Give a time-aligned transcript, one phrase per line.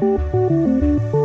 [0.00, 1.23] Hola,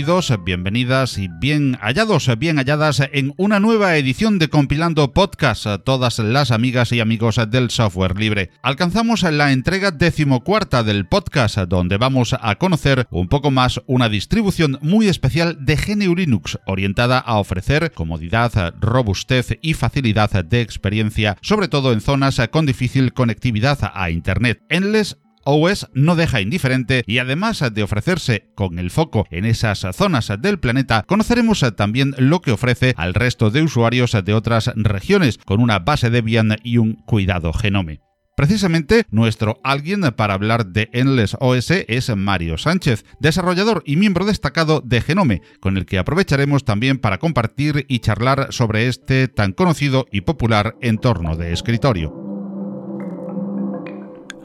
[0.00, 5.76] Bienvenidos, bienvenidas y bien hallados, bien halladas en una nueva edición de Compilando Podcast a
[5.76, 8.48] todas las amigas y amigos del software libre.
[8.62, 14.78] Alcanzamos la entrega decimocuarta del podcast donde vamos a conocer un poco más una distribución
[14.80, 21.68] muy especial de GNU Linux orientada a ofrecer comodidad, robustez y facilidad de experiencia, sobre
[21.68, 24.62] todo en zonas con difícil conectividad a Internet.
[24.70, 30.32] Endless OS no deja indiferente y además de ofrecerse con el foco en esas zonas
[30.40, 35.60] del planeta, conoceremos también lo que ofrece al resto de usuarios de otras regiones con
[35.60, 38.00] una base Debian y un cuidado genome.
[38.40, 44.80] Precisamente nuestro alguien para hablar de Endless OS es Mario Sánchez, desarrollador y miembro destacado
[44.80, 50.06] de Genome, con el que aprovecharemos también para compartir y charlar sobre este tan conocido
[50.10, 52.29] y popular entorno de escritorio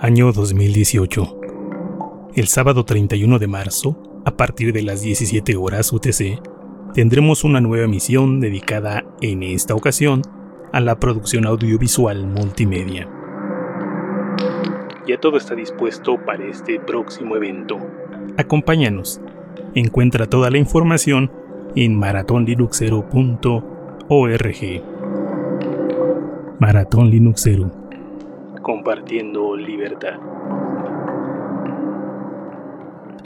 [0.06, 1.39] año 2018.
[2.36, 6.39] El sábado 31 de marzo, a partir de las 17 horas UTC,
[6.94, 10.22] tendremos una nueva misión dedicada en esta ocasión
[10.72, 13.09] a la producción audiovisual multimedia.
[15.08, 17.80] Ya todo está dispuesto para este próximo evento.
[18.38, 19.20] Acompáñanos.
[19.73, 21.31] Encuentra toda la información
[21.76, 24.83] en maratonlinuxero.org.
[26.59, 27.84] Maratón Linuxero
[28.66, 30.16] compartiendo libertad.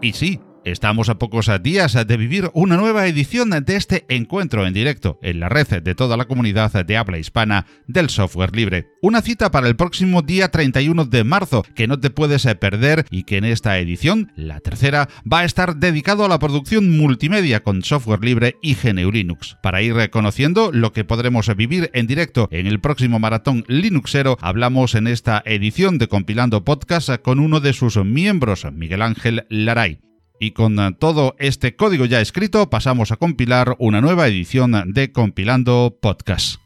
[0.01, 4.73] Y sí, Estamos a pocos días de vivir una nueva edición de este encuentro en
[4.73, 8.87] directo en la red de toda la comunidad de habla hispana del software libre.
[9.01, 13.23] Una cita para el próximo día 31 de marzo que no te puedes perder y
[13.23, 17.83] que en esta edición, la tercera, va a estar dedicado a la producción multimedia con
[17.83, 19.57] software libre y GNU Linux.
[19.63, 24.95] Para ir reconociendo lo que podremos vivir en directo en el próximo maratón Linuxero, hablamos
[24.95, 30.08] en esta edición de Compilando Podcast con uno de sus miembros, Miguel Ángel Laray.
[30.39, 35.11] Y con eh, todo este código ya escrito pasamos a compilar una nueva edición de
[35.11, 36.59] Compilando Podcast.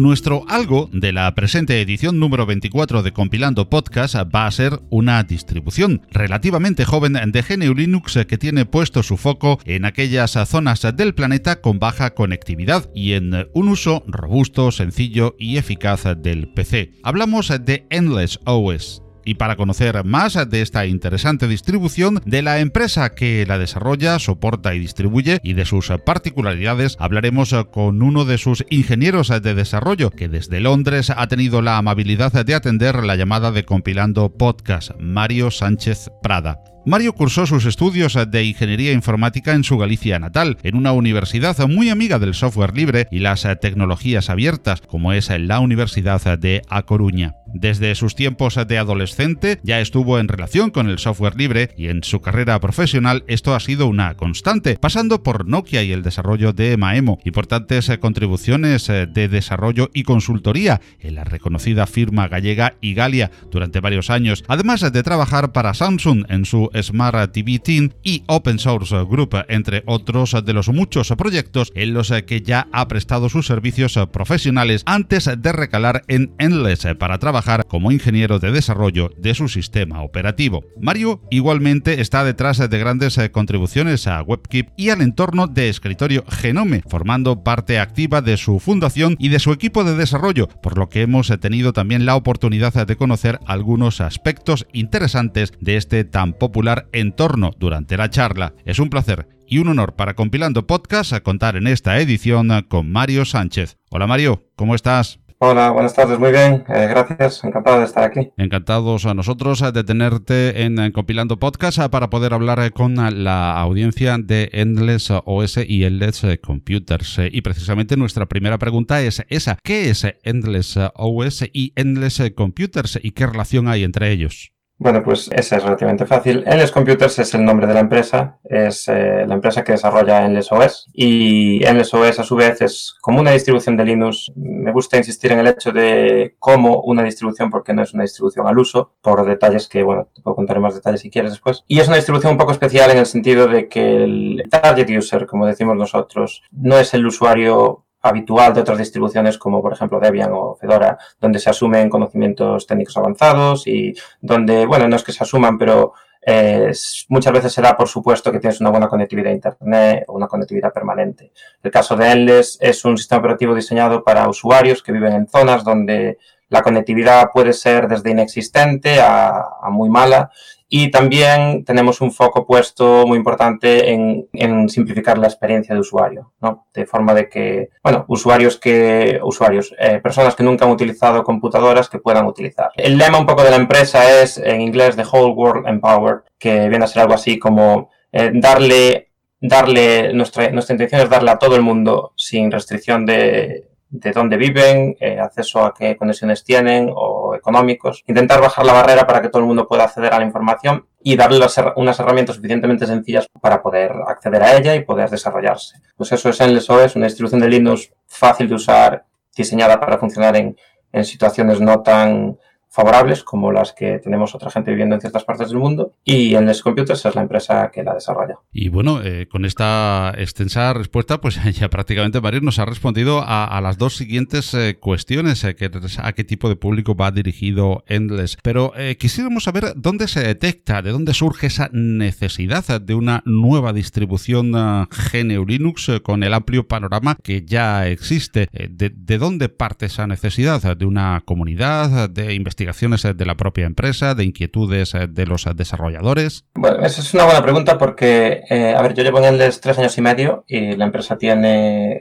[0.00, 5.22] Nuestro algo de la presente edición número 24 de Compilando Podcast va a ser una
[5.24, 11.14] distribución relativamente joven de GNU Linux que tiene puesto su foco en aquellas zonas del
[11.14, 16.92] planeta con baja conectividad y en un uso robusto, sencillo y eficaz del PC.
[17.02, 19.02] Hablamos de Endless OS.
[19.24, 24.74] Y para conocer más de esta interesante distribución, de la empresa que la desarrolla, soporta
[24.74, 30.28] y distribuye y de sus particularidades, hablaremos con uno de sus ingenieros de desarrollo que
[30.28, 36.10] desde Londres ha tenido la amabilidad de atender la llamada de compilando podcast, Mario Sánchez
[36.22, 36.69] Prada.
[36.86, 41.90] Mario cursó sus estudios de ingeniería informática en su Galicia natal, en una universidad muy
[41.90, 47.34] amiga del software libre y las tecnologías abiertas, como es la Universidad de A Coruña.
[47.52, 52.04] Desde sus tiempos de adolescente ya estuvo en relación con el software libre y en
[52.04, 56.76] su carrera profesional esto ha sido una constante, pasando por Nokia y el desarrollo de
[56.76, 64.10] Maemo, importantes contribuciones de desarrollo y consultoría en la reconocida firma gallega Igalia durante varios
[64.10, 69.36] años, además de trabajar para Samsung en su Smart TV Team y Open Source Group,
[69.48, 74.82] entre otros de los muchos proyectos en los que ya ha prestado sus servicios profesionales
[74.86, 80.64] antes de recalar en Endless para trabajar como ingeniero de desarrollo de su sistema operativo.
[80.80, 86.82] Mario igualmente está detrás de grandes contribuciones a WebKeep y al entorno de escritorio Genome,
[86.88, 91.02] formando parte activa de su fundación y de su equipo de desarrollo, por lo que
[91.02, 96.59] hemos tenido también la oportunidad de conocer algunos aspectos interesantes de este tan popular
[96.92, 98.54] entorno durante la charla.
[98.64, 102.90] Es un placer y un honor para Compilando Podcast a contar en esta edición con
[102.90, 103.76] Mario Sánchez.
[103.90, 105.20] Hola Mario, ¿cómo estás?
[105.42, 108.30] Hola, buenas tardes, muy bien, eh, gracias, encantado de estar aquí.
[108.36, 114.50] Encantados a nosotros de tenerte en, Compilando Podcast para poder hablar con la audiencia de
[114.52, 117.20] Endless OS y Endless Computers.
[117.32, 123.12] Y precisamente nuestra primera pregunta es esa, ¿qué es Endless OS y Endless Computers y
[123.12, 124.52] qué relación hay entre ellos?
[124.80, 126.42] Bueno, pues ese es relativamente fácil.
[126.46, 130.50] Endless Computers es el nombre de la empresa, es eh, la empresa que desarrolla Endless
[130.50, 134.32] OS y Endless OS a su vez es como una distribución de Linux.
[134.34, 138.46] Me gusta insistir en el hecho de cómo una distribución, porque no es una distribución
[138.46, 141.62] al uso, por detalles que, bueno, te puedo contar más detalles si quieres después.
[141.68, 145.26] Y es una distribución un poco especial en el sentido de que el target user,
[145.26, 150.30] como decimos nosotros, no es el usuario habitual de otras distribuciones como por ejemplo Debian
[150.32, 155.22] o Fedora, donde se asumen conocimientos técnicos avanzados y donde, bueno, no es que se
[155.22, 155.92] asuman, pero
[156.22, 156.72] eh,
[157.08, 160.28] muchas veces se da por supuesto que tienes una buena conectividad a Internet o una
[160.28, 161.32] conectividad permanente.
[161.62, 165.64] El caso de Endless es un sistema operativo diseñado para usuarios que viven en zonas
[165.64, 166.18] donde
[166.48, 170.30] la conectividad puede ser desde inexistente a muy mala
[170.72, 176.32] y también tenemos un foco puesto muy importante en, en, simplificar la experiencia de usuario,
[176.40, 176.68] ¿no?
[176.72, 181.88] De forma de que, bueno, usuarios que, usuarios, eh, personas que nunca han utilizado computadoras
[181.88, 182.70] que puedan utilizar.
[182.76, 186.68] El lema un poco de la empresa es, en inglés, The Whole World Empowered, que
[186.68, 191.38] viene a ser algo así como eh, darle, darle, nuestra, nuestra intención es darle a
[191.38, 196.90] todo el mundo sin restricción de, de dónde viven, eh, acceso a qué conexiones tienen
[196.94, 198.04] o económicos.
[198.06, 201.16] Intentar bajar la barrera para que todo el mundo pueda acceder a la información y
[201.16, 201.40] darle
[201.76, 205.80] unas herramientas suficientemente sencillas para poder acceder a ella y poder desarrollarse.
[205.96, 209.04] Pues eso es Endless OS, una distribución de Linux fácil de usar,
[209.36, 210.56] diseñada para funcionar en,
[210.92, 212.38] en situaciones no tan
[212.70, 216.62] favorables como las que tenemos otra gente viviendo en ciertas partes del mundo y Endless
[216.62, 218.38] Computers es la empresa que la desarrolla.
[218.52, 223.60] Y bueno, eh, con esta extensa respuesta, pues ya prácticamente Mario nos ha respondido a,
[223.60, 228.38] las dos siguientes eh, cuestiones, eh, que, a qué tipo de público va dirigido Endless.
[228.42, 234.52] Pero quisiéramos saber dónde se detecta, de dónde surge esa necesidad de una nueva distribución
[234.52, 238.48] GNU Linux con el amplio panorama que ya existe.
[238.52, 240.76] De, ¿De dónde parte esa necesidad?
[240.76, 242.08] ¿De una comunidad?
[242.08, 242.59] ¿De investigación?
[242.60, 246.44] Investigaciones de la propia empresa, de inquietudes de los desarrolladores?
[246.54, 249.78] Bueno, esa es una buena pregunta porque, eh, a ver, yo llevo en Endless tres
[249.78, 252.00] años y medio y la empresa tiene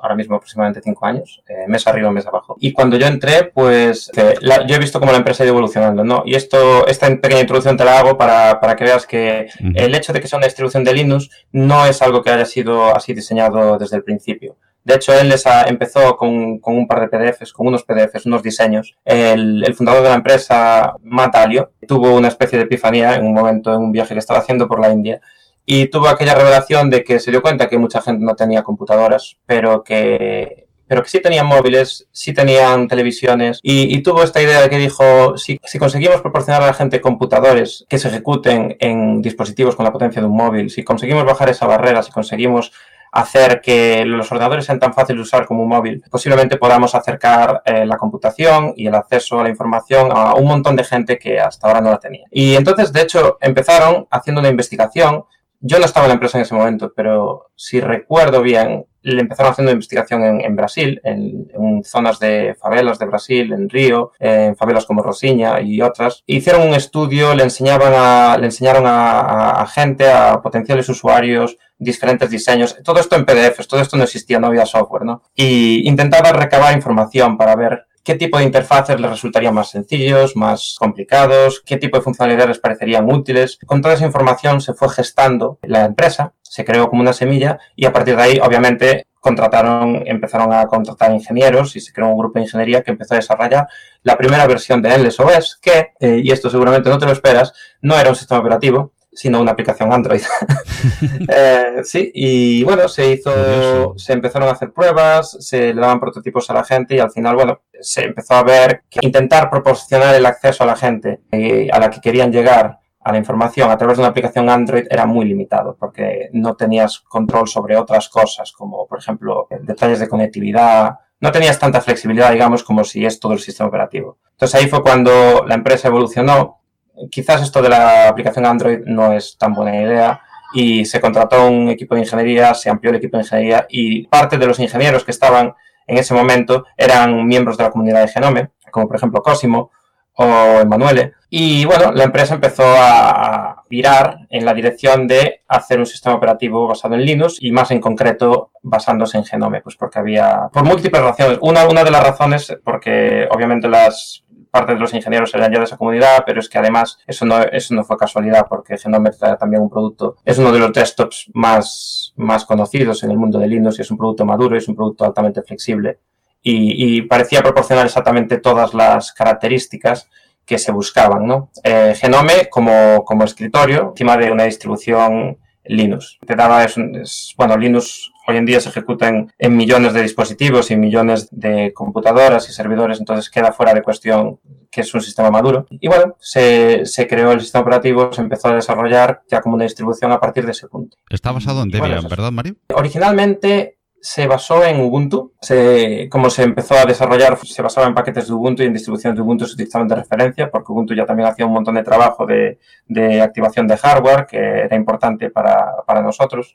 [0.00, 2.56] ahora mismo aproximadamente cinco años, eh, mes arriba, mes abajo.
[2.60, 5.54] Y cuando yo entré, pues eh, la, yo he visto cómo la empresa ha ido
[5.54, 6.22] evolucionando, ¿no?
[6.26, 10.12] Y esto, esta pequeña introducción te la hago para, para que veas que el hecho
[10.12, 13.78] de que sea una distribución de Linux no es algo que haya sido así diseñado
[13.78, 14.56] desde el principio.
[14.84, 15.34] De hecho, él
[15.66, 18.94] empezó con, un par de PDFs, con unos PDFs, unos diseños.
[19.02, 23.72] El, fundador de la empresa, Matt Alio, tuvo una especie de epifanía en un momento,
[23.72, 25.22] en un viaje que estaba haciendo por la India,
[25.64, 29.38] y tuvo aquella revelación de que se dio cuenta que mucha gente no tenía computadoras,
[29.46, 34.60] pero que, pero que sí tenían móviles, sí tenían televisiones, y, y tuvo esta idea
[34.60, 39.22] de que dijo, si, si, conseguimos proporcionar a la gente computadores que se ejecuten en
[39.22, 42.72] dispositivos con la potencia de un móvil, si conseguimos bajar esa barrera, si conseguimos
[43.14, 47.62] hacer que los ordenadores sean tan fáciles de usar como un móvil, posiblemente podamos acercar
[47.64, 51.38] eh, la computación y el acceso a la información a un montón de gente que
[51.38, 52.26] hasta ahora no la tenía.
[52.30, 55.24] Y entonces, de hecho, empezaron haciendo una investigación.
[55.60, 59.72] Yo no estaba en la empresa en ese momento, pero si recuerdo bien, empezaron haciendo
[59.72, 65.02] investigación en, Brasil, en, en, zonas de favelas de Brasil, en Río, en favelas como
[65.02, 66.22] Rosiña y otras.
[66.26, 71.56] Hicieron un estudio, le enseñaban a, le enseñaron a, a, a gente, a potenciales usuarios,
[71.78, 75.22] diferentes diseños, todo esto en PDFs, todo esto no existía, no había software, ¿no?
[75.34, 80.76] Y intentaba recabar información para ver qué tipo de interfaces les resultarían más sencillos, más
[80.78, 83.58] complicados, qué tipo de funcionalidades les parecerían útiles.
[83.66, 87.86] Con toda esa información se fue gestando la empresa, se creó como una semilla y
[87.86, 92.38] a partir de ahí, obviamente, contrataron, empezaron a contratar ingenieros y se creó un grupo
[92.38, 93.66] de ingeniería que empezó a desarrollar
[94.02, 97.54] la primera versión de Endless OS, que, eh, y esto seguramente no te lo esperas,
[97.80, 100.22] no era un sistema operativo, sino una aplicación Android.
[101.28, 106.50] eh, sí, y bueno, se hizo, se empezaron a hacer pruebas, se le daban prototipos
[106.50, 110.26] a la gente y al final, bueno, se empezó a ver que intentar proporcionar el
[110.26, 113.98] acceso a la gente eh, a la que querían llegar a la información a través
[113.98, 118.86] de una aplicación Android era muy limitado porque no tenías control sobre otras cosas como,
[118.86, 123.40] por ejemplo, detalles de conectividad, no tenías tanta flexibilidad, digamos, como si es todo el
[123.40, 124.18] sistema operativo.
[124.32, 126.63] Entonces ahí fue cuando la empresa evolucionó
[127.10, 130.20] quizás esto de la aplicación Android no es tan buena idea
[130.52, 134.38] y se contrató un equipo de ingeniería, se amplió el equipo de ingeniería y parte
[134.38, 135.54] de los ingenieros que estaban
[135.86, 139.70] en ese momento eran miembros de la comunidad de Genome, como por ejemplo Cosimo
[140.16, 141.14] o Emanuele.
[141.28, 146.68] Y bueno, la empresa empezó a virar en la dirección de hacer un sistema operativo
[146.68, 151.02] basado en Linux y más en concreto basándose en Genome, pues porque había, por múltiples
[151.02, 151.38] razones.
[151.40, 154.23] Una, una de las razones, porque obviamente las
[154.54, 157.42] parte de los ingenieros eran ya de esa comunidad, pero es que además eso no,
[157.42, 161.28] eso no fue casualidad porque Genome trae también un producto, es uno de los desktops
[161.34, 164.76] más, más conocidos en el mundo de Linux y es un producto maduro es un
[164.76, 165.98] producto altamente flexible
[166.40, 170.08] y, y parecía proporcionar exactamente todas las características
[170.46, 171.26] que se buscaban.
[171.26, 171.50] ¿no?
[171.64, 176.18] Eh, Genome como, como escritorio encima de una distribución Linux.
[176.24, 180.76] Te daba, es, bueno, Linux hoy en día se ejecuta en, millones de dispositivos y
[180.76, 184.40] millones de computadoras y servidores, entonces queda fuera de cuestión
[184.70, 185.66] que es un sistema maduro.
[185.70, 189.64] Y bueno, se, se creó el sistema operativo, se empezó a desarrollar ya como una
[189.64, 190.96] distribución a partir de ese punto.
[191.08, 192.56] Está basado en Debian, ¿verdad, Mario?
[192.74, 195.32] Originalmente se basó en Ubuntu.
[195.40, 199.16] Se, como se empezó a desarrollar, se basaba en paquetes de Ubuntu y en distribuciones
[199.16, 202.26] de Ubuntu se utilizaban de referencia, porque Ubuntu ya también hacía un montón de trabajo
[202.26, 206.54] de, de activación de hardware, que era importante para, para nosotros.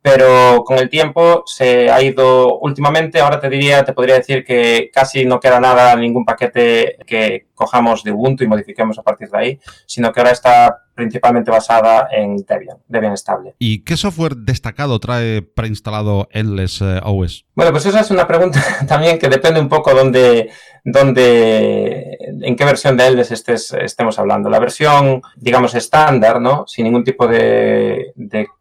[0.00, 4.90] Pero con el tiempo se ha ido, últimamente, ahora te diría, te podría decir que
[4.90, 9.38] casi no queda nada, ningún paquete que cojamos de Ubuntu y modifiquemos a partir de
[9.38, 13.54] ahí, sino que ahora está principalmente basada en Debian, Debian estable.
[13.58, 17.44] ¿Y qué software destacado trae preinstalado Endless eh, OS?
[17.54, 20.50] Bueno, pues esa es una pregunta también que depende un poco dónde,
[20.84, 24.48] dónde en qué versión de Endless estés, estemos hablando.
[24.48, 26.66] La versión, digamos, estándar, ¿no?
[26.66, 28.12] Sin ningún tipo de,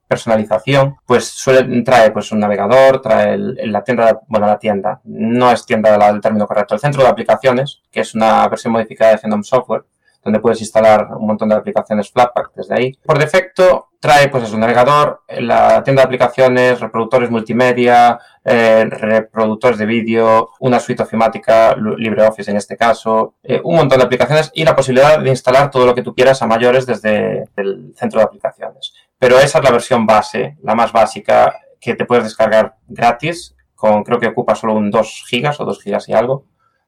[0.08, 5.66] personalización, pues suele, trae pues un navegador, trae la tienda, bueno, la tienda, no es
[5.66, 9.44] tienda del término correcto, el centro de aplicaciones, que es una versión modificada de Phenom
[9.44, 9.86] Software,
[10.26, 12.92] donde puedes instalar un montón de aplicaciones Flatpak desde ahí.
[13.06, 19.78] Por defecto trae pues es un navegador, la tienda de aplicaciones, reproductores multimedia, eh, reproductores
[19.78, 24.64] de vídeo, una suite ofimática, LibreOffice en este caso, eh, un montón de aplicaciones y
[24.64, 28.26] la posibilidad de instalar todo lo que tú quieras a mayores desde el centro de
[28.26, 28.94] aplicaciones.
[29.20, 34.04] Pero esa es la versión base, la más básica, que te puedes descargar gratis, con
[34.04, 36.46] creo que ocupa solo un 2 gigas o 2 gigas y algo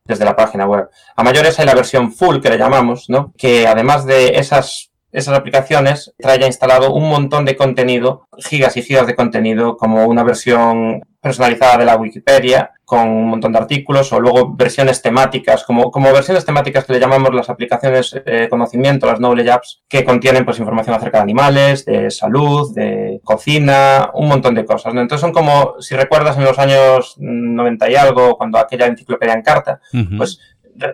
[0.07, 0.89] desde la página web.
[1.15, 3.33] A mayores hay la versión full que le llamamos, ¿no?
[3.37, 8.81] Que además de esas esas aplicaciones trae ya instalado un montón de contenido, gigas y
[8.81, 14.13] gigas de contenido, como una versión personalizada de la Wikipedia, con un montón de artículos,
[14.13, 19.07] o luego versiones temáticas, como, como versiones temáticas que le llamamos las aplicaciones de conocimiento,
[19.07, 24.29] las Knowledge Apps, que contienen pues información acerca de animales, de salud, de cocina, un
[24.29, 24.93] montón de cosas.
[24.93, 29.41] Entonces son como, si recuerdas en los años 90 y algo, cuando aquella enciclopedia en
[29.41, 29.81] carta,
[30.17, 30.39] pues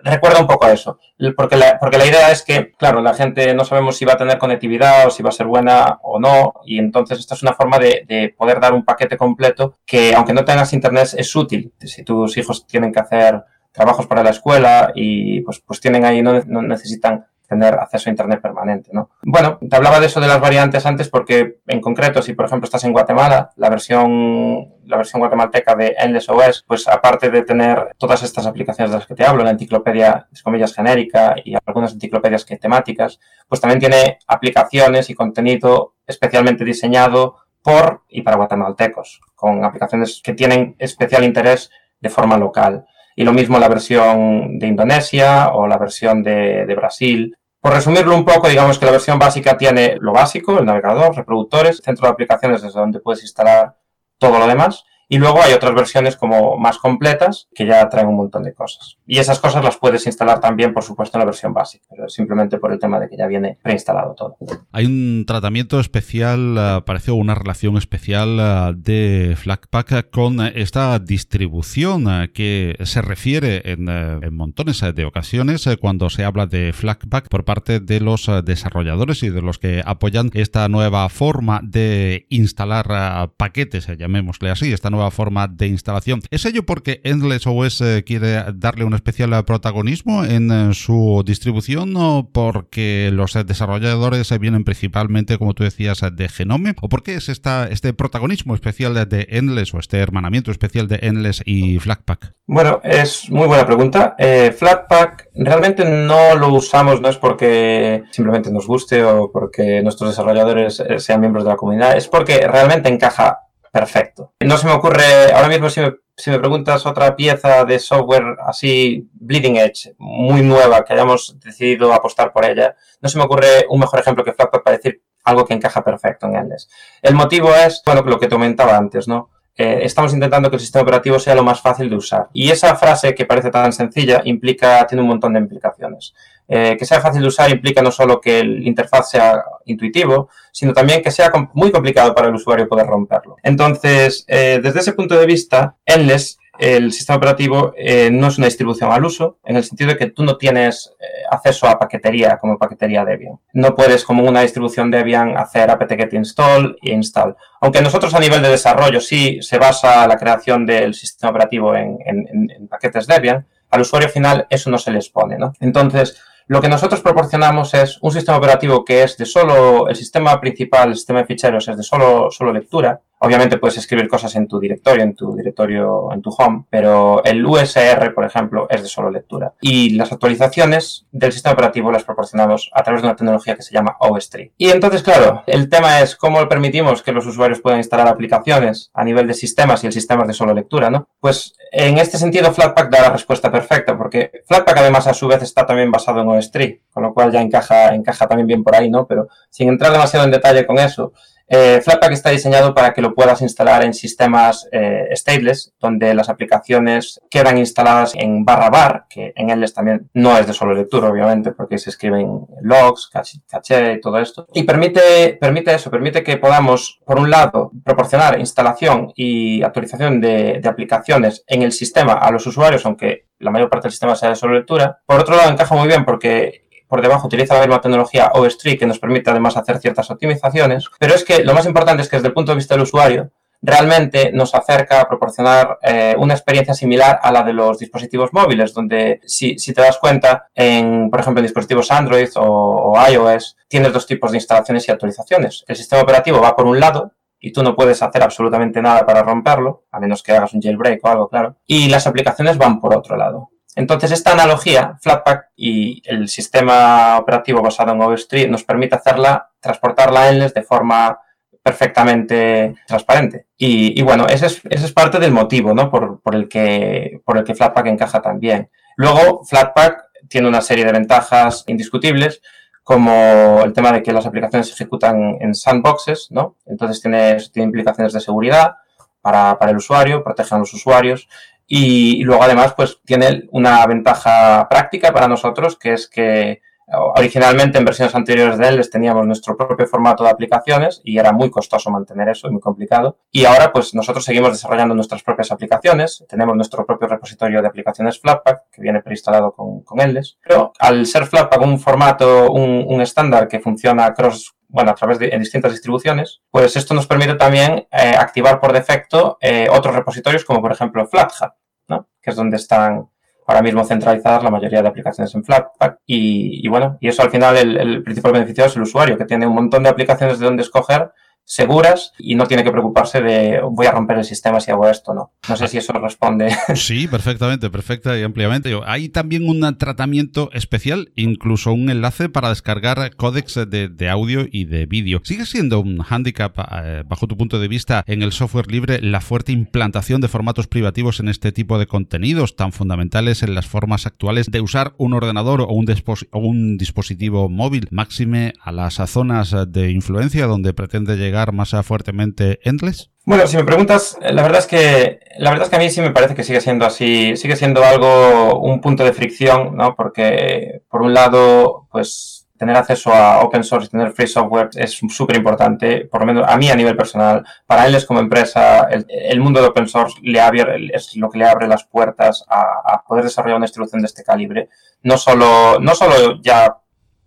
[0.02, 0.98] recuerda un poco a eso,
[1.36, 4.18] porque la, porque la idea es que, claro, la gente no sabemos si va a
[4.18, 7.52] tener conectividad o si va a ser buena o no, y entonces esta es una
[7.52, 11.72] forma de, de poder dar un paquete completo que, aunque no tengas internet, es útil.
[11.80, 16.22] Si tus hijos tienen que hacer trabajos para la escuela y pues, pues tienen ahí,
[16.22, 18.90] no, no necesitan tener acceso a Internet permanente.
[18.92, 19.10] ¿no?
[19.22, 22.64] Bueno, te hablaba de eso de las variantes antes porque, en concreto, si por ejemplo
[22.64, 27.94] estás en Guatemala, la versión, la versión guatemalteca de Endless OS, pues aparte de tener
[27.98, 31.92] todas estas aplicaciones de las que te hablo, la enciclopedia, es comillas, genérica y algunas
[31.92, 39.20] enciclopedias que temáticas, pues también tiene aplicaciones y contenido especialmente diseñado por y para guatemaltecos,
[39.34, 41.70] con aplicaciones que tienen especial interés
[42.00, 42.86] de forma local.
[43.16, 47.36] Y lo mismo la versión de Indonesia o la versión de, de Brasil.
[47.60, 51.78] Por resumirlo un poco, digamos que la versión básica tiene lo básico, el navegador, reproductores,
[51.78, 53.76] centro de aplicaciones desde donde puedes instalar
[54.18, 54.84] todo lo demás.
[55.08, 58.96] Y luego hay otras versiones como más completas que ya traen un montón de cosas.
[59.06, 62.72] Y esas cosas las puedes instalar también, por supuesto, en la versión básica, simplemente por
[62.72, 64.36] el tema de que ya viene preinstalado todo.
[64.72, 72.06] Hay un tratamiento especial, uh, parece una relación especial uh, de Flatpak con esta distribución
[72.06, 77.44] uh, que se refiere en, en montones de ocasiones cuando se habla de Flatpak por
[77.44, 83.86] parte de los desarrolladores y de los que apoyan esta nueva forma de instalar paquetes,
[83.86, 86.20] llamémosle así, esta nueva forma de instalación.
[86.30, 91.94] ¿Es ello porque Endless OS eh, quiere darle un especial protagonismo en eh, su distribución
[91.96, 96.74] o porque los desarrolladores vienen principalmente, como tú decías, de Genome?
[96.80, 101.42] ¿O por qué es este protagonismo especial de Endless o este hermanamiento especial de Endless
[101.44, 102.34] y Flatpak?
[102.46, 104.14] Bueno, es muy buena pregunta.
[104.18, 110.10] Eh, Flatpak realmente no lo usamos, no es porque simplemente nos guste o porque nuestros
[110.10, 113.43] desarrolladores sean miembros de la comunidad, es porque realmente encaja
[113.74, 114.34] perfecto.
[114.38, 118.36] No se me ocurre, ahora mismo si me, si me, preguntas otra pieza de software
[118.46, 123.66] así bleeding edge, muy nueva, que hayamos decidido apostar por ella, no se me ocurre
[123.68, 126.70] un mejor ejemplo que Flatpak para decir algo que encaja perfecto en Endless.
[127.02, 129.30] El motivo es, bueno, lo que te comentaba antes, ¿no?
[129.56, 132.28] Eh, estamos intentando que el sistema operativo sea lo más fácil de usar.
[132.32, 136.14] Y esa frase que parece tan sencilla implica, tiene un montón de implicaciones.
[136.46, 140.74] Eh, que sea fácil de usar implica no solo que el interfaz sea intuitivo, sino
[140.74, 143.36] también que sea muy complicado para el usuario poder romperlo.
[143.42, 148.46] Entonces, eh, desde ese punto de vista, Endless el sistema operativo eh, no es una
[148.46, 150.94] distribución al uso, en el sentido de que tú no tienes
[151.28, 153.40] acceso a paquetería como paquetería Debian.
[153.54, 157.34] No puedes, como una distribución Debian, hacer apt-get install e install.
[157.60, 162.68] Aunque nosotros a nivel de desarrollo sí se basa la creación del sistema operativo en,
[162.70, 165.36] paquetes Debian, al usuario final eso no se les pone.
[165.58, 170.38] Entonces, Lo que nosotros proporcionamos es un sistema operativo que es de solo, el sistema
[170.40, 173.00] principal, el sistema de ficheros es de solo, solo lectura.
[173.24, 177.44] Obviamente puedes escribir cosas en tu directorio, en tu directorio, en tu home, pero el
[177.44, 179.54] USR, por ejemplo, es de solo lectura.
[179.62, 183.72] Y las actualizaciones del sistema operativo las proporcionamos a través de una tecnología que se
[183.72, 184.52] llama OS3.
[184.58, 189.04] Y entonces, claro, el tema es cómo permitimos que los usuarios puedan instalar aplicaciones a
[189.04, 191.08] nivel de sistemas y el sistema es de solo lectura, ¿no?
[191.20, 195.42] Pues en este sentido, Flatpak da la respuesta perfecta, porque Flatpak además a su vez
[195.42, 198.90] está también basado en OS3, con lo cual ya encaja, encaja también bien por ahí,
[198.90, 199.06] ¿no?
[199.06, 201.12] Pero sin entrar demasiado en detalle con eso,
[201.46, 206.28] eh, Flatpak está diseñado para que lo puedas instalar en sistemas eh, stateless, donde las
[206.28, 211.10] aplicaciones quedan instaladas en barra bar, que en LS también no es de solo lectura,
[211.10, 214.46] obviamente, porque se escriben logs, caché y todo esto.
[214.54, 220.60] Y permite, permite eso, permite que podamos, por un lado, proporcionar instalación y actualización de,
[220.60, 224.30] de aplicaciones en el sistema a los usuarios, aunque la mayor parte del sistema sea
[224.30, 225.02] de solo lectura.
[225.06, 228.86] Por otro lado, encaja muy bien porque por debajo utiliza la misma tecnología OS3 que
[228.86, 232.28] nos permite además hacer ciertas optimizaciones, pero es que lo más importante es que desde
[232.28, 233.30] el punto de vista del usuario,
[233.64, 238.74] realmente nos acerca a proporcionar eh, una experiencia similar a la de los dispositivos móviles,
[238.74, 244.06] donde si, te das cuenta, en, por ejemplo, en dispositivos Android o, iOS, tienes dos
[244.06, 245.64] tipos de instalaciones y actualizaciones.
[245.66, 249.22] El sistema operativo va por un lado, y tú no puedes hacer absolutamente nada para
[249.22, 251.56] romperlo, a menos que hagas un jailbreak o algo, claro.
[251.66, 253.50] Y las aplicaciones van por otro lado.
[253.76, 260.28] Entonces, esta analogía, Flatpak y el sistema operativo basado en OS3 nos permite hacerla, transportarla
[260.28, 261.18] en LES de forma
[261.62, 263.46] perfectamente transparente.
[263.56, 265.90] Y, bueno, ese es, ese es, parte del motivo ¿no?
[265.90, 268.70] por, el que, por el que Flatpak encaja también.
[268.96, 272.42] Luego, Flatpak tiene una serie de ventajas indiscutibles,
[272.82, 276.58] como el tema de que las aplicaciones se ejecutan en sandboxes, ¿no?
[276.66, 278.76] Entonces tiene, tiene implicaciones de seguridad
[279.22, 281.26] para, para el usuario, protegen a los usuarios
[281.66, 287.84] y, luego además pues tiene una ventaja práctica para nosotros que es que originalmente en
[287.84, 292.28] versiones anteriores de él teníamos nuestro propio formato de aplicaciones y era muy costoso mantener
[292.28, 293.18] eso y muy complicado.
[293.30, 298.20] Y ahora pues nosotros seguimos desarrollando nuestras propias aplicaciones, tenemos nuestro propio repositorio de aplicaciones
[298.20, 299.98] Flatpak que viene preinstalado con, con
[300.42, 305.28] pero al ser Flatpak un formato, un estándar que funciona cross bueno, a través de
[305.28, 310.44] en distintas distribuciones, pues esto nos permite también eh, activar por defecto eh, otros repositorios
[310.44, 311.52] como por ejemplo FlatHub,
[311.86, 312.08] ¿no?
[312.20, 313.08] que es donde están
[313.46, 317.56] ahora mismo centralizadas la mayoría de aplicaciones en Flatpak y, bueno, y eso al final
[317.56, 320.62] el, el, principal beneficio es el usuario que tiene un montón de aplicaciones de donde
[320.62, 321.10] escoger
[321.44, 325.14] seguras y no tiene que preocuparse de voy a romper el sistema si hago esto,
[325.14, 325.32] ¿no?
[325.48, 326.54] No sé si eso responde.
[326.74, 328.78] Sí, perfectamente, perfecta y ampliamente.
[328.84, 334.86] Hay también un tratamiento especial, incluso un enlace para descargar códex de, audio y de
[334.86, 335.20] vídeo.
[335.24, 339.20] ¿Sigue siendo un hándicap, eh, bajo tu punto de vista, en el software libre la
[339.20, 344.06] fuerte implantación de formatos privativos en este tipo de contenidos tan fundamentales en las formas
[344.06, 345.86] actuales de usar un ordenador o un,
[346.30, 352.60] o un dispositivo móvil, máxime a las zonas de influencia donde pretende llegar más fuertemente
[352.62, 353.10] Endless?
[353.26, 356.00] Bueno, si me preguntas, la verdad es que la verdad es que a mí sí
[356.02, 359.94] me parece que sigue siendo así, sigue siendo algo un punto de fricción, ¿no?
[359.94, 365.36] Porque por un lado, pues tener acceso a open source tener free software es súper
[365.36, 367.44] importante, por lo menos a mí a nivel personal.
[367.66, 371.46] Para es como empresa, el, mundo de open source le abre, es lo que le
[371.46, 374.68] abre las puertas a, a, poder desarrollar una distribución de este calibre.
[375.02, 376.76] No solo, no solo ya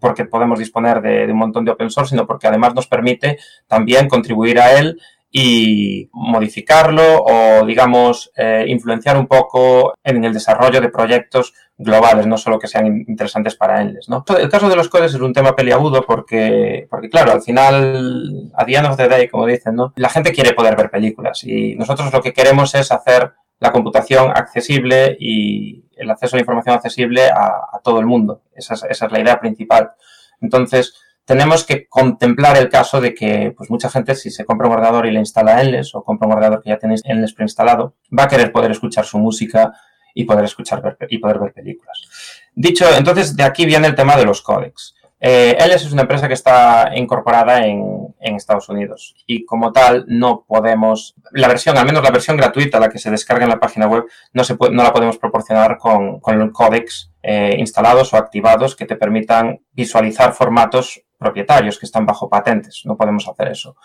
[0.08, 4.08] porque podemos disponer de, un montón de open source, sino porque además nos permite también
[4.08, 4.98] contribuir a él
[5.30, 12.38] y modificarlo o, digamos, eh, influenciar un poco en el desarrollo de proyectos globales, no
[12.38, 14.00] solo que sean interesantes para él.
[14.08, 14.24] ¿no?
[14.40, 18.66] El caso de los codes es un tema peliagudo porque, porque, claro, al final, a
[18.66, 19.92] the end of the day, como dicen, ¿no?
[19.98, 24.32] la gente quiere poder ver películas y nosotros lo que queremos es hacer la computación
[24.32, 28.42] accesible y el acceso a la información accesible a, todo el mundo.
[28.54, 29.92] Esa es, la idea principal.
[30.42, 34.74] Entonces, tenemos que contemplar el caso de que pues mucha gente si se compra un
[34.74, 38.24] ordenador y le instala Enles o compra un ordenador que ya tenéis Enles preinstalado, va
[38.24, 39.74] a querer poder escuchar su música
[40.14, 42.02] y poder escuchar y poder ver películas.
[42.54, 44.96] Dicho, entonces de aquí viene el tema de los códecs.
[45.20, 51.16] Eh, es una empresa que está incorporada en, Estados Unidos y como tal no podemos,
[51.32, 54.06] la versión, al menos la versión gratuita, la que se descarga en la página web,
[54.34, 58.98] no, se no la podemos proporcionar con, con códex eh, instalados o activados que te
[58.98, 62.82] permitan visualizar formatos propietarios que están bajo patentes.
[62.86, 63.76] No podemos hacer eso.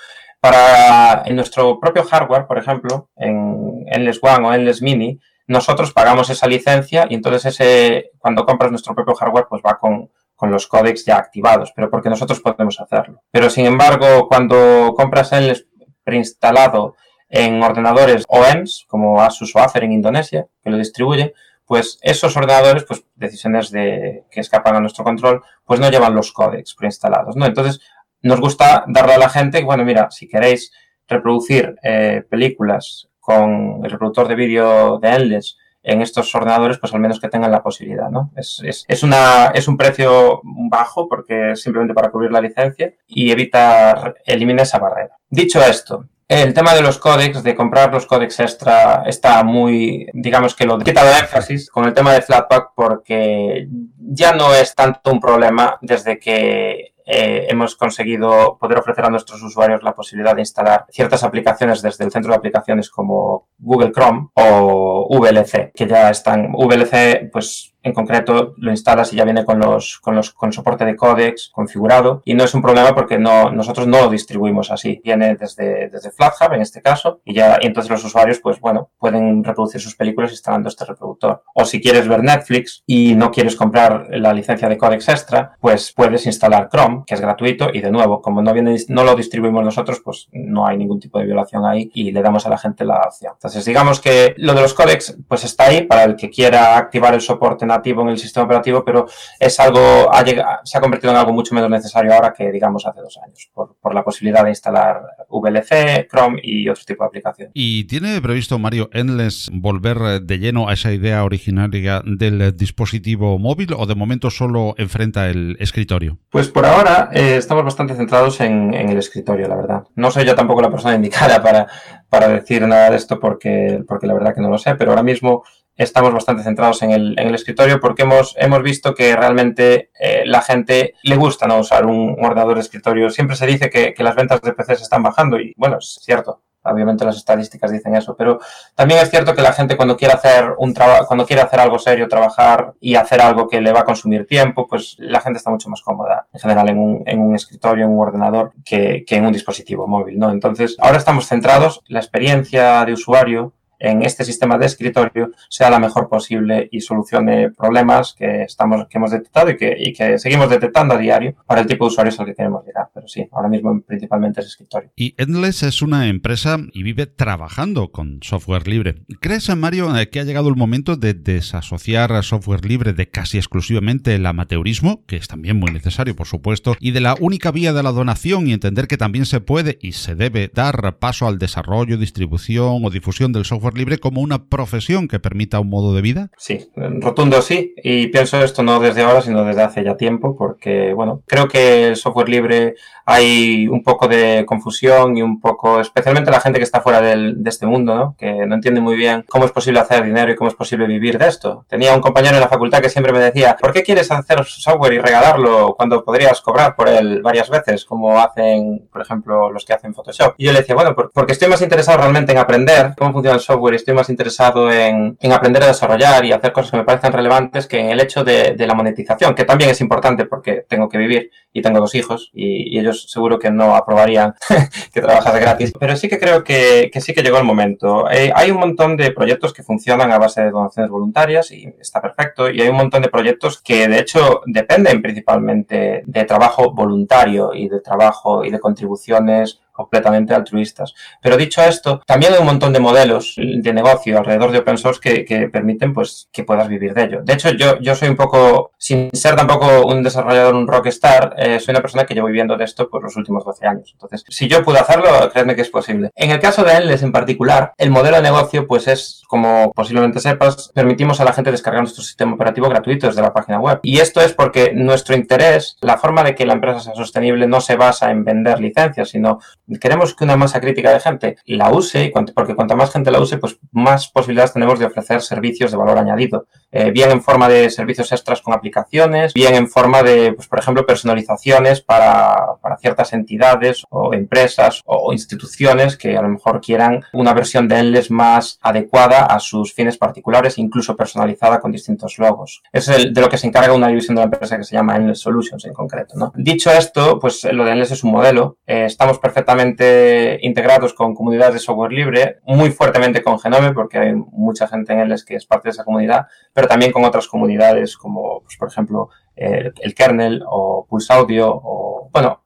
[0.41, 6.31] Para en nuestro propio hardware, por ejemplo, en Endless One o Endless Mini, nosotros pagamos
[6.31, 10.11] esa licencia y entonces ese, cuando compras nuestro propio hardware, pues va con
[10.43, 13.23] con los códecs ya activados, pero porque nosotros podemos hacerlo.
[13.31, 15.69] Pero sin embargo, cuando compras el
[16.03, 16.97] preinstalado
[17.29, 21.33] en ordenadores OEMs, como Asus o Acer en Indonesia, que lo distribuyen,
[21.65, 26.33] pues esos ordenadores, pues decisiones de, que escapan a nuestro control, pues no llevan los
[26.33, 27.47] códecs preinstalados, ¿no?
[27.47, 27.79] Entonces,
[28.23, 30.73] nos gusta darle a la gente, bueno, mira, si queréis
[31.07, 37.01] reproducir eh, películas con el reproductor de vídeo de Endless en estos ordenadores, pues al
[37.01, 38.31] menos que tengan la posibilidad, ¿no?
[38.37, 42.95] Es, es, es, una, es un precio bajo porque es simplemente para cubrir la licencia
[43.07, 45.17] y evitar, elimina esa barrera.
[45.29, 50.55] Dicho esto, el tema de los códecs, de comprar los códecs extra, está muy, digamos
[50.55, 53.69] que lo quita de énfasis con el tema de Flatpak porque
[53.99, 59.43] ya no es tanto un problema desde que eh, hemos conseguido poder ofrecer a nuestros
[59.43, 64.29] usuarios la posibilidad de instalar ciertas aplicaciones desde el centro de aplicaciones como Google Chrome
[64.35, 69.59] o VLC, que ya están, VLC pues en concreto lo instalas y ya viene con
[69.59, 72.23] los, con los con soporte de códex configurado.
[72.25, 75.01] Y no es un problema porque no nosotros no lo distribuimos así.
[75.05, 78.91] Viene desde desde FlatHub en este caso y ya y entonces los usuarios pues bueno
[78.99, 81.43] pueden reproducir sus películas instalando este reproductor.
[81.55, 85.93] O si quieres ver Netflix y no quieres comprar la licencia de códex extra pues
[85.93, 89.65] puedes instalar Chrome que es gratuito y de nuevo como no viene no lo distribuimos
[89.65, 92.85] nosotros pues no hay ningún tipo de violación ahí y le damos a la gente
[92.85, 93.33] la opción.
[93.35, 97.15] Entonces digamos que lo de los códex pues está ahí para el que quiera activar
[97.15, 99.07] el soporte en el sistema operativo, pero
[99.39, 102.87] es algo, ha llegado, se ha convertido en algo mucho menos necesario ahora que, digamos,
[102.87, 107.09] hace dos años, por, por, la posibilidad de instalar VLC, Chrome y otro tipo de
[107.09, 107.51] aplicación.
[107.55, 113.75] ¿Y tiene previsto Mario Endless volver de lleno a esa idea originaria del dispositivo móvil
[113.77, 116.19] o de momento solo enfrenta el escritorio?
[116.31, 119.85] Pues por ahora eh, estamos bastante centrados en, en, el escritorio, la verdad.
[119.95, 121.67] No soy yo tampoco la persona indicada para,
[122.09, 125.03] para decir nada de esto porque, porque la verdad que no lo sé, pero ahora
[125.03, 125.45] mismo
[125.77, 130.23] estamos bastante centrados en el, en el escritorio porque hemos, hemos visto que realmente eh,
[130.27, 133.11] la gente le gusta no usar un, ordenador de escritorio.
[133.11, 135.99] Siempre se dice que, que las ventas de PC se están bajando y bueno, es
[136.03, 136.43] cierto.
[136.65, 138.39] Obviamente las estadísticas dicen eso, pero
[138.77, 141.79] también es cierto que la gente cuando quiere hacer un trabajo, cuando quiere hacer algo
[141.79, 145.51] serio, trabajar y hacer algo que le va a consumir tiempo, pues la gente está
[145.51, 149.17] mucho más cómoda en general en un, en un escritorio, en un ordenador, que, que
[149.17, 150.31] en un dispositivo móvil, ¿no?
[150.31, 155.81] Entonces, ahora estamos centrados, la experiencia de usuario en este sistema de escritorio sea la
[155.81, 160.49] mejor posible y solucione problemas que, estamos, que hemos detectado y que, y que seguimos
[160.49, 162.89] detectando a diario para el tipo de usuarios al que queremos llegar.
[162.95, 164.91] Pero sí, ahora mismo principalmente es escritorio.
[164.95, 169.03] Y Endless es una empresa y vive trabajando con software libre.
[169.21, 174.27] ¿Crees, Mario, que ha llegado el momento de desasociar software libre de casi exclusivamente el
[174.27, 177.91] amateurismo, que es también muy necesario, por supuesto, y de la única vía de la
[177.91, 182.85] donación y entender que también se puede y se debe dar paso al desarrollo, distribución
[182.85, 186.31] o difusión del software libre como una profesión que permita un modo de vida?
[186.37, 187.75] Sí, rotundo sí.
[187.83, 191.89] Y pienso esto no desde ahora, sino desde hace ya tiempo, porque, bueno, creo que
[191.89, 196.65] el software libre hay un poco de confusión y un poco, especialmente la gente que
[196.65, 198.17] está fuera del, de este mundo, ¿no?
[198.19, 201.19] Que no entiende muy bien cómo es posible hacer dinero y cómo es posible vivir
[201.19, 201.65] de esto.
[201.69, 204.95] Tenía un compañero en la facultad que siempre me decía, ¿por qué quieres hacer software
[204.95, 209.73] y regalarlo cuando podrías cobrar por él varias veces, como hacen, por ejemplo, los que
[209.73, 210.35] hacen Photoshop?
[210.39, 213.43] Y yo le decía, bueno, porque estoy más interesado realmente en aprender cómo funciona el
[213.43, 216.85] software y estoy más interesado en, en aprender a desarrollar y hacer cosas que me
[216.85, 220.89] parezcan relevantes que en el hecho de, la monetización, que también es importante porque tengo
[220.89, 224.35] que vivir y tengo dos hijos y ellos seguro que no aprobarían
[224.93, 225.73] que trabajas gratis.
[225.79, 228.11] Pero sí que creo que, que sí que llegó el momento.
[228.11, 232.01] Eh, hay un montón de proyectos que funcionan a base de donaciones voluntarias y está
[232.01, 232.51] perfecto.
[232.51, 237.69] Y hay un montón de proyectos que de hecho dependen principalmente de trabajo voluntario y
[237.69, 240.95] de trabajo y de contribuciones completamente altruistas.
[241.21, 245.01] Pero dicho esto, también hay un montón de modelos de negocio alrededor de open source
[245.01, 247.21] que, permiten pues que puedas vivir de ello.
[247.23, 251.59] De hecho, yo, yo soy un poco, sin ser tampoco un desarrollador, un rockstar, eh,
[251.59, 253.91] soy una persona que llevo viviendo de esto por los últimos 12 años.
[253.93, 256.11] Entonces, si yo pude hacerlo, créeme que es posible.
[256.15, 260.21] En el caso de Endless en particular, el modelo de negocio pues es, como posiblemente
[260.21, 263.81] sepas, permitimos a la gente descargar nuestro sistema operativo gratuito desde la página web.
[263.83, 267.61] Y esto es porque nuestro interés, la forma de que la empresa sea sostenible no
[267.61, 269.41] se basa en vender licencias, sino
[269.81, 273.39] queremos que una masa crítica de gente la use, porque cuanta más gente la use,
[273.39, 276.47] pues más posibilidades tenemos de ofrecer servicios de valor añadido.
[276.73, 280.59] Eh, bien en forma de servicios extras con aplicaciones, bien en forma de, pues, por
[280.59, 287.05] ejemplo, personalizaciones para, para ciertas entidades o empresas o instituciones que a lo mejor quieran
[287.13, 292.63] una versión de Endless más adecuada a sus fines particulares, incluso personalizada con distintos logos.
[292.73, 295.21] Es de lo que se encarga una división de la empresa que se llama Endless
[295.21, 296.33] Solutions en concreto.
[296.35, 298.57] Dicho esto, pues lo de Endless es un modelo.
[298.67, 304.15] Eh, estamos perfectamente integrados con comunidades de software libre, muy fuertemente con Genome, porque hay
[304.15, 307.97] mucha gente en Endless que es parte de esa comunidad, pero también con otras comunidades
[307.97, 312.43] como, pues, por ejemplo, el, el, kernel o Pulse Audio o, bueno,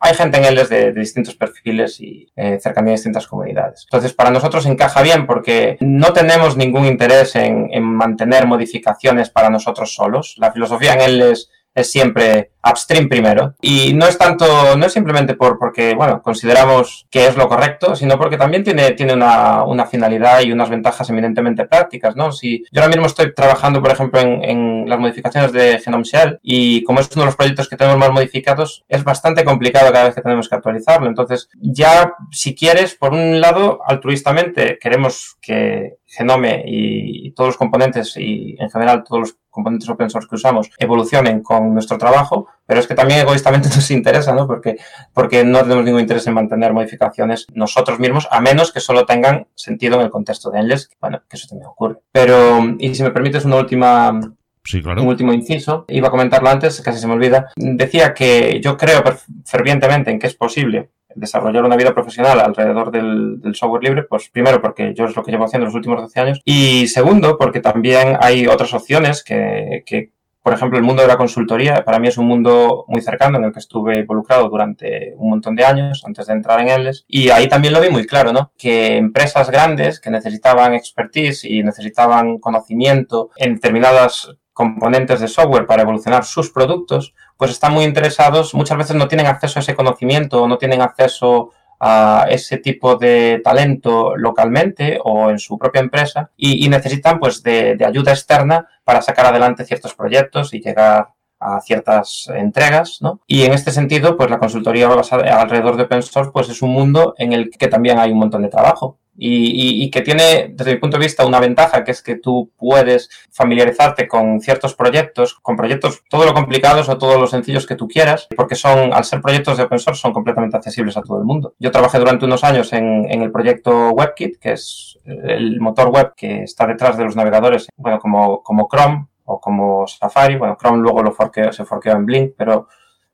[0.00, 3.84] hay gente en él de, distintos perfiles y eh, cercanía a distintas comunidades.
[3.86, 9.50] Entonces, para nosotros encaja bien porque no tenemos ningún interés en, en mantener modificaciones para
[9.50, 10.34] nosotros solos.
[10.38, 13.54] La filosofía en él es es siempre upstream primero.
[13.60, 17.96] Y no es tanto, no es simplemente por, porque, bueno, consideramos que es lo correcto,
[17.96, 22.30] sino porque también tiene, tiene una, una finalidad y unas ventajas eminentemente prácticas, ¿no?
[22.32, 26.38] Si yo ahora mismo estoy trabajando, por ejemplo, en, en las modificaciones de Genome Shell
[26.42, 30.04] y como es uno de los proyectos que tenemos más modificados, es bastante complicado cada
[30.04, 31.08] vez que tenemos que actualizarlo.
[31.08, 38.16] Entonces, ya, si quieres, por un lado, altruistamente, queremos que Genome y, todos los componentes
[38.18, 42.80] y en general todos los componentes open source que usamos evolucionen con nuestro trabajo, pero
[42.80, 44.48] es que también egoístamente nos interesa, ¿no?
[44.48, 44.78] Porque,
[45.12, 49.46] porque no tenemos ningún interés en mantener modificaciones nosotros mismos, a menos que solo tengan
[49.54, 51.98] sentido en el contexto de Endless, bueno, que eso también ocurre.
[52.10, 54.18] Pero, y si me permites una última
[54.64, 55.02] Sí, claro.
[55.02, 57.50] Un último inciso, iba a comentarlo antes, casi se me olvida.
[57.56, 59.02] Decía que yo creo
[59.44, 64.60] fervientemente en que es posible desarrollar una vida profesional alrededor del, software libre, pues primero
[64.60, 68.16] porque yo es lo que llevo haciendo los últimos 12 años y segundo porque también
[68.20, 72.18] hay otras opciones que, que por ejemplo, el mundo de la consultoría para mí es
[72.18, 76.26] un mundo muy cercano en el que estuve involucrado durante un montón de años antes
[76.26, 76.90] de entrar en él.
[77.06, 78.50] Y ahí también lo vi muy claro, ¿no?
[78.58, 85.82] Que empresas grandes que necesitaban expertise y necesitaban conocimiento en determinadas componentes de software para
[85.82, 90.42] evolucionar sus productos, pues están muy interesados, muchas veces no tienen acceso a ese conocimiento
[90.42, 91.50] o no tienen acceso
[91.84, 97.76] a ese tipo de talento localmente o en su propia empresa y, necesitan pues de,
[97.84, 101.08] ayuda externa para sacar adelante ciertos proyectos y llegar
[101.42, 103.20] a ciertas entregas, ¿no?
[103.26, 106.70] Y en este sentido, pues la consultoría basada alrededor de open source, pues es un
[106.70, 108.98] mundo en el que también hay un montón de trabajo.
[109.14, 113.10] Y, que tiene, desde mi punto de vista, una ventaja, que es que tú puedes
[113.30, 117.86] familiarizarte con ciertos proyectos, con proyectos todo lo complicados o todo lo sencillos que tú
[117.88, 121.24] quieras, porque son, al ser proyectos de open source, son completamente accesibles a todo el
[121.24, 121.54] mundo.
[121.58, 126.14] Yo trabajé durante unos años en, en el proyecto WebKit, que es el motor web
[126.16, 130.36] que está detrás de los navegadores, bueno, como, como Chrome, o como Safari.
[130.36, 131.14] Bueno, Chrome luego lo
[131.52, 132.68] se forqueó en Blink, pero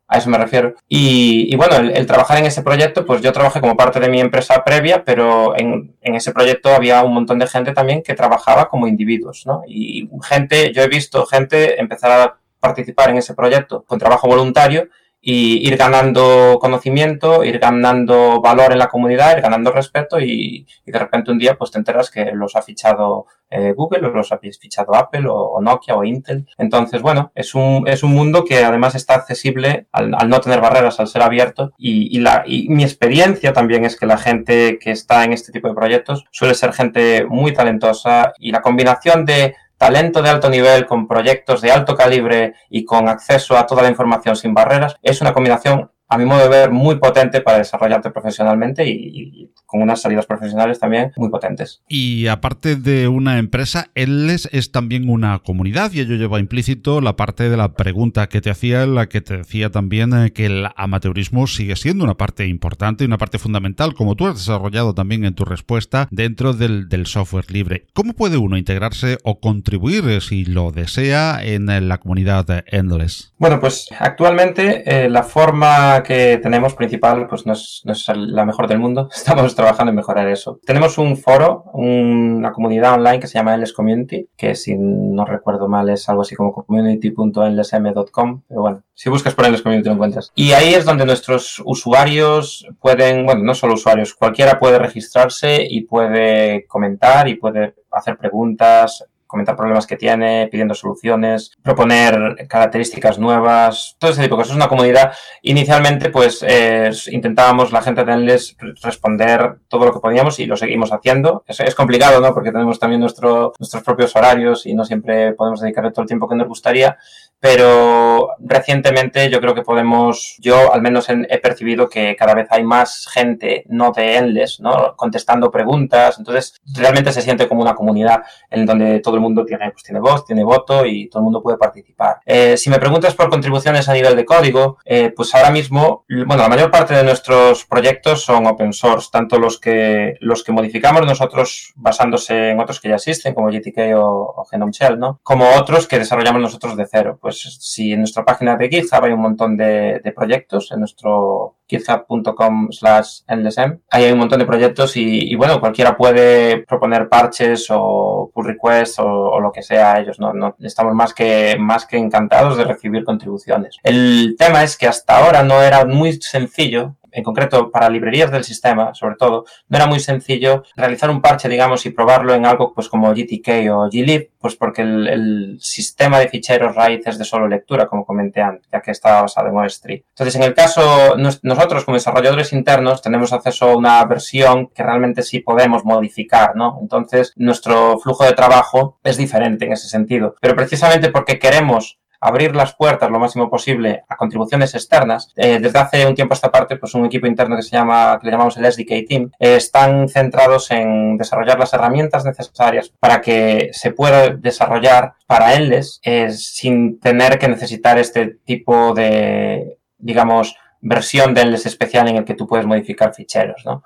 [0.09, 0.75] a eso me refiero.
[0.89, 4.65] Y, bueno, el, trabajar en ese proyecto, pues yo trabajé como parte de mi empresa
[4.65, 8.87] previa, pero en, en, ese proyecto había un montón de gente también que trabajaba como
[8.87, 9.63] individuos, ¿no?
[9.67, 14.89] Y gente, yo he visto gente empezar a participar en ese proyecto con trabajo voluntario
[15.21, 20.99] y ir ganando conocimiento, ir ganando valor en la comunidad, ir ganando respeto y, de
[20.99, 24.39] repente un día pues te enteras que los ha fichado eh, Google o los ha
[24.39, 26.47] fichado Apple o, Nokia o Intel.
[26.57, 31.01] Entonces, bueno, es un, es un mundo que además está accesible al, no tener barreras,
[31.01, 34.91] al ser abierto y, y, la, y mi experiencia también es que la gente que
[34.91, 39.55] está en este tipo de proyectos suele ser gente muy talentosa y la combinación de
[39.79, 43.89] talento de alto nivel con proyectos de alto calibre y con acceso a toda la
[43.89, 48.11] información sin barreras, es una combinación a mi modo de ver, muy potente para desarrollarte
[48.11, 51.83] profesionalmente y, con unas salidas profesionales también muy potentes.
[51.89, 57.17] Y aparte de una empresa, Endless es también una comunidad y ello lleva implícito la
[57.17, 60.69] parte de la pregunta que te hacía, la que te decía también eh, que el
[60.75, 65.27] amateurismo sigue siendo una parte importante y una parte fundamental, como tú has desarrollado también
[65.27, 67.87] en tu respuesta, dentro del, software libre.
[67.93, 72.65] ¿Cómo puede uno integrarse o contribuir, eh, si lo desea, en eh, la comunidad de
[72.69, 73.35] Endless?
[73.39, 78.69] Bueno, pues actualmente la forma que tenemos principal pues no es, no es, la mejor
[78.69, 79.09] del mundo.
[79.15, 80.61] Estamos trabajando en mejorar eso.
[80.65, 85.69] Tenemos un foro, una comunidad online que se llama Endless Community, que si no recuerdo
[85.69, 88.43] mal es algo así como community.endlessm.com.
[88.49, 90.33] Pero bueno, si buscas por Endless Community lo encuentras.
[90.35, 95.83] Y ahí es donde nuestros usuarios pueden, bueno, no solo usuarios, cualquiera puede registrarse y
[95.83, 103.95] puede comentar y puede hacer preguntas, comentar problemas que tiene, pidiendo soluciones, proponer características nuevas,
[103.99, 104.53] todo ese tipo de cosas.
[104.53, 105.13] Es una comunidad.
[105.43, 110.93] Inicialmente, pues eh, intentábamos la gente Endless responder todo lo que podíamos y lo seguimos
[110.93, 111.45] haciendo.
[111.47, 112.35] Es, es complicado, ¿no?
[112.35, 116.29] Porque tenemos también nuestro, nuestros propios horarios y no siempre podemos dedicarle todo el tiempo
[116.29, 116.97] que nos gustaría
[117.41, 122.65] pero recientemente yo creo que podemos, yo al menos he percibido que cada vez hay
[122.65, 124.97] más gente no de Endless, ¿no?
[124.97, 129.71] Contestando preguntas, entonces realmente se siente como una comunidad en donde todo el mundo tiene,
[129.71, 132.21] pues, tiene voz, tiene voto y todo el mundo puede participar.
[132.25, 136.43] Eh, si me preguntas por contribuciones a nivel de código, eh, pues ahora mismo, bueno,
[136.43, 141.05] la mayor parte de nuestros proyectos son open source, tanto los que, los que modificamos
[141.05, 145.21] nosotros basándose en otros que ya existen, como GTK o, Genome Shell, ¿no?
[145.23, 149.13] Como otros que desarrollamos nosotros de cero pues si en nuestra página de GitHub hay
[149.13, 153.79] un montón de, proyectos, en nuestro github.com slash endlessm.
[153.91, 158.99] Ahí hay un montón de proyectos y, bueno, cualquiera puede proponer parches o pull requests
[158.99, 160.19] o, lo que sea ellos.
[160.19, 160.33] ¿no?
[160.33, 163.77] no estamos más que, más que encantados de recibir contribuciones.
[163.83, 168.45] El tema es que hasta ahora no era muy sencillo en concreto para librerías del
[168.45, 172.73] sistema, sobre todo, no era muy sencillo realizar un parche, digamos, y probarlo en algo
[172.73, 177.49] pues como GTK o glib, pues porque el, sistema de ficheros raíz es de solo
[177.49, 180.05] lectura, como comenté antes, ya que estaba basado en OS3.
[180.09, 185.23] Entonces, en el caso, nosotros como desarrolladores internos tenemos acceso a una versión que realmente
[185.23, 186.79] sí podemos modificar, ¿no?
[186.81, 190.37] Entonces, nuestro flujo de trabajo es diferente en ese sentido.
[190.41, 195.33] Pero precisamente porque queremos abrir las puertas lo máximo posible a contribuciones externas.
[195.37, 198.19] Eh, desde hace un tiempo a esta parte, pues un equipo interno que se llama,
[198.21, 203.21] que le llamamos el SDK Team, eh, están centrados en desarrollar las herramientas necesarias para
[203.21, 210.57] que se pueda desarrollar para Endless eh, sin tener que necesitar este tipo de, digamos,
[210.81, 213.83] versión del especial en el que tú puedes modificar ficheros, ¿no?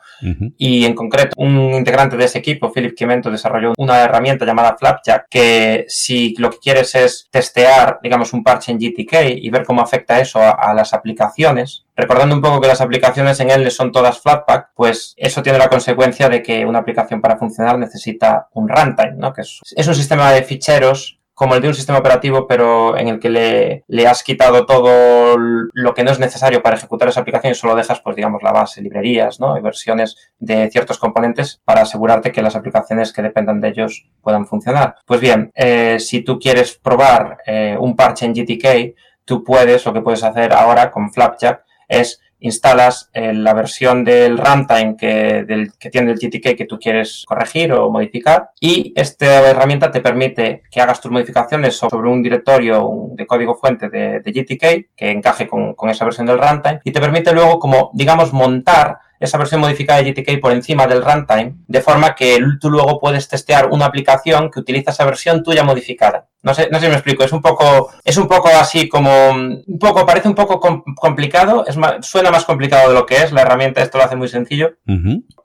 [0.59, 5.27] Y en concreto, un integrante de ese equipo, Philip Quimento, desarrolló una herramienta llamada Flapjack
[5.29, 9.81] que si lo que quieres es testear, digamos, un parche en GTK y ver cómo
[9.81, 14.21] afecta eso a, las aplicaciones, recordando un poco que las aplicaciones en él son todas
[14.21, 19.15] Flatpak, pues eso tiene la consecuencia de que una aplicación para funcionar necesita un runtime,
[19.17, 19.33] ¿no?
[19.33, 23.19] Que es un sistema de ficheros como el de un sistema operativo, pero en el
[23.19, 27.53] que le, le, has quitado todo lo que no es necesario para ejecutar esa aplicación
[27.53, 29.57] y solo dejas, pues digamos, la base, librerías, ¿no?
[29.57, 34.47] Y versiones de ciertos componentes para asegurarte que las aplicaciones que dependan de ellos puedan
[34.47, 34.97] funcionar.
[35.07, 39.93] Pues bien, eh, si tú quieres probar eh, un parche en GTK, tú puedes, lo
[39.93, 46.13] que puedes hacer ahora con Flapjack es instalas eh, la versión del runtime que, tiene
[46.13, 51.01] el GTK que tú quieres corregir o modificar y esta herramienta te permite que hagas
[51.01, 55.91] tus modificaciones sobre un directorio de código fuente de, de GTK que encaje con, con
[55.91, 60.13] esa versión del runtime y te permite luego como digamos montar esa versión modificada de
[60.13, 64.59] GTK por encima del runtime, de forma que tú luego puedes testear una aplicación que
[64.59, 66.29] utiliza esa versión tuya modificada.
[66.43, 69.31] No sé, no sé si me explico, es un poco, es un poco así como,
[69.31, 70.61] un poco, parece un poco
[70.97, 74.29] complicado, es suena más complicado de lo que es, la herramienta esto lo hace muy
[74.29, 74.75] sencillo.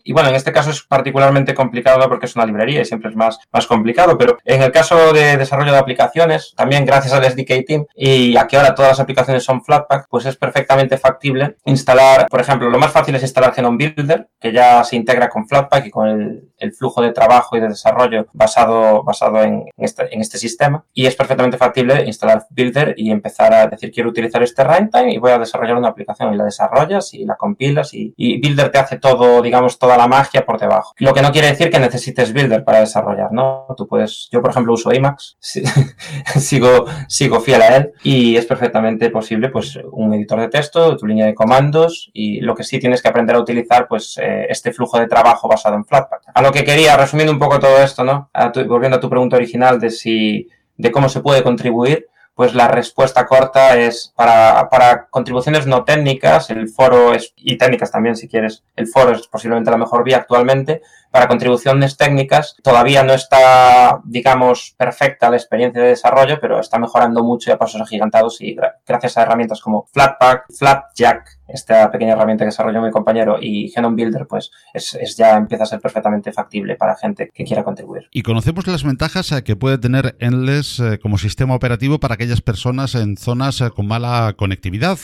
[0.04, 3.16] Y bueno, en este caso es particularmente complicado porque es una librería y siempre es
[3.18, 7.66] más, más complicado, pero en el caso de desarrollo de aplicaciones, también gracias al SDK
[7.68, 12.28] Team y a que ahora todas las aplicaciones son Flatpak, pues es perfectamente factible instalar,
[12.30, 15.86] por ejemplo, lo más fácil es instalar Genome Builder, que ya se integra con Flatpak
[15.88, 20.22] y con el, el flujo de trabajo y de desarrollo basado, basado en, este, en
[20.22, 24.64] este sistema y es perfectamente factible instalar Builder y empezar a decir quiero utilizar este
[24.64, 28.70] runtime y voy a desarrollar una aplicación y la desarrollas y la compilas y, Builder
[28.72, 30.94] te hace todo, digamos, toda la magia por debajo.
[30.98, 33.66] Lo que no quiere decir que necesites Builder para desarrollar, ¿no?
[33.76, 35.38] Tú puedes, yo por ejemplo uso Emacs,
[36.36, 41.08] sigo, sigo fiel a él y es perfectamente posible pues un editor de texto, tu
[41.08, 44.74] línea de comandos y lo que sí tienes que aprender a utilizar pues eh, este
[44.74, 46.24] flujo de trabajo basado en Flatpak.
[46.34, 48.30] A lo que quería, resumiendo un poco todo esto, ¿no?
[48.68, 53.26] volviendo a tu pregunta original de si de cómo se puede contribuir, pues la respuesta
[53.26, 58.64] corta es para, para contribuciones no técnicas, el foro es, y técnicas también si quieres,
[58.76, 60.84] el foro es posiblemente la mejor vía actualmente.
[61.10, 67.24] Para contribuciones técnicas todavía no está, digamos, perfecta la experiencia de desarrollo, pero está mejorando
[67.24, 72.44] mucho y a pasos agigantados y gracias a herramientas como Flatpak, Flapjack, esta pequeña herramienta
[72.44, 76.76] que desarrolló mi compañero y Genome Builder, pues es, ya empieza a ser perfectamente factible
[76.76, 78.08] para gente que quiera contribuir.
[78.12, 82.42] Y conocemos las ventajas eh, que puede tener Endless eh, como sistema operativo para aquellas
[82.42, 84.98] personas en zonas eh, con mala conectividad,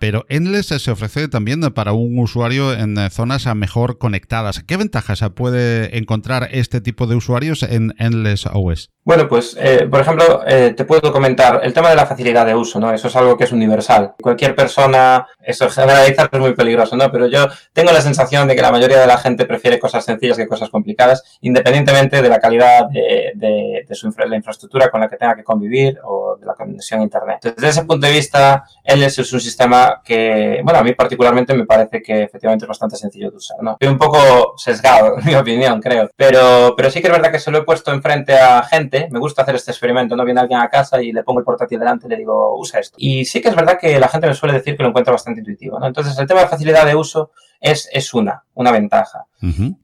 [0.00, 4.62] pero Endless se ofrece también para un usuario en zonas mejor conectadas.
[4.62, 8.90] ¿Qué ventajas puede encontrar este tipo de usuarios en Endless OS?
[9.10, 9.58] Bueno, pues,
[9.90, 12.92] por ejemplo, te puedo comentar el tema de la facilidad de uso, ¿no?
[12.92, 14.14] Eso es algo que es universal.
[14.22, 17.10] Cualquier persona, eso es generalizar es muy peligroso, ¿no?
[17.10, 20.36] Pero yo tengo la sensación de que la mayoría de la gente prefiere cosas sencillas
[20.36, 25.16] que cosas complicadas, independientemente de la calidad de, de, su la infraestructura con la que
[25.16, 27.38] tenga que convivir o de la conexión a Internet.
[27.42, 31.66] desde ese punto de vista, LS es un sistema que, bueno, a mí particularmente me
[31.66, 33.72] parece que efectivamente es bastante sencillo de usar, ¿no?
[33.72, 36.08] Estoy un poco sesgado, en mi opinión, creo.
[36.14, 38.99] Pero, pero sí que es verdad que se lo he puesto enfrente a gente.
[39.10, 40.24] Me gusta hacer este experimento, ¿no?
[40.24, 42.96] Viene alguien a casa y le pongo el portátil delante y le digo, usa esto.
[42.98, 45.40] Y sí que es verdad que la gente me suele decir que lo encuentra bastante
[45.40, 45.78] intuitivo.
[45.84, 49.26] Entonces, el tema de facilidad de uso es, es una, una ventaja.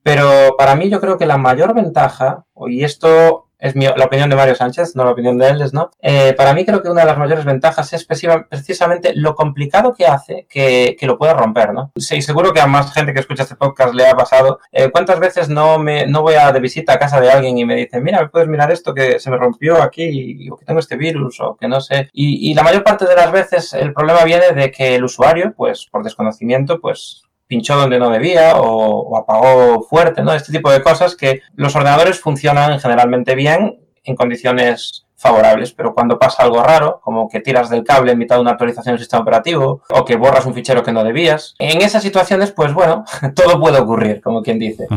[0.03, 4.29] Pero para mí yo creo que la mayor ventaja, y esto es mi, la opinión
[4.31, 5.91] de Mario Sánchez, no la opinión de él, ¿no?
[6.01, 10.07] Eh, para mí creo que una de las mayores ventajas es precisamente lo complicado que
[10.07, 11.93] hace que, que lo pueda romper, ¿no?
[11.97, 14.61] Sí, seguro que a más gente que escucha este podcast le ha pasado.
[14.73, 17.65] Eh, ¿Cuántas veces no me no voy a de visita a casa de alguien y
[17.65, 20.81] me dicen, mira, ¿me puedes mirar esto que se me rompió aquí o que tengo
[20.81, 22.09] este virus o que no sé?
[22.13, 25.55] Y, y la mayor parte de las veces el problema viene de que el usuario,
[25.57, 30.33] pues por desconocimiento, pues pinchó donde no debía o, apagó fuerte, ¿no?
[30.33, 36.19] Este tipo de cosas que los ordenadores funcionan generalmente bien en condiciones favorables, pero cuando
[36.19, 39.23] pasa algo raro, como que tiras del cable en mitad de una actualización del sistema
[39.23, 43.59] operativo o que borras un fichero que no debías, en esas situaciones, pues bueno, todo
[43.59, 44.87] puede ocurrir, como quien dice.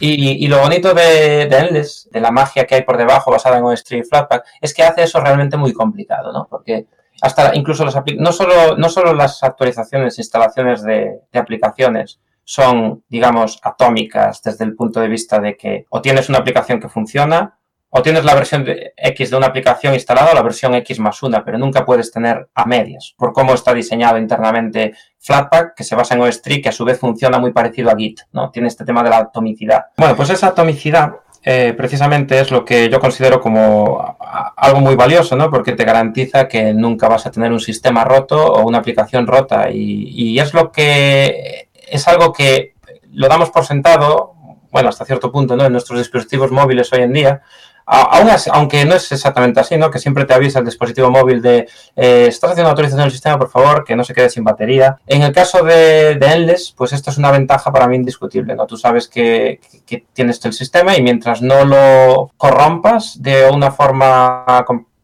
[0.00, 3.64] Y, lo bonito de, de, Endless, de la magia que hay por debajo basada en
[3.64, 6.46] OS3 y Flatpak, es que hace eso realmente muy complicado, ¿no?
[6.48, 6.86] Porque
[7.20, 14.42] hasta incluso las no solo, no solo las actualizaciones, instalaciones de, aplicaciones son, digamos, atómicas
[14.42, 17.58] desde el punto de vista de que o tienes una aplicación que funciona,
[17.90, 18.66] o tienes la versión
[18.96, 22.48] X de una aplicación instalada o la versión X más una, pero nunca puedes tener
[22.54, 26.72] a medias, por cómo está diseñado internamente Flatpak, que se basa en OS3, que a
[26.72, 28.50] su vez funciona muy parecido a Git, ¿no?
[28.50, 29.86] Tiene este tema de la atomicidad.
[29.96, 31.12] Bueno, pues esa atomicidad
[31.50, 34.18] eh, precisamente es lo que yo considero como
[34.54, 35.48] algo muy valioso, ¿no?
[35.48, 39.70] Porque te garantiza que nunca vas a tener un sistema roto o una aplicación rota.
[39.72, 42.74] Y, es lo que es algo que
[43.12, 44.34] lo damos por sentado,
[44.70, 45.64] bueno, hasta cierto punto, ¿no?
[45.64, 47.40] En nuestros dispositivos móviles hoy en día,
[47.88, 49.90] aunque no es exactamente así, ¿no?
[49.90, 53.50] Que siempre te avisa el dispositivo móvil de eh, estás haciendo autorización del sistema, por
[53.50, 54.98] favor, que no se quede sin batería.
[55.06, 58.66] En el caso de, de Endless, pues esto es una ventaja para mí indiscutible, ¿no?
[58.66, 64.44] Tú sabes que, que, tienes el sistema y mientras no lo corrompas de una forma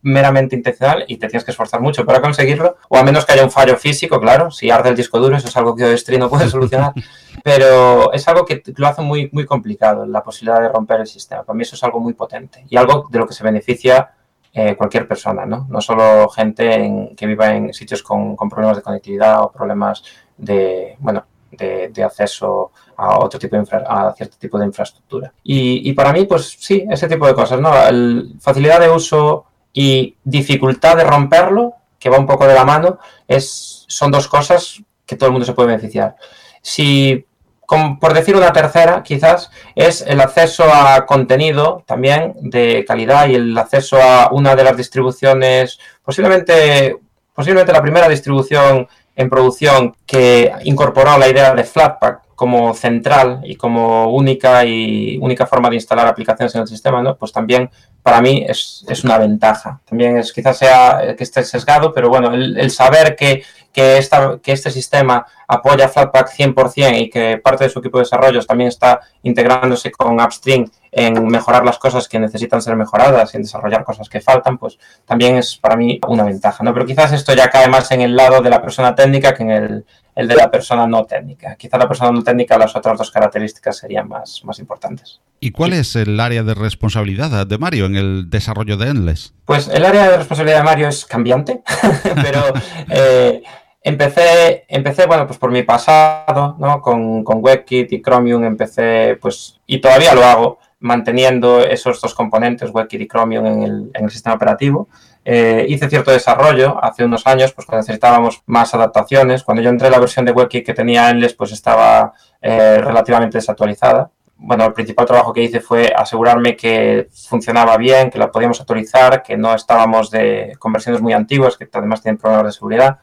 [0.05, 3.45] meramente intencional y te tienes que esforzar mucho para conseguirlo, o a menos que haya
[3.45, 6.29] un fallo físico, claro, si arde el disco duro, eso es algo que OS3 no
[6.29, 6.93] puede solucionar,
[7.45, 11.43] pero es algo que lo hace muy, muy complicado, la posibilidad de romper el sistema.
[11.43, 14.13] Para mí eso es algo muy potente y algo de lo que se beneficia
[14.51, 15.67] eh, cualquier persona, ¿no?
[15.69, 20.03] No solo gente que viva en sitios con, problemas de conectividad o problemas
[20.39, 25.31] de, bueno, de, acceso a otro tipo de a cierto tipo de infraestructura.
[25.43, 27.77] Y, y, para mí, pues sí, ese tipo de cosas, ¿no?
[27.87, 32.99] El, facilidad de uso, y dificultad de romperlo, que va un poco de la mano,
[33.29, 36.17] es, son dos cosas que todo el mundo se puede beneficiar.
[36.63, 37.27] Si,
[37.67, 43.57] por decir una tercera, quizás, es el acceso a contenido también de calidad y el
[43.57, 46.97] acceso a una de las distribuciones, posiblemente,
[47.35, 53.57] posiblemente la primera distribución en producción que incorporó la idea de Flatpak como central y
[53.57, 57.17] como única y única forma de instalar aplicaciones en el sistema, ¿no?
[57.17, 57.71] Pues también
[58.03, 59.81] para mí es, es una ventaja.
[59.85, 64.53] También es quizás sea que esté sesgado, pero bueno, el, saber que, que, esta, que
[64.53, 69.01] este sistema apoya Flatpak 100% y que parte de su equipo de desarrollo también está
[69.23, 74.09] integrándose con Upstream en mejorar las cosas que necesitan ser mejoradas y en desarrollar cosas
[74.09, 76.73] que faltan, pues también es para mí una ventaja, ¿no?
[76.73, 79.51] Pero quizás esto ya cae más en el lado de la persona técnica que en
[79.51, 81.57] el, el de la persona no técnica.
[81.57, 85.21] Quizá la persona no técnica, las otras dos características serían más, más importantes.
[85.41, 89.35] ¿Y cuál es el área de responsabilidad de Mario en el desarrollo de Endless?
[89.45, 91.63] Pues el área de responsabilidad de Mario es cambiante,
[92.23, 92.41] pero
[92.91, 93.43] eh,
[93.83, 96.81] empecé, empecé, bueno, pues por mi pasado, ¿no?
[96.81, 102.71] Con, con WebKit y Chromium empecé, pues, y todavía lo hago, manteniendo esos dos componentes,
[102.73, 104.89] WebKit y Chromium, en el, en el sistema operativo.
[105.25, 109.43] Eh, hice cierto desarrollo hace unos años, pues cuando necesitábamos más adaptaciones.
[109.43, 112.13] Cuando yo entré la versión de WebKit que tenía Endless, pues estaba
[112.43, 114.11] eh, relativamente desactualizada.
[114.37, 119.23] Bueno, el principal trabajo que hice fue asegurarme que funcionaba bien, que la podíamos actualizar,
[119.23, 122.99] que no estábamos de conversiones muy antiguas, que además tienen problemas de seguridad.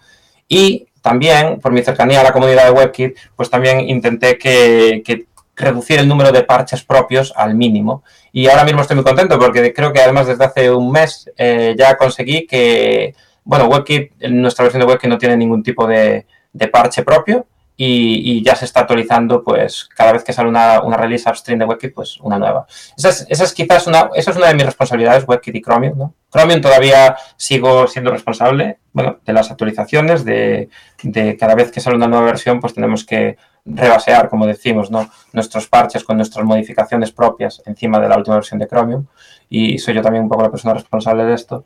[0.48, 5.26] Y también, por mi cercanía a la comunidad de WebKit, pues también intenté que, que
[5.62, 8.04] reducir el número de parches propios al mínimo.
[8.32, 11.76] Y ahora mismo estoy muy contento porque creo que además desde hace un mes eh,
[11.78, 16.26] ya conseguí que, bueno, WebKit, nuestra versión de WebKit no tiene ningún tipo de,
[16.72, 17.48] parche propio
[17.78, 21.66] y, ya se está actualizando, pues cada vez que sale una, una release upstream de
[21.66, 22.68] WebKit, pues una nueva.
[22.96, 26.12] Esa es, quizás una, esa es una de mis responsabilidades, WebKit y Chromium.
[26.32, 30.70] Chromium todavía sigo siendo responsable, bueno, de las actualizaciones, de,
[31.02, 35.10] de cada vez que sale una nueva versión, pues tenemos que rebasear, como decimos, ¿no?
[35.34, 39.06] nuestros parches con nuestras modificaciones propias encima de la última versión de Chromium
[39.50, 41.66] y soy yo también un poco la persona responsable de esto.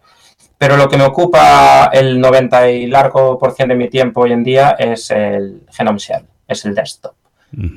[0.58, 4.32] Pero lo que me ocupa el 90 y largo por ciento de mi tiempo hoy
[4.34, 7.14] en día es el Genome Shell, es el desktop,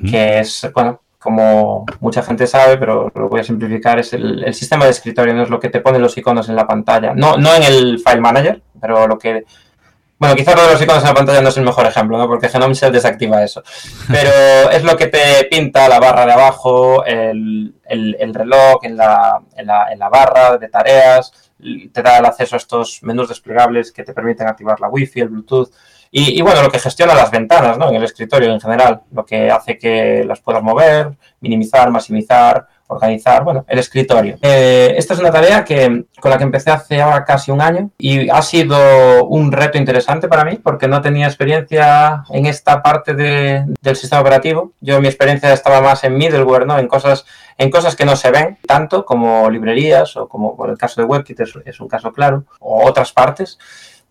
[0.09, 4.85] que es, bueno, como mucha gente sabe, pero lo voy a simplificar, es el, sistema
[4.85, 7.13] de escritorio, no es lo que te pone los iconos en la pantalla.
[7.13, 9.43] No, no en el File Manager, pero lo que
[10.19, 12.27] Bueno, quizás lo de los iconos en la pantalla no es el mejor ejemplo, ¿no?
[12.27, 13.63] Porque Genome Shell desactiva eso.
[14.09, 17.73] Pero es lo que te pinta la barra de abajo, el,
[18.33, 21.31] reloj en la, en, la, en la barra de tareas,
[21.93, 25.29] te da el acceso a estos menús desplegables que te permiten activar la Wi-Fi, el
[25.29, 25.71] Bluetooth.
[26.11, 27.87] Y, bueno, lo que gestiona las ventanas ¿no?
[27.89, 33.43] en el escritorio en general, lo que hace que las puedas mover, minimizar, maximizar, organizar,
[33.43, 34.37] bueno, el escritorio.
[34.41, 37.91] Eh, esta es una tarea que, con la que empecé hace ahora casi un año
[37.99, 43.13] y ha sido un reto interesante para mí porque no tenía experiencia en esta parte
[43.13, 44.73] de, del sistema operativo.
[44.81, 46.79] Yo mi experiencia estaba más en middleware, ¿no?
[46.79, 47.25] En cosas,
[47.57, 51.05] en cosas que no se ven tanto como librerías o como por el caso de
[51.05, 53.59] WebKit es, es un caso claro o otras partes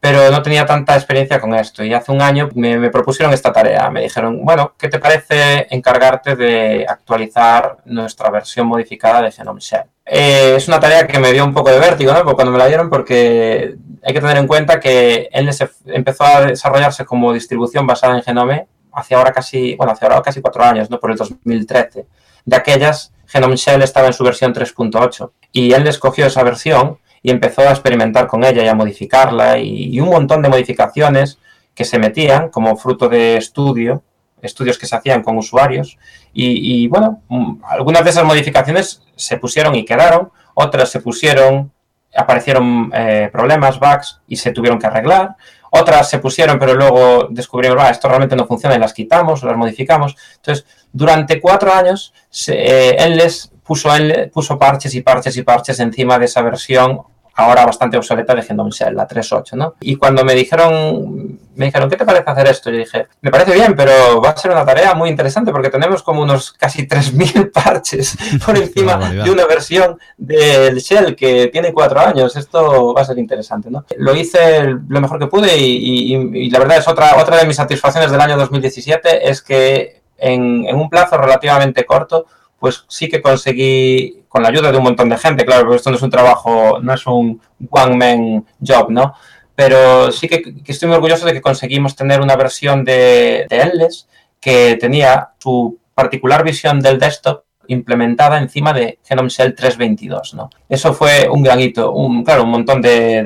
[0.00, 1.82] pero no tenía tanta experiencia con esto.
[1.82, 3.90] Y hace un año me, propusieron esta tarea.
[3.90, 9.84] Me dijeron, bueno, ¿qué te parece encargarte de actualizar nuestra versión modificada de Genome Shell?
[10.06, 12.24] Eh, es una tarea que me dio un poco de vértigo, ¿no?
[12.34, 13.74] Cuando me la dieron, porque
[14.04, 15.50] hay que tener en cuenta que él
[15.86, 20.40] empezó a desarrollarse como distribución basada en Genome hace ahora casi, bueno, hace ahora casi
[20.40, 20.98] cuatro años, ¿no?
[20.98, 22.06] Por el 2013.
[22.44, 27.30] De aquellas, Genome Shell estaba en su versión 3.8 y él escogió esa versión y
[27.30, 31.38] empezó a experimentar con ella y a modificarla y, un montón de modificaciones
[31.74, 34.02] que se metían como fruto de estudio,
[34.42, 35.98] estudios que se hacían con usuarios
[36.32, 41.72] y, bueno, mm, algunas de esas modificaciones se pusieron y quedaron, otras se pusieron,
[42.14, 45.36] aparecieron eh, problemas, bugs y se tuvieron que arreglar,
[45.70, 49.56] otras se pusieron pero luego descubrieron, ah, esto realmente no funciona y las quitamos las
[49.56, 50.16] modificamos.
[50.36, 52.14] Entonces, durante cuatro años,
[52.48, 57.02] eh, él les puso, él, puso parches y parches y parches encima de esa versión
[57.38, 59.74] ahora bastante obsoleta de Genome Shell, la 3.8, ¿no?
[59.80, 62.68] Y cuando me dijeron, me dijeron, ¿qué te parece hacer esto?
[62.70, 66.02] Yo dije, me parece bien, pero va a ser una tarea muy interesante porque tenemos
[66.02, 72.00] como unos casi 3.000 parches por encima de una versión del Shell que tiene cuatro
[72.00, 72.34] años.
[72.34, 73.84] Esto va a ser interesante, ¿no?
[73.98, 78.10] Lo hice lo mejor que pude y, la verdad es otra, otra de mis satisfacciones
[78.10, 82.26] del año 2017 es que en, en un plazo relativamente corto
[82.58, 85.90] pues sí que conseguí, con la ayuda de un montón de gente, claro, porque esto
[85.90, 87.40] no es un trabajo, no es un
[87.70, 89.14] one-man job, ¿no?
[89.54, 94.08] Pero sí que, estoy muy orgulloso de que conseguimos tener una versión de, de Endless
[94.40, 100.50] que tenía su particular visión del desktop implementada encima de Genome Shell 3.22, ¿no?
[100.68, 103.22] Eso fue un gran hito, un, claro, un montón de,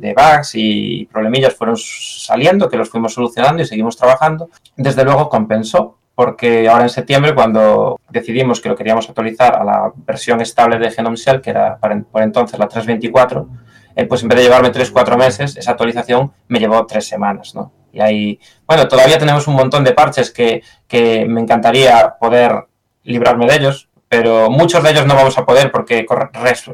[0.00, 4.50] de, bugs y problemillas fueron saliendo, que los fuimos solucionando y seguimos trabajando.
[4.76, 9.92] Desde luego compensó porque ahora en septiembre, cuando decidimos que lo queríamos actualizar a la
[9.94, 13.46] versión estable de Genome Shell, que era por entonces la 3.24,
[13.94, 17.70] eh, pues en vez de llevarme 3-4 meses, esa actualización me llevó 3 semanas, ¿no?
[17.92, 22.64] Y ahí, bueno, todavía tenemos un montón de parches que, que me encantaría poder
[23.04, 26.06] librarme de ellos, pero muchos de ellos no vamos a poder porque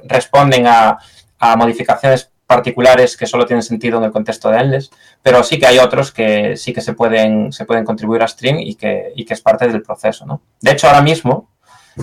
[0.05, 0.99] responden a,
[1.41, 4.91] a modificaciones particulares que solo tienen sentido en el contexto de Endless,
[5.23, 8.59] pero sí que hay otros que sí que se pueden, se pueden contribuir a Stream
[8.59, 10.27] y que, y que es parte del proceso.
[10.27, 10.43] ¿no?
[10.61, 11.49] De hecho, ahora mismo,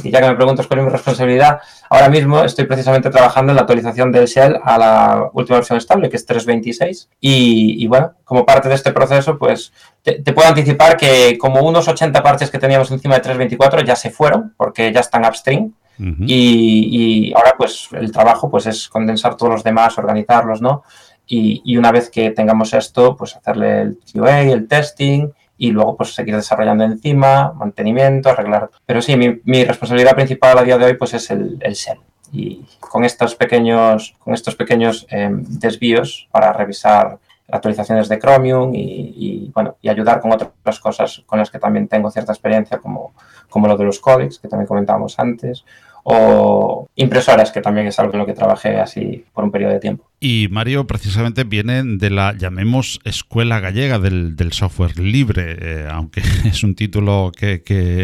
[0.04, 3.58] y ya que me preguntas cuál es mi responsabilidad, ahora mismo estoy precisamente trabajando en
[3.58, 7.10] la actualización del Shell a la última versión estable, que es 3.26.
[7.20, 9.72] Y, y bueno, como parte de este proceso, pues
[10.02, 13.96] te, te, puedo anticipar que como unos 80 parches que teníamos encima de 3.24 ya
[13.96, 19.52] se fueron, porque ya están upstream y, ahora pues el trabajo pues es condensar todos
[19.54, 20.84] los demás, organizarlos, ¿no?
[21.28, 26.16] Y, una vez que tengamos esto, pues hacerle el QA, el testing y luego pues
[26.16, 28.70] seguir desarrollando encima, mantenimiento, arreglar.
[28.86, 32.00] Pero sí, mi, responsabilidad principal a día de hoy pues es el, el shell.
[32.32, 37.20] Y con estos pequeños, con estos pequeños em, desvíos para revisar
[37.52, 42.12] actualizaciones de Chromium y, bueno, y ayudar con otras cosas con las que también tengo
[42.12, 43.14] cierta experiencia, como,
[43.50, 45.66] como lo de los códecs, que también comentábamos antes,
[46.12, 49.80] o impresoras, que también es algo en lo que trabajé así por un periodo de
[49.80, 50.09] tiempo.
[50.22, 56.64] Y Mario precisamente viene de la, llamemos, escuela gallega del, software libre, eh, aunque es
[56.64, 57.62] un título que,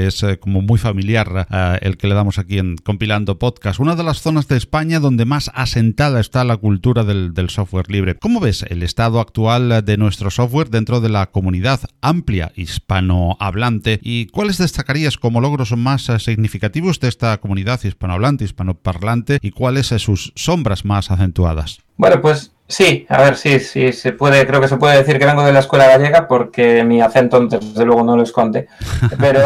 [0.07, 3.81] es eh, como muy familiar eh, el que le damos aquí en Compilando Podcast.
[3.81, 8.15] Una de las zonas de España donde más asentada está la cultura del, software libre.
[8.15, 13.99] ¿Cómo ves el estado actual de nuestro software dentro de la comunidad amplia hispanohablante?
[14.01, 19.39] ¿Y cuáles destacarías como logros más significativos de esta comunidad hispanohablante, hispanoparlante?
[19.41, 21.84] ¿Y cuáles sus sombras más acentuadas?
[21.97, 25.25] Bueno, pues sí, a ver, sí, sí, se puede, creo que se puede decir que
[25.25, 28.67] vengo de la escuela gallega porque mi acento, desde luego, no lo esconde.
[29.19, 29.41] Pero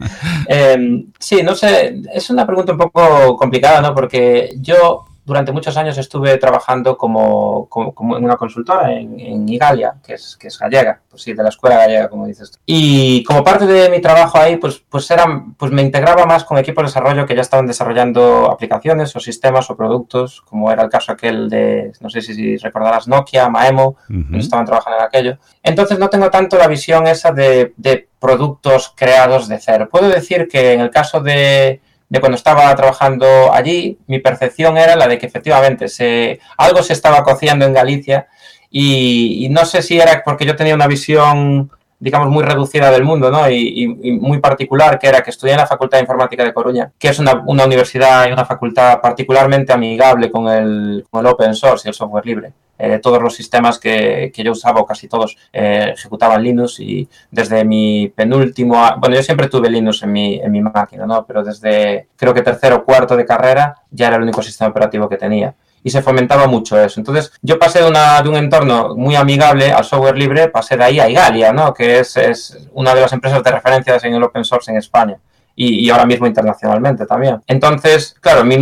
[0.48, 3.94] em, sí, no sé, es una pregunta un poco complicada, ¿no?
[3.94, 9.94] Porque yo durante muchos años estuve trabajando como, como, en una consultora en, en, Igalia,
[10.04, 12.58] que es, que es gallega, pues sí, de la escuela gallega, como dices tú.
[12.66, 15.24] Y como parte de mi trabajo ahí, pues, pues, era,
[15.56, 19.70] pues me integraba más con equipos de desarrollo que ya estaban desarrollando aplicaciones o sistemas
[19.70, 23.96] o productos, como era el caso aquel de, no sé si, recordarás, Nokia, Maemo,
[24.34, 25.38] estaban trabajando en aquello.
[25.62, 29.88] Entonces no tengo tanto la visión esa de, de productos creados de cero.
[29.90, 34.96] Puedo decir que en el caso de de cuando estaba trabajando allí, mi percepción era
[34.96, 38.28] la de que efectivamente se, algo se estaba cociendo en Galicia
[38.70, 41.70] y, no sé si era porque yo tenía una visión,
[42.04, 43.48] digamos, muy reducida del mundo ¿no?
[43.48, 43.88] y,
[44.20, 47.18] muy particular, que era que estudié en la Facultad de Informática de Coruña, que es
[47.18, 51.94] una, universidad y una facultad particularmente amigable con el, con el open source y el
[51.94, 52.52] software libre.
[52.78, 57.64] Eh, todos los sistemas que, yo usaba, o casi todos, eh, ejecutaban Linux y desde
[57.64, 61.24] mi penúltimo, bueno, yo siempre tuve Linux en mi, en mi máquina, ¿no?
[61.24, 65.08] Pero desde creo que tercero o cuarto de carrera ya era el único sistema operativo
[65.08, 65.54] que tenía.
[65.84, 66.98] Y se fomentaba mucho eso.
[66.98, 70.84] Entonces, yo pasé de, una, de un entorno muy amigable al software libre, pasé de
[70.84, 71.72] ahí a Igalia, ¿no?
[71.74, 75.18] Que es, es una de las empresas de referencia en el open source en España.
[75.54, 77.40] Y, y ahora mismo internacionalmente también.
[77.46, 78.58] Entonces, claro, mi,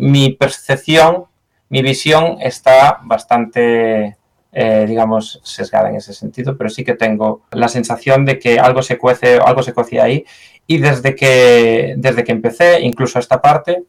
[0.00, 1.26] mi, percepción
[1.68, 4.16] mi visión está bastante,
[4.52, 8.82] eh, digamos, sesgada en ese sentido, pero sí que tengo la sensación de que algo
[8.82, 10.24] se cuece, algo se cocía ahí.
[10.66, 13.82] Y desde que, desde que empecé, incluso esta parte,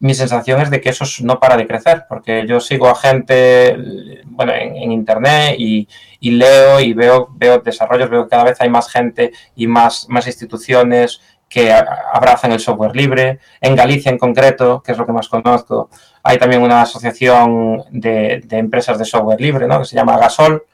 [0.00, 3.76] mi sensación es de que eso no para de crecer, porque yo sigo a gente,
[4.26, 5.88] bueno, en, internet y,
[6.20, 10.26] leo y veo, veo desarrollos, veo que cada vez hay más gente y más, más
[10.26, 13.38] instituciones que abrazan el software libre.
[13.60, 15.88] En Galicia en concreto, que es lo que más conozco,
[16.22, 19.78] hay también una asociación de, empresas de software libre, ¿no?
[19.78, 20.64] que se llama Gasol,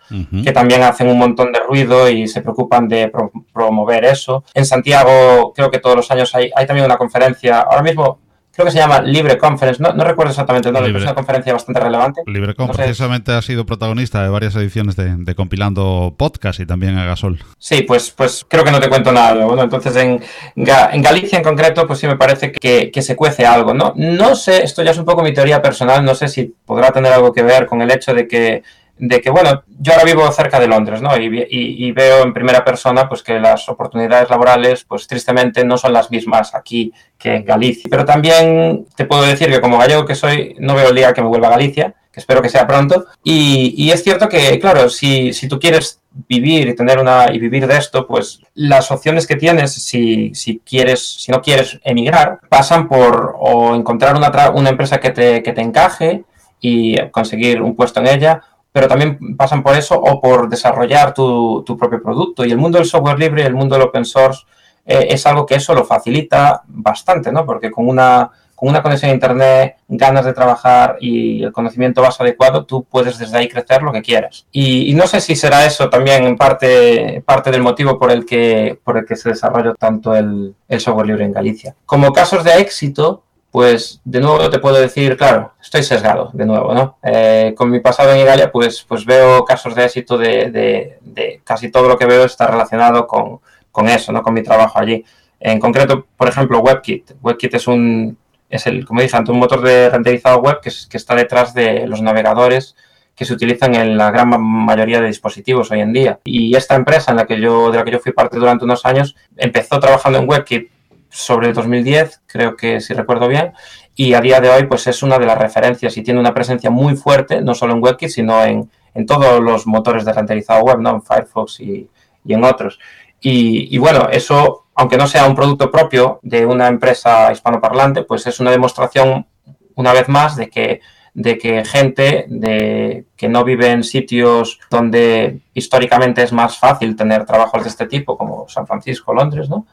[0.42, 3.12] que también hacen un montón de ruido y se preocupan de
[3.52, 4.42] promover eso.
[4.54, 7.60] En Santiago, creo que todos los años hay, hay también una conferencia.
[7.60, 8.18] Ahora mismo
[8.61, 12.22] creo que se llama Libre Conference, no, recuerdo exactamente, no, es una conferencia bastante relevante.
[12.26, 17.06] Libre Conference precisamente ha sido protagonista de varias ediciones de, Compilando Podcast y también a
[17.06, 17.42] Gasol.
[17.56, 19.46] Sí, pues, pues creo que no te cuento nada.
[19.46, 20.20] Bueno, entonces en,
[20.56, 23.94] en Galicia en concreto, pues sí me parece que, se cuece algo, ¿no?
[23.96, 27.12] No sé, esto ya es un poco mi teoría personal, no sé si podrá tener
[27.12, 28.62] algo que ver con el hecho de que
[29.01, 31.16] de que, bueno, yo ahora vivo cerca de Londres, ¿no?
[31.16, 36.11] Y, veo en primera persona, pues, que las oportunidades laborales, pues, tristemente no son las
[36.11, 37.88] mismas aquí que en Galicia.
[37.90, 41.22] Pero también te puedo decir que como gallego que soy, no veo el día que
[41.22, 43.07] me vuelva a Galicia, que espero que sea pronto.
[43.24, 47.66] Y, es cierto que, claro, si, si, tú quieres vivir y tener una y vivir
[47.66, 52.86] de esto, pues las opciones que tienes, si, si quieres, si no quieres emigrar, pasan
[52.86, 56.24] por o encontrar una, una empresa que te, que te encaje
[56.61, 58.42] y conseguir un puesto en ella
[58.72, 62.44] pero también pasan por eso o por desarrollar tu, propio producto.
[62.44, 64.44] Y el mundo del software libre, el mundo del open source,
[64.86, 67.44] eh, es algo que eso lo facilita bastante, ¿no?
[67.44, 72.22] Porque con una, con una conexión a Internet, ganas de trabajar y el conocimiento base
[72.22, 74.46] adecuado, tú puedes desde ahí crecer lo que quieras.
[74.52, 78.78] Y, no sé si será eso también en parte, parte del motivo por el que,
[78.84, 81.74] por el que se desarrolla tanto el, el software libre en Galicia.
[81.86, 86.72] Como casos de éxito, pues de nuevo te puedo decir, claro, estoy sesgado de nuevo,
[86.72, 86.98] ¿no?
[87.03, 90.98] Eh, con mi pasado en Italia, pues, pues veo casos de éxito de,
[91.42, 94.22] casi todo lo que veo está relacionado con, eso, ¿no?
[94.22, 95.05] Con mi trabajo allí.
[95.40, 97.12] En concreto, por ejemplo, WebKit.
[97.22, 98.16] WebKit es un,
[98.48, 102.03] es el, como dije un motor de renderizado web que, que está detrás de los
[102.03, 102.76] navegadores
[103.16, 106.20] que se utilizan en la gran mayoría de dispositivos hoy en día.
[106.24, 108.86] Y esta empresa en la que yo, de la que yo fui parte durante unos
[108.86, 110.70] años, empezó trabajando en WebKit
[111.11, 113.52] sobre el 2010, creo que si recuerdo bien,
[113.94, 116.70] y a día de hoy pues es una de las referencias y tiene una presencia
[116.70, 118.70] muy fuerte, no solo en WebKit, sino en,
[119.06, 120.90] todos los motores de renderizado web, ¿no?
[120.90, 121.88] en Firefox y,
[122.26, 122.78] en otros.
[123.20, 128.40] Y, bueno, eso, aunque no sea un producto propio de una empresa hispanoparlante, pues es
[128.40, 129.26] una demostración,
[129.74, 130.80] una vez más, de que,
[131.14, 137.26] de que gente de, que no vive en sitios donde históricamente es más fácil tener
[137.26, 139.66] trabajos de este tipo, como San Francisco, Londres, ¿no?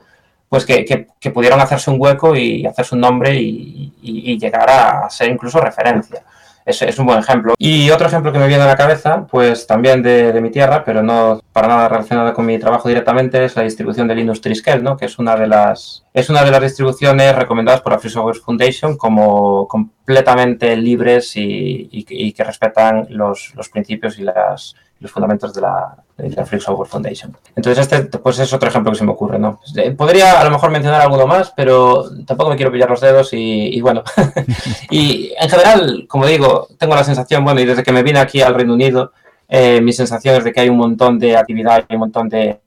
[0.49, 5.59] Pues que, pudieron hacerse un hueco y hacerse un nombre y, llegar a ser incluso
[5.59, 6.23] referencia.
[6.67, 7.53] Es, un buen ejemplo.
[7.57, 11.01] Y otro ejemplo que me viene a la cabeza, pues también de, mi tierra, pero
[11.01, 14.97] no para nada relacionado con mi trabajo directamente, es la distribución de Linux Triskel, ¿no?
[14.97, 18.35] que es una de las es una de las distribuciones recomendadas por la Free Software
[18.35, 25.61] Foundation como completamente libres y, que respetan los, los principios y las, los fundamentos de
[25.61, 27.35] la, de Free Software Foundation.
[27.55, 29.59] Entonces, este pues es otro ejemplo que se me ocurre, ¿no?
[29.95, 33.79] Podría a lo mejor mencionar alguno más, pero tampoco me quiero pillar los dedos y,
[33.81, 34.03] bueno.
[34.89, 38.41] y en general, como digo, tengo la sensación, bueno, y desde que me vine aquí
[38.41, 39.11] al Reino Unido,
[39.47, 42.59] eh, mi sensación es de que hay un montón de actividad, hay un montón de,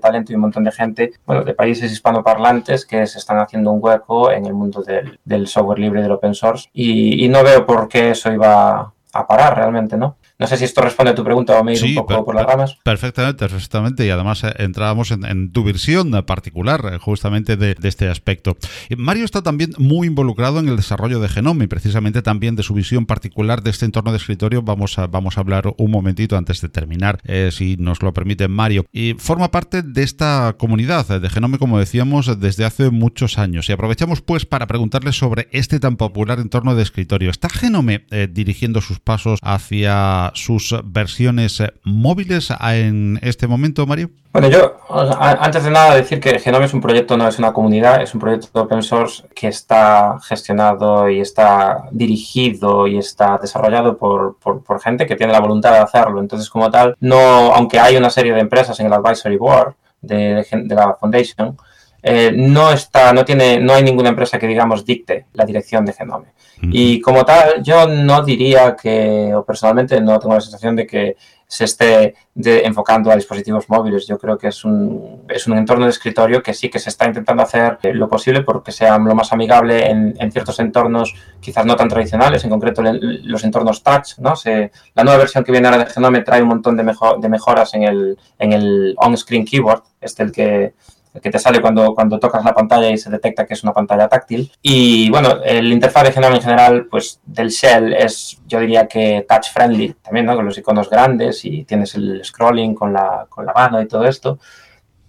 [0.00, 3.82] talento y un montón de gente, bueno, de países hispanoparlantes que se están haciendo un
[3.82, 7.88] hueco en el mundo del, software libre del open source y, y no veo por
[7.88, 10.16] qué eso iba a parar realmente, ¿no?
[10.40, 12.46] No sé si esto responde a tu pregunta o me ido un poco por las
[12.46, 12.76] ramas.
[12.84, 14.06] Perfectamente, perfectamente.
[14.06, 18.56] Y además eh, entrábamos en, tu visión particular eh, justamente de, este aspecto.
[18.96, 22.72] Mario está también muy involucrado en el desarrollo de Genome y precisamente también de su
[22.72, 24.62] visión particular de este entorno de escritorio.
[24.62, 28.46] Vamos a, vamos a hablar un momentito antes de terminar, eh, si nos lo permite
[28.46, 28.86] Mario.
[28.92, 33.68] Y forma parte de esta comunidad de Genome, como decíamos, desde hace muchos años.
[33.68, 37.30] Y aprovechamos pues para preguntarle sobre este tan popular entorno de escritorio.
[37.30, 44.10] ¿Está Genome dirigiendo sus pasos hacia sus versiones móviles en este momento, Mario?
[44.32, 44.76] Bueno, yo
[45.18, 48.20] antes de nada decir que Genome es un proyecto, no es una comunidad, es un
[48.20, 54.36] proyecto open source que está gestionado y está dirigido y está desarrollado por,
[54.80, 56.20] gente que tiene la voluntad de hacerlo.
[56.20, 57.16] Entonces, como tal, no,
[57.54, 61.56] aunque hay una serie de empresas en el advisory board de, la foundation,
[62.02, 65.92] eh, no está, no tiene, no hay ninguna empresa que digamos dicte la dirección de
[65.92, 66.28] Genome.
[66.60, 71.16] Y como tal, yo no diría que, o personalmente no tengo la sensación de que
[71.46, 74.06] se esté enfocando a dispositivos móviles.
[74.06, 77.06] Yo creo que es un, es un entorno de escritorio que sí que se está
[77.06, 81.88] intentando hacer lo posible porque sea lo más amigable en, ciertos entornos quizás no tan
[81.88, 84.18] tradicionales, en concreto los entornos touch.
[84.18, 84.36] ¿no?
[84.36, 87.72] Se, la nueva versión que viene ahora de Genome trae un montón de, de mejoras
[87.72, 90.74] en el, en el on-screen keyboard, este el que
[91.20, 94.08] que te sale cuando, cuando tocas la pantalla y se detecta que es una pantalla
[94.08, 94.52] táctil.
[94.62, 99.26] Y bueno, el interfaz de Genome en general, pues del Shell es, yo diría que
[99.28, 100.36] touch friendly también, ¿no?
[100.36, 104.04] Con los iconos grandes y tienes el scrolling con la, con la mano y todo
[104.04, 104.38] esto.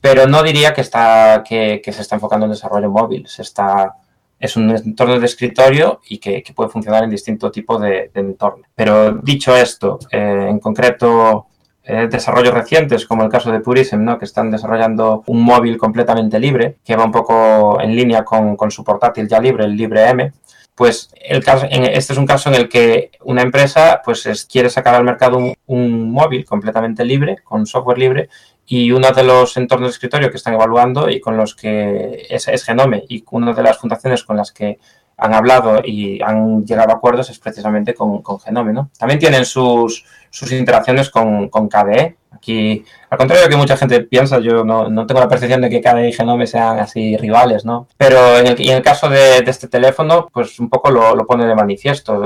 [0.01, 3.28] Pero no diría que, está, que, se está enfocando en desarrollo móvil.
[3.28, 3.95] Se está,
[4.39, 8.64] es un entorno de escritorio y que, puede funcionar en distinto tipo de, entorno.
[8.76, 11.49] Pero dicho esto, eh, en concreto
[11.92, 14.20] eh, desarrollos recientes, como el caso de Purism, ¿no?
[14.20, 18.84] que están desarrollando un móvil completamente libre, que va un poco en línea con, su
[18.84, 20.32] portátil ya libre, el Libre M.
[20.76, 24.94] Pues el caso, este es un caso en el que una empresa pues quiere sacar
[24.94, 28.30] al mercado un, móvil completamente libre, con software libre,
[28.68, 32.46] y uno de los entornos de escritorio que están evaluando y con los que es,
[32.64, 34.78] Genome, y una de las fundaciones con las que
[35.18, 38.74] han hablado y han llegado a acuerdos es precisamente con, con Genome.
[38.74, 38.92] ¿no?
[38.98, 44.01] También tienen sus, sus interacciones con, con KDE, Aquí, al contrario de que mucha gente
[44.01, 47.88] piensa, yo no, tengo la percepción de que cada y Genome sean así rivales, ¿no?
[47.97, 51.55] Pero en el, en el caso de, este teléfono, pues un poco lo, pone de
[51.55, 52.25] manifiesto.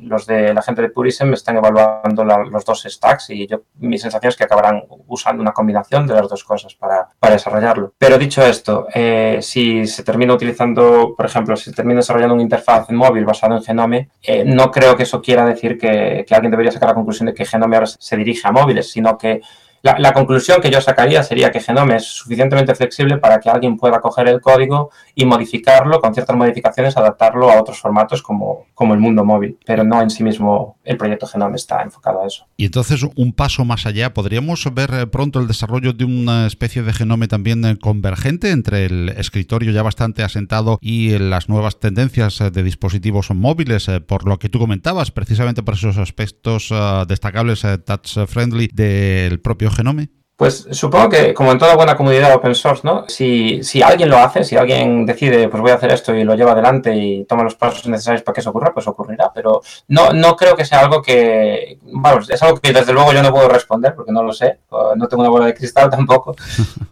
[0.00, 4.30] los de la gente de Purism están evaluando los dos stacks y yo, mi sensación
[4.30, 7.94] es que acabarán usando una combinación de las dos cosas para, desarrollarlo.
[7.98, 12.42] Pero dicho esto, eh, si se termina utilizando, por ejemplo, si se termina desarrollando una
[12.42, 16.50] interfaz móvil basado en Genome, eh, no creo que eso quiera decir que, que alguien
[16.50, 19.40] debería sacar la conclusión de que Genome ahora se dirige a móviles, sino que
[19.84, 24.00] la, conclusión que yo sacaría sería que Genome es suficientemente flexible para que alguien pueda
[24.00, 29.00] coger el código y modificarlo con ciertas modificaciones, adaptarlo a otros formatos como, como el
[29.00, 32.46] mundo móvil, pero no en sí mismo el proyecto Genome está enfocado a eso.
[32.56, 36.82] Y entonces, un paso más allá, ¿podríamos ver eh, pronto el desarrollo de una especie
[36.82, 42.40] de Genome también eh, convergente entre el escritorio ya bastante asentado y las nuevas tendencias
[42.40, 46.72] eh, de dispositivos móviles, por lo que tú comentabas, precisamente por esos aspectos
[47.06, 50.08] destacables touch friendly del propio Genome?
[50.36, 53.04] Pues supongo que, como en toda buena comunidad open source, ¿no?
[53.06, 56.34] Si, si, alguien lo hace, si alguien decide, pues voy a hacer esto y lo
[56.34, 59.30] lleva adelante y toma los pasos necesarios para que eso ocurra, pues ocurrirá.
[59.32, 61.78] Pero no, no creo que sea algo que.
[61.82, 64.58] Vamos, es algo que desde luego yo no puedo responder porque no lo sé.
[64.96, 66.34] No tengo una bola de cristal tampoco.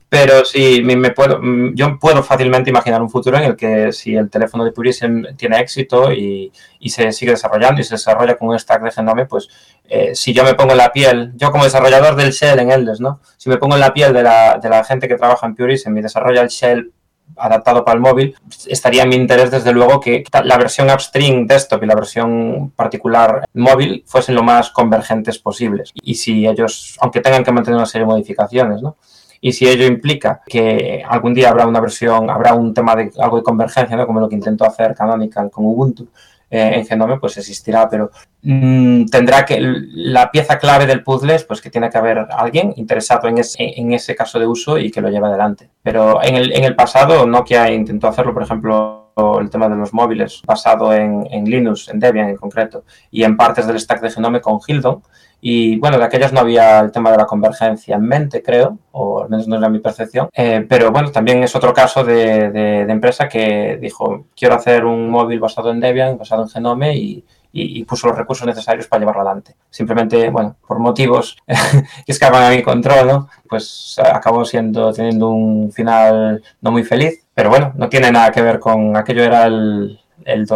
[0.08, 1.40] Pero sí, me puedo,
[1.74, 5.58] yo puedo fácilmente imaginar un futuro en el que si el teléfono de Purism tiene
[5.58, 9.48] éxito y, y se sigue desarrollando y se desarrolla con un stack de Genome, pues
[9.88, 13.00] eh, si yo me pongo en la piel, yo como desarrollador del shell en Eldes,
[13.00, 13.20] ¿no?
[13.42, 15.98] Si me pongo en la piel de la, de la gente que trabaja en Purism
[15.98, 16.92] y desarrolla el shell
[17.36, 18.36] adaptado para el móvil,
[18.68, 23.44] estaría en mi interés desde luego que la versión upstream desktop y la versión particular
[23.54, 25.90] móvil fuesen lo más convergentes posibles.
[25.92, 28.94] Y si ellos, aunque tengan que mantener una serie de modificaciones, ¿no?
[29.40, 33.38] Y si ello implica que algún día habrá una versión, habrá un tema de algo
[33.38, 34.06] de convergencia, ¿no?
[34.06, 36.06] Como lo que intentó hacer Canonical con Ubuntu,
[36.52, 38.10] eh, en Genome, pues existirá, pero
[38.42, 42.74] mm, tendrá que, la pieza clave del puzzle es pues que tiene que haber alguien
[42.76, 45.70] interesado en ese, en ese caso de uso y que lo lleve adelante.
[45.82, 49.94] Pero en el, en el pasado Nokia intentó hacerlo, por ejemplo, el tema de los
[49.94, 54.10] móviles basado en, en, Linux, en Debian en concreto, y en partes del stack de
[54.10, 55.02] Genome con Hildon,
[55.44, 59.24] y bueno, de aquellas no había el tema de la convergencia en mente, creo, o
[59.24, 60.28] al menos no era mi percepción.
[60.32, 65.10] Eh, pero bueno, también es otro caso de, de, empresa que dijo, quiero hacer un
[65.10, 69.22] móvil basado en Debian, basado en Genome y, y, puso los recursos necesarios para llevarlo
[69.22, 69.56] adelante.
[69.68, 71.36] Simplemente, bueno, por motivos
[72.06, 73.28] que escapan a mi control, ¿no?
[73.48, 78.42] Pues acabó siendo, teniendo un final no muy feliz, pero bueno, no tiene nada que
[78.42, 80.46] ver con aquello era el, el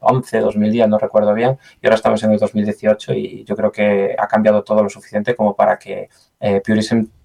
[0.00, 4.14] 2011, 2010, no recuerdo bien, y ahora estamos en el 2018 y yo creo que
[4.18, 6.08] ha cambiado todo lo suficiente como para que
[6.40, 6.62] eh,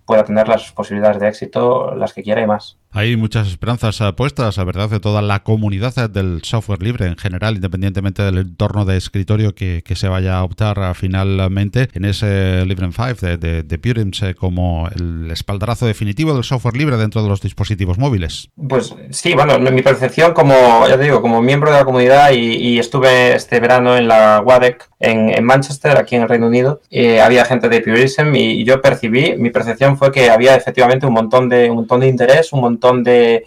[0.06, 2.78] pueda tener las posibilidades de éxito, las que quiera y más.
[2.96, 7.56] Hay muchas esperanzas puestas, la verdad, de toda la comunidad del software libre en general,
[7.56, 13.14] independientemente del entorno de escritorio que, se vaya a optar finalmente en ese Libre 5
[13.22, 17.98] de, de, de eh, como el espaldarazo definitivo del software libre dentro de los dispositivos
[17.98, 18.50] móviles.
[18.70, 20.54] Pues sí, bueno, mi percepción como,
[20.88, 24.90] ya te digo, como miembro de la comunidad y, estuve este verano en la WADEC
[25.00, 29.36] en, Manchester, aquí en el Reino Unido, eh, había gente de Purism y yo percibí,
[29.38, 32.83] mi percepción fue que había efectivamente un montón de, un montón de interés, un montón
[33.04, 33.46] de,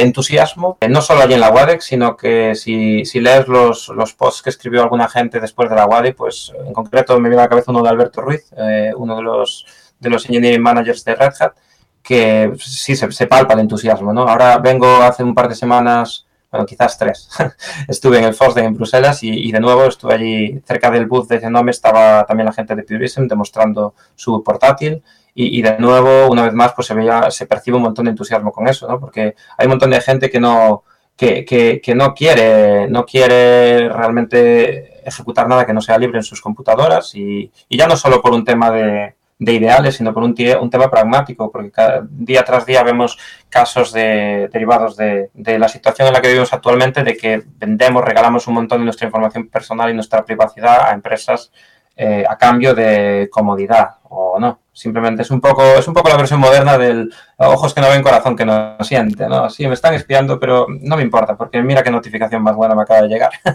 [0.00, 4.50] entusiasmo, eh, no solo allí en la WADEC, sino que si, lees los, posts que
[4.50, 7.70] escribió alguna gente después de la WADEC, pues en concreto me viene a la cabeza
[7.70, 9.66] uno de Alberto Ruiz, eh, uno de los,
[10.00, 11.52] de los engineering managers de Red Hat,
[12.02, 14.12] que sí se, palpa el entusiasmo.
[14.12, 14.28] ¿no?
[14.28, 17.28] Ahora vengo hace un par de semanas, bueno, quizás tres,
[17.88, 21.40] estuve en el FOSDEM en Bruselas y, de nuevo estuve allí cerca del booth de
[21.40, 25.02] Genome, estaba también la gente de Purism demostrando su portátil
[25.34, 28.52] y, de nuevo, una vez más, pues se, veía, se percibe un montón de entusiasmo
[28.52, 29.00] con eso, ¿no?
[29.00, 30.84] Porque hay un montón de gente que no,
[31.16, 36.40] que, que, no quiere, no quiere realmente ejecutar nada que no sea libre en sus
[36.40, 40.34] computadoras y, y ya no solo por un tema de, de ideales, sino por un,
[40.34, 41.70] tema pragmático, porque
[42.08, 43.18] día tras día vemos
[43.48, 48.04] casos de, derivados de, de, la situación en la que vivimos actualmente, de que vendemos,
[48.04, 51.50] regalamos un montón de nuestra información personal y nuestra privacidad a empresas
[51.96, 54.62] eh, a cambio de comodidad o no.
[54.72, 58.02] Simplemente es un poco, es un poco la versión moderna del ojos que no ven,
[58.02, 59.50] corazón que no siente, ¿no?
[59.50, 62.82] Sí, me están espiando, pero no me importa, porque mira qué notificación más buena me
[62.82, 63.30] acaba de llegar.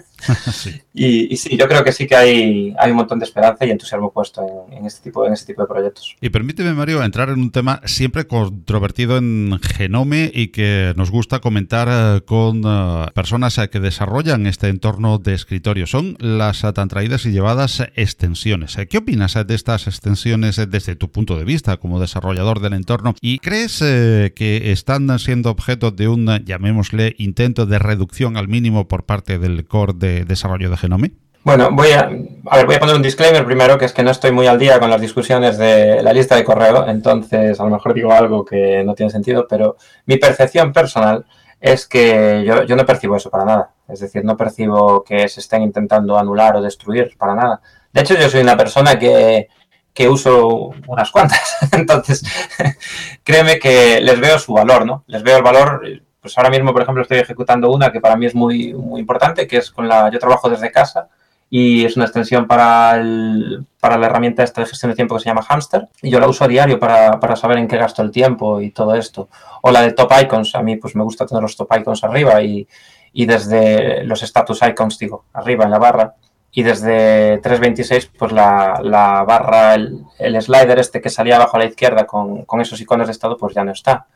[0.94, 4.12] Y, sí, yo creo que sí que hay, hay un montón de esperanza y entusiasmo
[4.12, 6.18] puesto en, este tipo, en este tipo de proyectos.
[6.20, 11.40] Y permíteme, Mario, entrar en un tema siempre controvertido en Genome y que nos gusta
[11.40, 15.88] comentar eh, con eh, personas eh, que desarrollan este entorno de escritorio.
[15.88, 18.78] Son las tan traídas y llevadas extensiones.
[18.90, 23.16] ¿Qué opinas de estas extensiones desde tu punto de vista como desarrollador del entorno?
[23.22, 29.06] ¿Y crees que están siendo objeto de un, llamémosle, intento de reducción al mínimo por
[29.06, 31.12] parte del core de desarrollo de Genome?
[31.44, 34.48] Bueno, voy a, voy a poner un disclaimer primero, que es que no estoy muy
[34.48, 38.12] al día con las discusiones de la lista de correo, entonces a lo mejor digo
[38.12, 41.26] algo que no tiene sentido, pero mi percepción personal
[41.62, 43.72] es que yo, yo no percibo eso para nada.
[43.88, 47.62] Es decir, no percibo que se estén intentando anular o destruir para nada.
[47.92, 49.48] De hecho, yo soy una persona que,
[49.94, 51.58] que uso unas cuantas.
[51.72, 52.24] Entonces,
[53.24, 55.04] créeme que les veo su valor, ¿no?
[55.08, 55.82] Les veo el valor
[56.22, 59.48] pues ahora mismo, por ejemplo, estoy ejecutando una que para mí es muy, muy importante,
[59.48, 61.08] que es con la, yo trabajo desde casa
[61.50, 65.22] y es una extensión para, el, para la herramienta esta de gestión de tiempo que
[65.22, 68.02] se llama Hamster y yo la uso a diario para, para, saber en qué gasto
[68.02, 69.30] el tiempo y todo esto.
[69.62, 72.42] O la de Top Icons, a mí pues me gusta tener los Top Icons arriba
[72.44, 72.68] y,
[73.14, 76.16] y desde los Status Icons, digo, arriba en la barra
[76.52, 81.60] y desde 326 pues la, la barra, el, el, slider este que salía abajo a
[81.60, 84.08] la izquierda con, con, esos iconos de estado pues ya no está.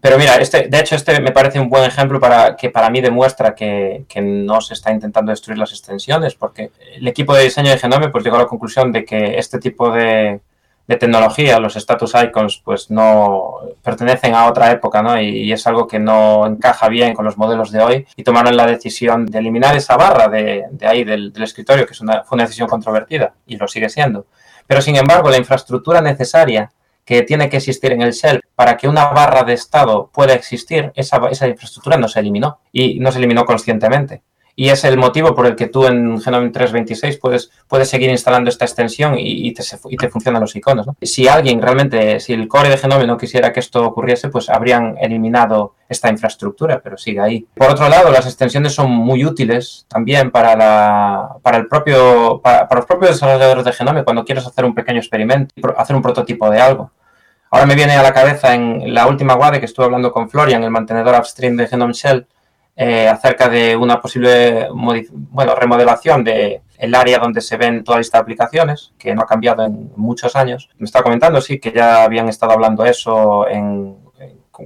[0.00, 3.00] Pero mira, este, de hecho este me parece un buen ejemplo para que para mí
[3.00, 7.70] demuestra que, que, no se está intentando destruir las extensiones porque el equipo de diseño
[7.70, 10.40] de Genome pues llegó a la conclusión de que este tipo de,
[10.86, 15.20] de tecnología, los status icons, pues no pertenecen a otra época, ¿no?
[15.20, 18.66] Y, es algo que no encaja bien con los modelos de hoy y tomaron la
[18.66, 22.44] decisión de eliminar esa barra de, de ahí del, escritorio, que es una, fue una
[22.44, 24.26] decisión controvertida y lo sigue siendo.
[24.66, 26.70] Pero sin embargo, la infraestructura necesaria
[27.04, 30.92] que tiene que existir en el shell para que una barra de estado pueda existir,
[30.94, 34.22] esa, esa infraestructura no se eliminó y no se eliminó conscientemente
[34.58, 38.48] y es el motivo por el que tú en Genome 326 puedes, puedes seguir instalando
[38.48, 40.86] esta extensión y, te, y te funcionan los iconos.
[41.02, 44.96] Si alguien realmente, si el core de Genome no quisiera que esto ocurriese, pues habrían
[44.98, 47.46] eliminado esta infraestructura, pero sigue ahí.
[47.54, 52.66] Por otro lado, las extensiones son muy útiles también para, la, para, el propio, para,
[52.74, 56.60] los propios desarrolladores de Genome cuando quieres hacer un pequeño experimento, hacer un prototipo de
[56.62, 56.90] algo.
[57.50, 60.64] Ahora me viene a la cabeza en la última WADE que estuve hablando con Florian,
[60.64, 62.26] el mantenedor upstream de Genome Shell,
[62.78, 68.18] eh, acerca de una posible bueno, remodelación del el área donde se ven toda esta
[68.18, 70.68] aplicaciones, que no ha cambiado en muchos años.
[70.76, 73.96] Me estaba comentando, sí, que ya habían estado hablando eso en,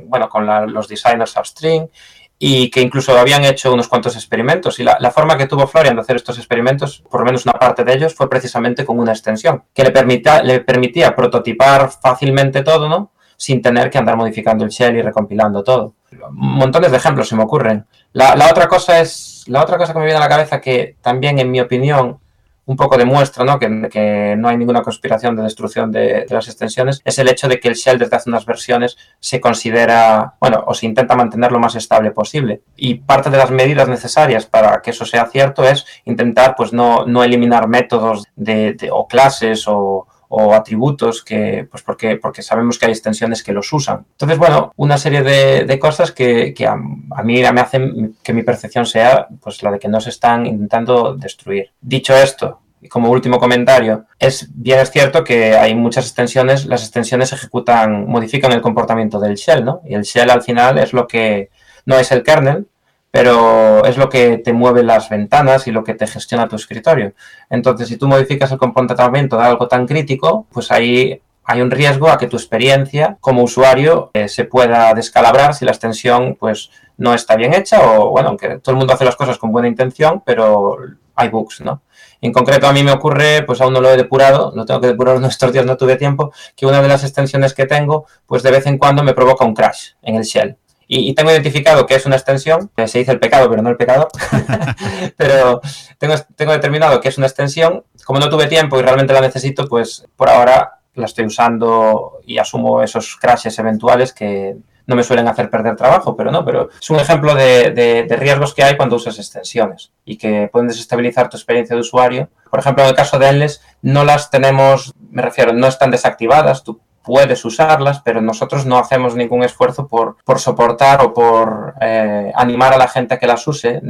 [0.06, 1.88] bueno, con los designers upstream
[2.36, 4.80] y que incluso habían hecho unos cuantos experimentos.
[4.80, 7.52] Y la, la, forma que tuvo Florian de hacer estos experimentos, por lo menos una
[7.58, 12.62] parte de ellos, fue precisamente con una extensión que le, permitía, le permitía prototipar fácilmente
[12.62, 13.12] todo, ¿no?
[13.36, 15.94] sin tener que andar modificando el shell y recompilando todo.
[16.32, 17.86] Montones de ejemplos se me ocurren.
[18.12, 21.38] La, otra cosa es la otra cosa que me viene a la cabeza que también,
[21.38, 22.18] en mi opinión,
[22.66, 23.58] un poco demuestra ¿no?
[23.58, 27.58] Que, no hay ninguna conspiración de destrucción de, de, las extensiones, es el hecho de
[27.58, 31.58] que el shell desde hace unas versiones se considera, bueno, o se intenta mantener lo
[31.58, 32.62] más estable posible.
[32.76, 37.06] Y parte de las medidas necesarias para que eso sea cierto es intentar pues no,
[37.06, 42.78] no eliminar métodos de, de, o clases o, o atributos que, pues porque, porque sabemos
[42.78, 44.06] que hay extensiones que los usan.
[44.12, 48.44] Entonces, bueno, una serie de, de cosas que, que a, mí me hacen que mi
[48.44, 51.72] percepción sea pues la de que no se están intentando destruir.
[51.80, 56.82] Dicho esto, y como último comentario, es bien es cierto que hay muchas extensiones, las
[56.82, 59.82] extensiones ejecutan, modifican el comportamiento del shell, ¿no?
[59.84, 61.50] Y el shell al final es lo que
[61.86, 62.68] no es el kernel,
[63.10, 67.12] pero es lo que te mueve las ventanas y lo que te gestiona tu escritorio.
[67.48, 72.08] Entonces, si tú modificas el comportamiento de algo tan crítico, pues ahí hay un riesgo
[72.08, 77.12] a que tu experiencia como usuario eh, se pueda descalabrar si la extensión pues no
[77.12, 80.22] está bien hecha o, bueno, aunque todo el mundo hace las cosas con buena intención,
[80.24, 80.76] pero
[81.16, 81.82] hay bugs, ¿no?
[82.20, 84.88] En concreto a mí me ocurre, pues aún no lo he depurado, lo tengo que
[84.88, 88.42] depurar en estos días, no tuve tiempo, que una de las extensiones que tengo, pues
[88.42, 90.56] de vez en cuando me provoca un crash en el shell
[90.92, 93.70] y, y, tengo identificado que es una extensión, que se dice el pecado, pero no
[93.70, 94.08] el pecado,
[95.16, 95.60] pero
[95.98, 97.84] tengo, tengo determinado que es una extensión.
[98.04, 102.38] Como no tuve tiempo y realmente la necesito, pues por ahora la estoy usando y
[102.38, 104.56] asumo esos crashes eventuales que
[104.88, 108.16] no me suelen hacer perder trabajo, pero no, pero es un ejemplo de, de, de,
[108.16, 112.28] riesgos que hay cuando usas extensiones y que pueden desestabilizar tu experiencia de usuario.
[112.50, 116.64] Por ejemplo, en el caso de Endless, no las tenemos, me refiero, no están desactivadas,
[116.64, 122.32] tú puedes usarlas, pero nosotros no hacemos ningún esfuerzo por, por soportar o por eh,
[122.34, 123.80] animar a la gente a que las use.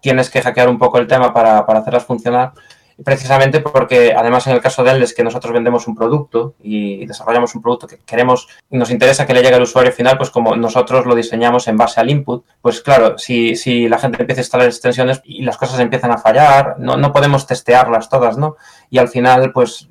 [0.00, 2.52] Tienes que hackear un poco el tema para, para hacerlas funcionar
[3.04, 7.06] precisamente porque además en el caso de él es que nosotros vendemos un producto y
[7.06, 10.30] desarrollamos un producto que queremos y nos interesa que le llegue al usuario final, pues
[10.30, 14.40] como nosotros lo diseñamos en base al input, pues claro, si, si la gente empieza
[14.40, 18.56] a instalar extensiones y las cosas empiezan a fallar, no, no podemos testearlas todas, ¿no?
[18.90, 19.88] Y al final, pues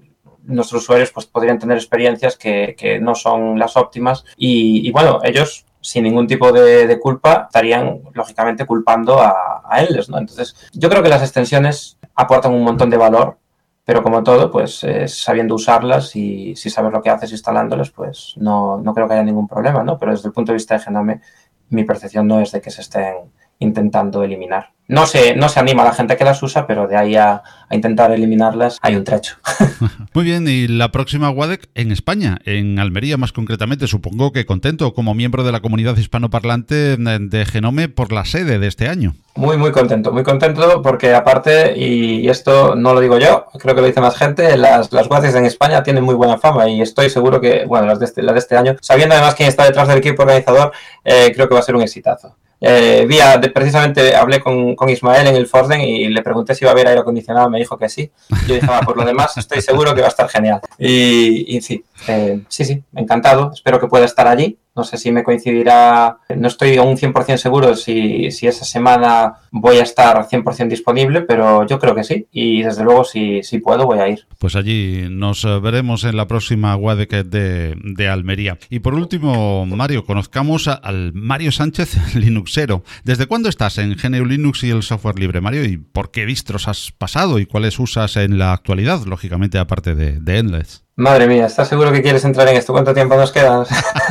[0.48, 5.66] nuestros usuarios pues, podrían tener experiencias que, que no son las óptimas y, bueno, ellos
[5.82, 10.18] sin ningún tipo de, de culpa estarían lógicamente culpando a, a ellos, ¿no?
[10.18, 13.38] Entonces, yo creo que las extensiones aportan un montón de valor,
[13.86, 18.34] pero como todo, pues eh, sabiendo usarlas y si sabes lo que haces instalándolas, pues
[18.36, 19.98] no, no creo que haya ningún problema, ¿no?
[19.98, 21.22] Pero desde el punto de vista de Genome,
[21.70, 23.16] mi percepción no es de que se estén
[23.60, 24.72] intentando eliminar.
[24.90, 27.44] No se, no se anima a la gente que las usa, pero de ahí a,
[27.68, 29.36] a intentar eliminarlas hay un trecho.
[30.14, 34.94] Muy bien, y la próxima WADEC en España, en Almería más concretamente, supongo que contento
[34.94, 39.14] como miembro de la comunidad hispanoparlante de Genome por la sede de este año.
[39.36, 43.82] Muy, muy contento, muy contento porque aparte, y esto no lo digo yo, creo que
[43.82, 47.10] lo dice más gente, las, las WADECs en España tienen muy buena fama y estoy
[47.10, 49.90] seguro que, bueno, las de este, las de este año, sabiendo además quién está detrás
[49.90, 50.72] del equipo organizador,
[51.04, 52.38] eh, creo que va a ser un exitazo.
[52.60, 56.72] Eh, vía, de, precisamente hablé con, Ismael en el Forden y le pregunté si iba
[56.72, 58.12] a haber aire acondicionado, me dijo que sí.
[58.48, 60.62] Yo dije, ah, por lo demás estoy seguro que va a estar genial.
[60.78, 64.58] Y, y sí, eh, sí, sí, encantado, espero que pueda estar allí.
[64.78, 69.78] No sé si me coincidirá, no estoy aún 100% seguro si, si esa semana voy
[69.78, 72.28] a estar 100% disponible, pero yo creo que sí.
[72.32, 74.28] Y desde luego, si, si puedo, voy a ir.
[74.38, 78.58] Pues allí nos veremos en la próxima WADEC de, de Almería.
[78.70, 82.84] Y por último, Mario, conozcamos al Mario Sánchez Linuxero.
[83.04, 85.66] ¿Desde cuándo estás en GNU Linux y el software libre, Mario?
[85.66, 90.20] ¿Y por qué distros has pasado y cuáles usas en la actualidad, lógicamente, aparte de,
[90.20, 90.87] de Endless?
[91.00, 92.74] Madre mía, ¿estás seguro que quieres entrar en esto?
[92.74, 93.64] ¿Cuánto tiempo nos queda?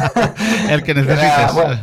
[0.71, 1.53] El que necesites.
[1.53, 1.81] bueno,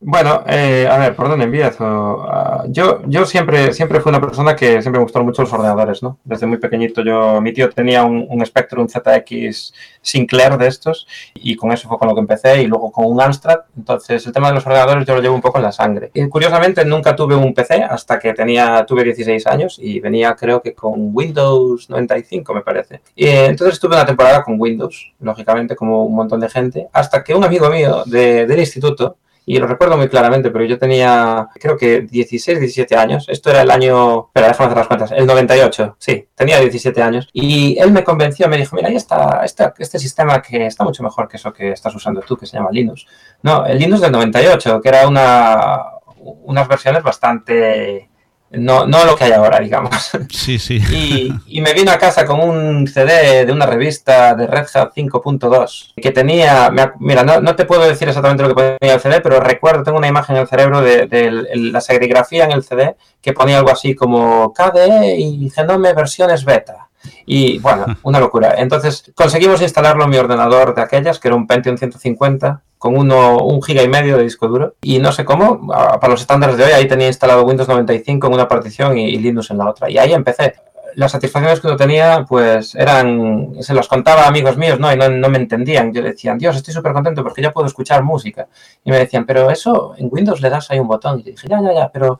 [0.00, 1.84] bueno eh, a ver, ¿por dónde empiezo?
[1.84, 6.02] Uh, yo, yo siempre, siempre fui una persona que siempre me gustaron mucho los ordenadores,
[6.02, 6.18] ¿no?
[6.24, 11.56] Desde muy pequeñito yo, mi tío tenía un, un Spectrum ZX Sinclair de estos y
[11.56, 13.60] con eso fue con lo que empecé y luego con un Amstrad.
[13.76, 16.10] Entonces el tema de los ordenadores yo lo llevo un poco en la sangre.
[16.14, 20.62] Y curiosamente nunca tuve un PC hasta que tenía, tuve 16 años y venía creo
[20.62, 23.00] que con Windows 95 me parece.
[23.14, 27.34] Y entonces estuve una temporada con Windows, lógicamente como un montón de gente, hasta que
[27.34, 29.16] un amigo mío de, del instituto
[29.48, 33.26] y lo recuerdo muy claramente, pero yo tenía, creo que 16, 17 años.
[33.28, 37.28] Esto era el año, espera, déjame hacer las cuentas, el 98, sí, tenía 17 años.
[37.32, 41.04] Y él me convenció, me dijo, mira, ahí está este, este sistema que está mucho
[41.04, 43.06] mejor que eso que estás usando tú, que se llama Linux.
[43.42, 45.80] No, el Linux del 98, que era una,
[46.16, 48.10] unas versiones bastante
[48.50, 50.10] no, no lo que hay ahora, digamos.
[50.30, 50.80] Sí, sí.
[50.96, 54.92] Y, y, me vino a casa con un CD de una revista de Red Hat
[54.94, 59.20] 5.2 que tenía, mira, no, no, te puedo decir exactamente lo que ponía el CD,
[59.20, 62.62] pero recuerdo, tengo una imagen en el cerebro de, de, de la serigrafía en el
[62.62, 66.85] CD que ponía algo así como KDE y Genome versiones beta.
[67.26, 68.54] Y bueno, una locura.
[68.58, 73.38] Entonces conseguimos instalarlo en mi ordenador de aquellas, que era un Pentium 150, con uno,
[73.38, 74.74] un giga y medio de disco duro.
[74.82, 78.32] Y no sé cómo, para los estándares de hoy, ahí tenía instalado Windows 95 en
[78.32, 79.90] una partición y, Linux en la otra.
[79.90, 80.54] Y ahí empecé
[80.94, 84.90] las satisfacciones que uno tenía, pues eran, se los contaba a amigos míos, ¿no?
[84.92, 85.92] Y no, no me entendían.
[85.92, 88.46] Yo decían, Dios, estoy súper contento porque ya puedo escuchar música.
[88.82, 91.20] Y me decían, pero eso en Windows le das ahí un botón.
[91.20, 92.18] Y dije, ya, ya, ya, pero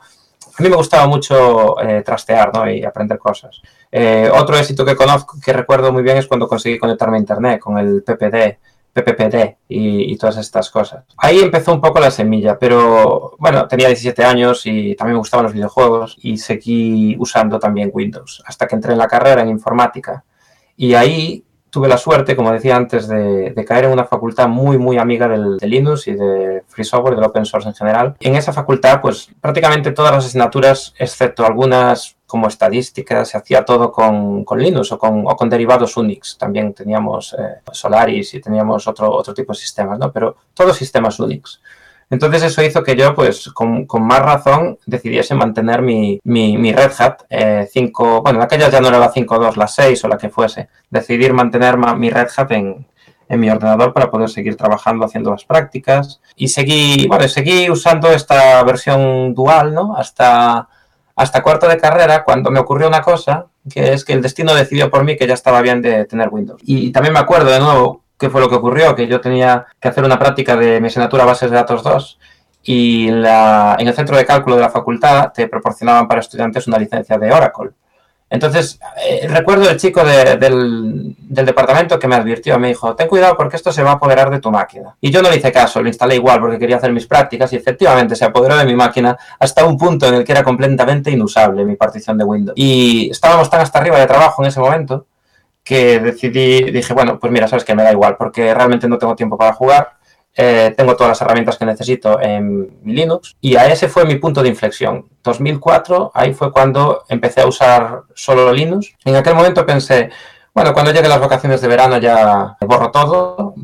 [0.59, 2.71] a mí me gustaba mucho eh, trastear, ¿no?
[2.71, 3.61] Y aprender cosas.
[3.91, 7.61] Eh, otro éxito que conozco, que recuerdo muy bien, es cuando conseguí conectarme a Internet
[7.61, 8.59] con el PPD
[8.97, 11.05] PPPD y, todas estas cosas.
[11.19, 15.45] Ahí empezó un poco la semilla, pero bueno, tenía 17 años y también me gustaban
[15.45, 20.25] los videojuegos y seguí usando también Windows hasta que entré en la carrera en informática.
[20.77, 24.97] Y ahí tuve la suerte, como decía antes, de, caer en una facultad muy, muy
[24.97, 28.17] amiga del, de Linux y de Free Software, del Open Source en general.
[28.21, 33.93] En esa facultad, pues prácticamente todas las asignaturas, excepto algunas como estadística, se hacía todo
[33.93, 36.37] con, con Linux o con, o con, derivados Unix.
[36.37, 40.13] También teníamos eh, Solaris y teníamos otro, otro tipo de sistemas, ¿no?
[40.13, 41.61] Pero todos sistemas Unix.
[42.09, 46.73] Entonces eso hizo que yo, pues, con, con más razón, decidiese mantener mi, mi, mi
[46.73, 50.19] Red Hat 5, eh, bueno, aquella ya no era la 5.2, la 6 o la
[50.19, 50.69] que fuese.
[50.91, 52.87] Decidir mantener mi Red Hat en,
[53.29, 58.11] en mi ordenador para poder seguir trabajando haciendo las prácticas y seguí, bueno, seguí usando
[58.13, 59.97] esta versión dual, ¿no?
[59.97, 60.69] Hasta
[61.17, 64.91] hasta cuarto de carrera cuando me ocurrió una cosa, que es que el destino decidió
[64.91, 66.61] por mí que ya estaba bien de tener Windows.
[66.65, 69.89] Y también me acuerdo de nuevo qué fue lo que ocurrió, que yo tenía que
[69.89, 72.19] hacer una práctica de mi asignatura Bases de Datos 2
[72.65, 77.17] y en el centro de cálculo de la facultad te proporcionaban para estudiantes una licencia
[77.17, 77.71] de Oracle.
[78.29, 83.55] Entonces, eh, recuerdo el chico del, departamento que me advirtió, me dijo, ten cuidado porque
[83.55, 84.97] esto se va a apoderar de tu máquina.
[85.01, 87.57] Y yo no le hice caso, lo instalé igual porque quería hacer mis prácticas y
[87.57, 91.65] efectivamente se apoderó de mi máquina hasta un punto en el que era completamente inusable
[91.65, 92.59] mi partición de Windows.
[92.59, 95.07] Y estábamos tan hasta arriba de trabajo en ese momento
[95.63, 99.15] que decidí, dije, bueno, pues mira, sabes que me da igual porque realmente no tengo
[99.15, 99.96] tiempo para jugar
[100.37, 104.43] eh, tengo todas las herramientas que necesito en Linux y a ese fue mi punto
[104.43, 105.09] de inflexión.
[105.25, 108.93] 2004, ahí fue cuando empecé a usar solo Linux.
[109.05, 110.11] En aquel momento pensé,
[110.55, 113.55] bueno, cuando lleguen las vacaciones de verano ya borro todo,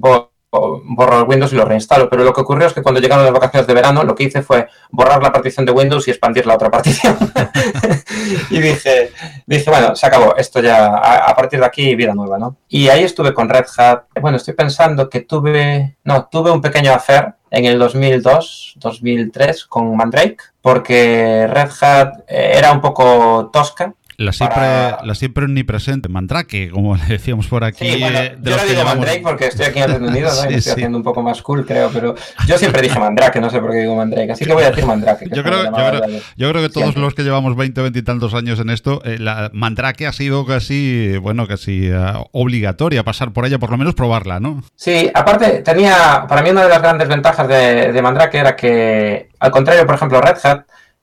[0.53, 2.09] borro el Windows y lo reinstalo.
[2.09, 4.43] Pero lo que ocurrió es que cuando llegaron las vacaciones de verano, lo que hice
[4.43, 7.17] fue borrar la partición de Windows y expandir la otra partición.
[8.51, 9.13] y dije,
[9.47, 12.57] dije, bueno, se acabó, esto ya, a, partir de aquí, vida nueva, ¿no?
[12.69, 14.05] Y ahí estuve con Red Hat.
[14.21, 19.95] Bueno, estoy pensando que tuve, no, tuve un pequeño affair en el 2002, 2003 con
[19.97, 24.63] Mandrake, porque Red Hat eh, era un poco tosca la siempre,
[25.05, 27.91] la siempre omnipresente, Mandrake, como le decíamos por aquí.
[27.91, 30.51] Sí, bueno, yo no digo Mandrake porque estoy aquí en el Reino Unido, ¿no?
[30.51, 32.15] y estoy haciendo un poco más cool, creo, pero
[32.47, 34.87] yo siempre dije Mandrake, no sé por qué digo Mandrake, así que voy a decir
[34.87, 35.29] Mandrake.
[35.33, 38.35] Yo creo, yo, creo, yo creo, que todos los que llevamos 20, 20 y tantos
[38.35, 43.47] años en esto, eh, la Mandrake ha sido casi, bueno, casi uh, obligatoria pasar por
[43.47, 44.63] ella, por lo menos probarla, ¿no?
[44.77, 49.29] Sí, aparte tenía, para mí una de las grandes ventajas de, de Mandrake era que,
[49.39, 50.63] al contrario, por ejemplo, Red Hat,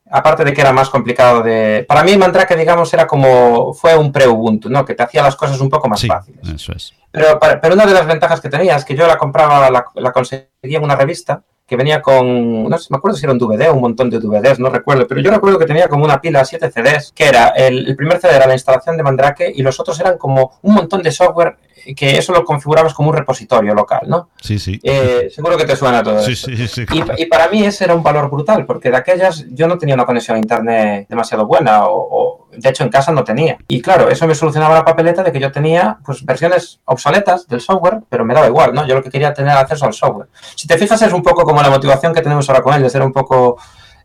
[0.10, 1.86] aparte de que era más complicado de...
[1.88, 3.74] Para mí Mandrake, digamos, era como...
[3.74, 4.86] Fue un pre-Ubuntu, ¿no?
[4.86, 6.48] Que te hacía las cosas un poco más fáciles.
[6.50, 6.94] eso es.
[7.12, 10.12] Pero, pero una de las ventajas que tenía es que yo la compraba, la, la
[10.12, 13.70] conseguía en una revista que venía con, no sé, me acuerdo si era un DVD
[13.70, 16.44] o un montón de DVDs, no recuerdo, pero yo recuerdo que tenía como una pila
[16.44, 20.00] 7 CDs, que era el, primer CD era la instalación de Mandrake y los otros
[20.00, 21.58] eran como un montón de software
[21.96, 24.30] que eso lo configurabas como un repositorio local, ¿no?
[24.42, 24.80] Sí, sí.
[24.84, 27.96] Eh, seguro que te suena todo sí, Sí, sí, y, y, para mí ese era
[27.96, 31.88] un valor brutal, porque de aquellas yo no tenía una conexión a internet demasiado buena,
[31.88, 33.58] o, de hecho en casa no tenía.
[33.68, 37.62] Y claro, eso me solucionaba la papeleta de que yo tenía pues versiones obsoletas del
[37.62, 38.86] software, pero me daba igual, ¿no?
[38.86, 40.28] Yo lo que quería tener acceso al software.
[40.56, 42.90] Si te fijas es un poco como la motivación que tenemos ahora con él, de
[42.90, 43.58] ser un poco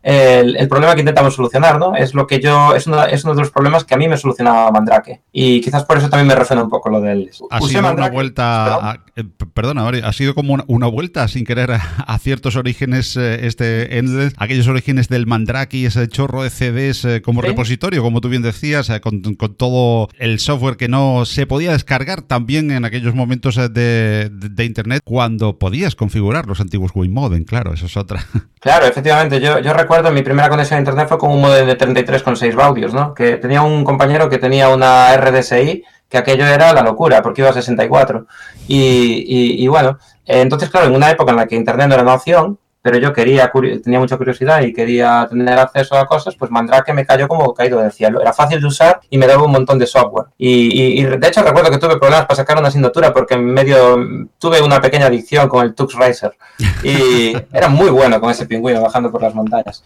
[0.05, 1.95] el, problema que intentamos solucionar, ¿no?
[1.95, 4.71] Es lo que yo, es, es uno de los problemas que a mí me solucionaba
[4.71, 5.21] Mandrake.
[5.31, 7.31] Y quizás por eso también me resuena un poco lo del.
[7.49, 9.01] Ha sido una vuelta.
[9.15, 13.89] Eh, perdona, ha sido como una, vuelta sin querer a, ciertos orígenes, eh, este
[14.37, 18.41] aquellos orígenes del Mandrake y ese chorro de CDs eh, como repositorio, como tú bien
[18.41, 19.21] decías, con,
[19.57, 24.29] todo el software que no se podía descargar también en aquellos momentos de,
[24.59, 28.25] internet cuando podías configurar los antiguos Wiimoden, claro, eso es otra.
[28.59, 31.77] Claro, efectivamente, yo, yo recuerdo mi primera conexión a internet fue con un modelo de
[31.77, 33.13] 33,6 baudios, ¿no?
[33.13, 37.49] Que tenía un compañero que tenía una RDSI, que aquello era la locura, porque iba
[37.49, 38.25] a 64.
[38.67, 42.15] Y, y bueno, entonces, claro, en una época en la que internet no era una
[42.15, 43.51] opción, pero yo quería,
[43.83, 47.79] tenía mucha curiosidad y quería tener acceso a cosas, pues Mandrake me cayó como caído
[47.79, 48.21] del cielo.
[48.21, 50.27] Era fácil de usar y me daba un montón de software.
[50.37, 54.61] Y, de hecho recuerdo que tuve problemas para sacar una asignatura porque en medio tuve
[54.61, 56.37] una pequeña adicción con el Tux Racer
[56.83, 59.83] y era muy bueno con ese pingüino bajando por las montañas.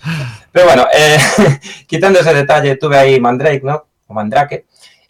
[0.51, 1.17] Pero bueno, eh,
[1.87, 3.85] quitando ese detalle, tuve ahí Mandrake, ¿no?
[4.07, 4.65] O Mandrake.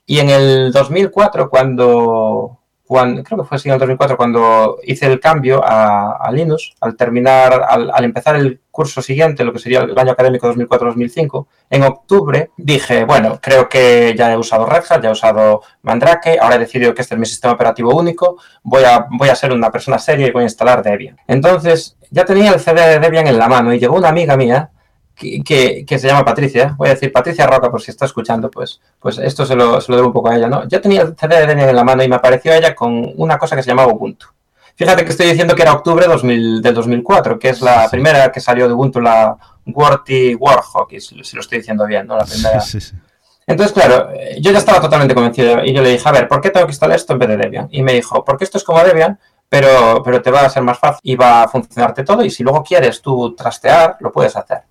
[0.06, 2.59] Y en el 2004, cuando,
[2.90, 8.04] creo que fue en el 2004, cuando hice el cambio a, Linux, al terminar, al,
[8.04, 13.40] empezar el curso siguiente, lo que sería el año académico 2004-2005, en octubre dije, bueno,
[13.42, 17.04] creo que ya he usado Red Hat, ya he usado Mandrake, ahora he decidido que
[17.04, 20.32] este es mi sistema operativo único, voy a, voy a ser una persona seria y
[20.32, 21.18] voy a instalar Debian.
[21.28, 24.72] Entonces, ya tenía el CD de Debian en la mano y llegó una amiga mía
[25.20, 29.18] que, se llama Patricia, voy a decir Patricia Roca por si está escuchando, pues, pues
[29.18, 30.68] esto se lo, se lo debo un poco a ella, ¿no?
[30.68, 33.38] Yo tenía el CD de Debian en la mano y me apareció ella con una
[33.38, 34.28] cosa que se llamaba Ubuntu.
[34.76, 38.66] Fíjate que estoy diciendo que era octubre del 2004, que es la primera que salió
[38.68, 39.36] de Ubuntu, la
[39.66, 42.16] WordTy Warhawk, si lo estoy diciendo bien, ¿no?
[42.16, 42.64] La primera.
[43.46, 44.10] Entonces, claro,
[44.40, 46.72] yo ya estaba totalmente convencido y yo le dije, a ver, ¿por qué tengo que
[46.72, 47.68] instalar esto en vez de Debian?
[47.72, 49.20] Y me dijo, porque esto es como Debian,
[49.50, 52.44] pero, pero te va a ser más fácil y va a funcionarte todo y si
[52.44, 54.62] luego quieres tú trastear, lo puedes hacer.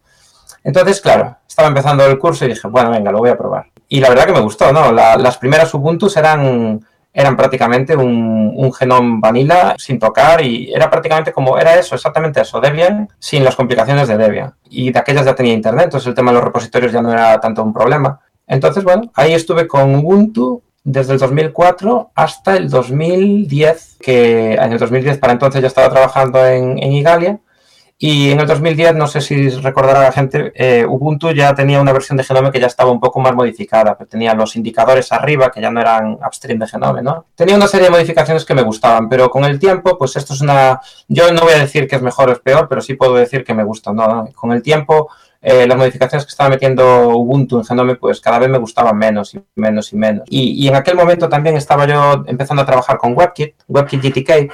[0.69, 3.69] Entonces, claro, estaba empezando el curso y dije, bueno, venga, lo voy a probar.
[3.89, 4.93] Y la verdad que me gustó, ¿no?
[4.93, 11.33] las primeras Ubuntu eran, eran prácticamente un, un genome vanilla sin tocar y era prácticamente
[11.33, 14.53] como, era eso, exactamente eso, Debian, sin las complicaciones de Debian.
[14.69, 17.41] Y de aquellas ya tenía internet, entonces el tema de los repositorios ya no era
[17.41, 18.21] tanto un problema.
[18.47, 24.79] Entonces, bueno, ahí estuve con Ubuntu desde el 2004 hasta el 2010, que en el
[24.79, 27.41] 2010 para entonces ya estaba trabajando en, en Igalia
[28.01, 31.93] y en el 2010, no sé si recordará la gente, eh, Ubuntu ya tenía una
[31.93, 35.61] versión de Genome que ya estaba un poco más modificada, tenía los indicadores arriba que
[35.61, 37.27] ya no eran upstream de Genome, ¿no?
[37.35, 40.41] Tenía una serie de modificaciones que me gustaban, pero con el tiempo, pues esto es
[40.41, 40.81] una...
[41.09, 43.43] Yo no voy a decir que es mejor o es peor, pero sí puedo decir
[43.43, 44.29] que me gusta, ¿no?
[44.33, 45.11] Con el tiempo,
[45.43, 49.35] eh, las modificaciones que estaba metiendo Ubuntu en Genome, pues cada vez me gustaban menos
[49.35, 50.23] y menos y menos.
[50.29, 54.53] Y en aquel momento también estaba yo empezando a trabajar con WebKit, WebKit GTK,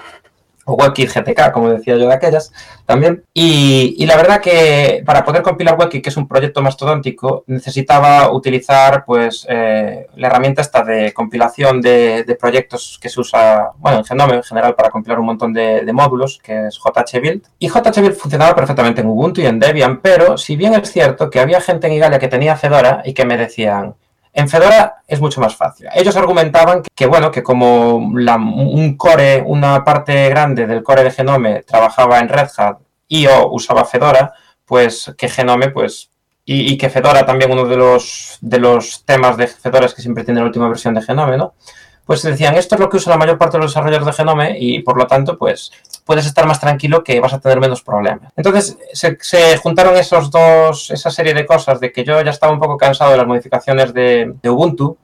[0.65, 2.53] o WebKit GTK, como decía yo de aquellas,
[2.87, 3.25] también.
[3.33, 9.05] Y, la verdad que para poder compilar WebKit, que es un proyecto mastodóntico, necesitaba utilizar
[9.05, 14.35] pues eh, la herramienta esta de compilación de, proyectos que se usa, bueno, en Genome
[14.35, 17.43] en general para compilar un montón de, de módulos, que es JHBuild.
[17.59, 21.41] Y JHBuild funcionaba perfectamente en Ubuntu y en Debian, pero si bien es cierto que
[21.41, 23.95] había gente en Igalia que tenía Fedora y que me decían,
[24.35, 25.87] en Fedora es mucho más fácil.
[25.95, 31.63] Ellos argumentaban que, bueno, que como un core, una parte grande del core de Genome
[31.63, 34.35] trabajaba en Red Hat y o usaba Fedora,
[34.65, 36.11] pues que Genome, pues,
[36.45, 40.03] y, y, que Fedora también uno de los, de los temas de Fedora es que
[40.03, 41.55] siempre tiene la última versión de Genome, ¿no?
[42.05, 44.57] Pues decían, esto es lo que usa la mayor parte de los desarrolladores de Genome
[44.59, 45.73] y por lo tanto, pues
[46.05, 48.33] puedes estar más tranquilo que vas a tener menos problemas.
[48.37, 52.61] Entonces se, juntaron esos dos, esa serie de cosas de que yo ya estaba un
[52.61, 54.99] poco cansado de las modificaciones de, Ubuntu,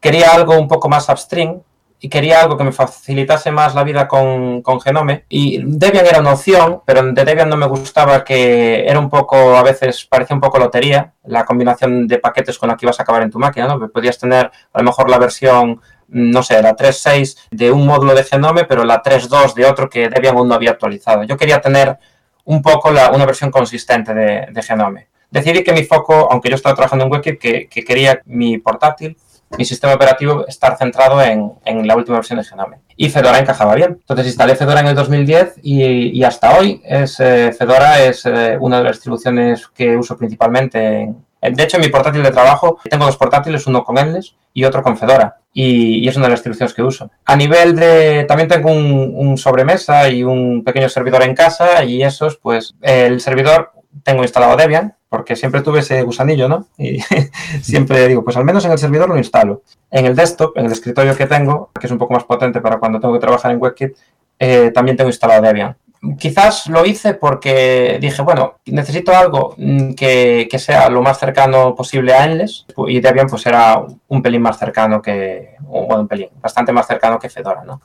[0.00, 1.60] quería algo un poco más upstream
[1.98, 5.24] y quería algo que me facilitase más la vida con, con, Genome.
[5.28, 9.56] Y Debian era una opción, pero de Debian no me gustaba que era un poco,
[9.56, 13.02] a veces parecía un poco lotería, la combinación de paquetes con la que ibas a
[13.02, 13.88] acabar en tu máquina, ¿no?
[13.88, 18.24] Podías tener a lo mejor la versión no sé, la 3.6 de un módulo de
[18.24, 21.24] Genome, pero la 3.2 de otro que Debian aún no había actualizado.
[21.24, 21.98] Yo quería tener
[22.44, 25.08] un poco una versión consistente de, Genome.
[25.30, 29.16] Decidí que mi foco, aunque yo estaba trabajando en WebKit, que, quería mi portátil,
[29.58, 31.52] mi sistema operativo, estar centrado en,
[31.86, 32.78] la última versión de Genome.
[32.96, 33.98] Y Fedora encajaba bien.
[34.00, 38.78] Entonces instalé Fedora en el 2010 y, hasta hoy es, eh, Fedora es eh, una
[38.78, 43.04] de las distribuciones que uso principalmente en, de hecho, en mi portátil de trabajo tengo
[43.04, 45.36] dos portátiles, uno con Endless y otro con Fedora.
[45.52, 47.10] Y, es una de las distribuciones que uso.
[47.24, 48.24] A nivel de...
[48.28, 53.72] También tengo un, sobremesa y un pequeño servidor en casa y esos, pues, el servidor
[54.02, 56.66] tengo instalado Debian, porque siempre tuve ese gusanillo, ¿no?
[56.76, 56.98] Y
[57.62, 59.62] siempre digo, pues al menos en el servidor lo instalo.
[59.90, 62.78] En el desktop, en el escritorio que tengo, que es un poco más potente para
[62.78, 63.96] cuando tengo que trabajar en WebKit,
[64.38, 65.76] eh, también tengo instalado Debian
[66.18, 72.14] quizás lo hice porque dije, bueno, necesito algo mm, que, sea lo más cercano posible
[72.14, 76.72] a Endless y Debian pues era un pelín más cercano que, bueno, un pelín, bastante
[76.72, 77.82] más cercano que Fedora, ¿no?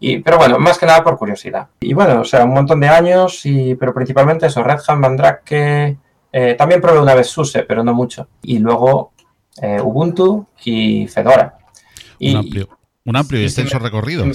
[0.00, 1.68] Y, pero bueno, más que nada por curiosidad.
[1.80, 5.96] Y bueno, o sea, un montón de años, y, pero principalmente eso, Red Hat, Mandrake,
[6.32, 8.26] eh, también probé una vez SUSE, pero no mucho.
[8.42, 9.12] Y luego
[9.60, 11.58] eh, Ubuntu y Fedora.
[12.18, 12.66] Y,
[13.04, 14.24] un amplio y extenso recorrido.
[14.24, 14.32] me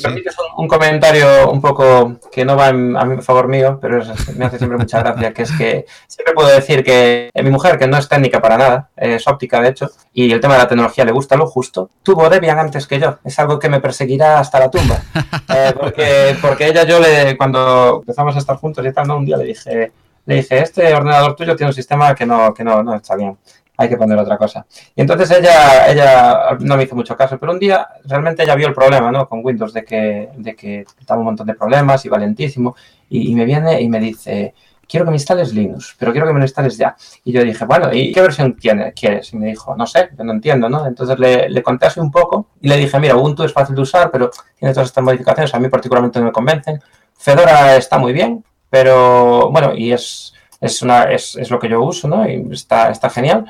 [0.57, 4.03] un, comentario un poco que no va a mi favor mío, pero
[4.35, 7.87] me hace siempre mucha gracia, que es que siempre puedo decir que mi mujer, que
[7.87, 11.05] no es técnica para nada, es óptica de hecho, y el tema de la tecnología
[11.05, 13.19] le gusta lo justo, tuvo Debian antes que yo.
[13.23, 15.01] Es algo que me perseguirá hasta la tumba.
[15.49, 19.37] Eh, porque, porque ella, yo le, cuando empezamos a estar juntos y tal, un día
[19.37, 19.91] le dije,
[20.25, 23.37] le dije, este ordenador tuyo tiene un sistema que no, que no, no está bien
[23.77, 24.65] hay que poner otra cosa.
[24.95, 28.67] Y entonces ella, ella no me hizo mucho caso, pero un día realmente ella vio
[28.67, 29.29] el problema, ¿no?
[29.29, 32.75] Con Windows, de que, de que estaba un montón de problemas, y valentísimo,
[33.09, 34.53] y, me viene y me dice,
[34.87, 36.95] quiero que me instales Linux, pero quiero que me lo instales ya.
[37.23, 39.33] Y yo dije, bueno, ¿y qué versión quieres?
[39.33, 40.85] Y me dijo, no sé, yo no entiendo, ¿no?
[40.85, 43.81] Entonces le, le conté así un poco y le dije, mira, Ubuntu es fácil de
[43.81, 46.81] usar, pero tiene todas estas modificaciones, a mí particularmente no me convencen.
[47.13, 51.81] Fedora está muy bien, pero bueno, y es, es, una, es, es lo que yo
[51.81, 52.27] uso, ¿no?
[52.27, 53.45] Y está, está genial.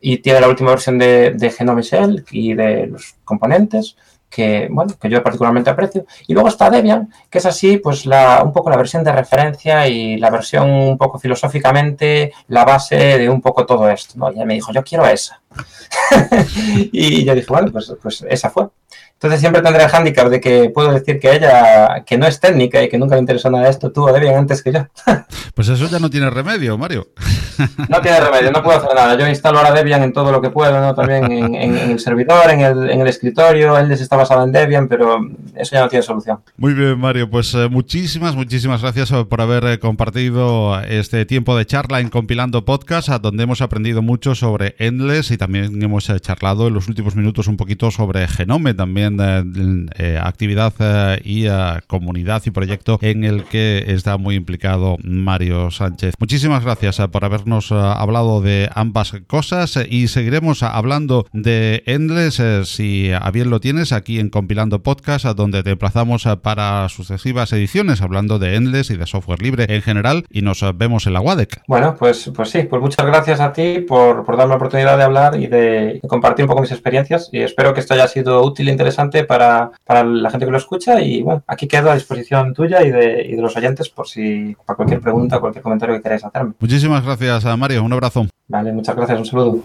[0.00, 3.96] Y tiene la última versión de, de Genome Shell y de los componentes
[4.30, 6.06] que, bueno, que yo particularmente aprecio.
[6.26, 9.88] Y luego está Debian, que es así, pues la, un poco la versión de referencia
[9.88, 14.16] y la versión un poco filosóficamente, la base de un poco todo esto.
[14.30, 15.42] Y ella me dijo, yo quiero esa.
[16.92, 18.68] y yo dije, bueno, pues, pues esa fue.
[19.20, 22.82] Entonces siempre tendré el hándicap de que puedo decir que ella, que no es técnica
[22.82, 24.86] y que nunca le interesó nada de esto, tuvo Debian antes que yo.
[25.54, 27.08] pues eso ya no tiene remedio, Mario.
[27.90, 29.18] no tiene remedio, no puedo hacer nada.
[29.18, 30.94] Yo instalo ahora Debian en todo lo que puedo, ¿no?
[30.94, 34.52] También en, en, en el servidor, en el, en el escritorio, él está basado en
[34.52, 35.20] Debian, pero
[35.54, 36.40] eso ya no tiene solución.
[36.56, 41.66] Muy bien, Mario, pues eh, muchísimas, muchísimas gracias por haber eh, compartido este tiempo de
[41.66, 46.18] charla en Compilando Podcast, a donde hemos aprendido mucho sobre Endless y también hemos eh,
[46.20, 51.80] charlado en los últimos minutos un poquito sobre Genome también eh, actividad eh, y eh,
[51.86, 56.14] comunidad y proyecto en el que está muy implicado Mario Sánchez.
[56.18, 63.30] Muchísimas gracias por habernos hablado de ambas cosas y seguiremos hablando de Endless si a
[63.30, 68.56] bien lo tienes aquí en Compilando Podcast donde te emplazamos para sucesivas ediciones hablando de
[68.56, 71.62] Endless y de software libre en general y nos vemos en la WADEC.
[71.66, 75.04] Bueno, pues, pues sí, pues muchas gracias a ti por, por darme la oportunidad de
[75.04, 78.68] hablar y de compartir un poco mis experiencias y espero que esto haya sido útil
[78.68, 82.52] e interesante para, para, la gente que lo escucha y bueno, aquí quedo a disposición
[82.52, 85.96] tuya y de, y de los oyentes por si para cualquier pregunta o cualquier comentario
[85.96, 86.52] que queráis hacerme.
[86.58, 88.26] Muchísimas gracias a Mario, un abrazo.
[88.48, 89.62] Vale, muchas gracias, un saludo.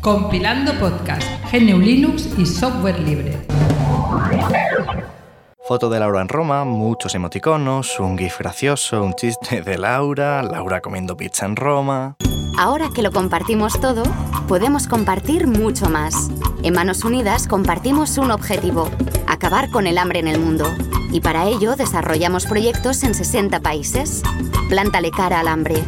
[0.00, 3.38] Compilando podcast, GNU Linux y software libre.
[5.66, 10.82] Foto de Laura en Roma, muchos emoticonos, un gif gracioso, un chiste de Laura, Laura
[10.82, 12.16] comiendo pizza en Roma.
[12.56, 14.04] Ahora que lo compartimos todo,
[14.46, 16.30] podemos compartir mucho más.
[16.62, 18.88] En Manos Unidas compartimos un objetivo,
[19.26, 20.66] acabar con el hambre en el mundo.
[21.10, 24.22] Y para ello desarrollamos proyectos en 60 países.
[24.68, 25.82] Plántale cara al hambre.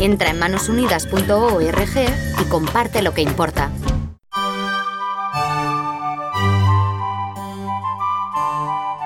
[0.00, 1.96] Entra en manosunidas.org
[2.40, 3.70] y comparte lo que importa.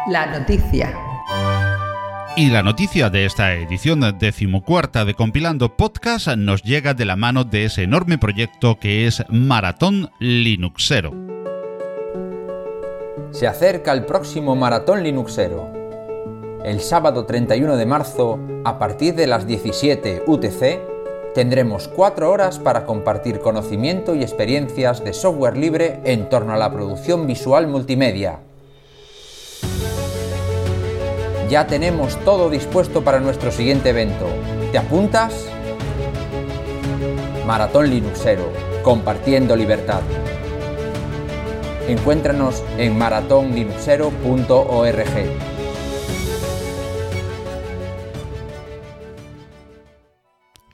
[0.07, 1.10] La noticia.
[2.36, 7.43] Y la noticia de esta edición decimocuarta de Compilando Podcast nos llega de la mano
[7.43, 11.12] de ese enorme proyecto que es Maratón Linuxero.
[13.32, 15.73] Se acerca el próximo Maratón Linuxero.
[16.65, 22.86] El sábado 31 de marzo, a partir de las 17 UTC, tendremos cuatro horas para
[22.86, 28.39] compartir conocimiento y experiencias de software libre en torno a la producción visual multimedia
[31.51, 34.27] ya tenemos todo dispuesto para nuestro siguiente evento.
[34.70, 35.47] ¿Te apuntas?
[37.44, 38.52] Maratón Linuxero,
[38.85, 40.02] compartiendo libertad.
[41.89, 45.60] Encuéntranos en maratonlinuxero.org.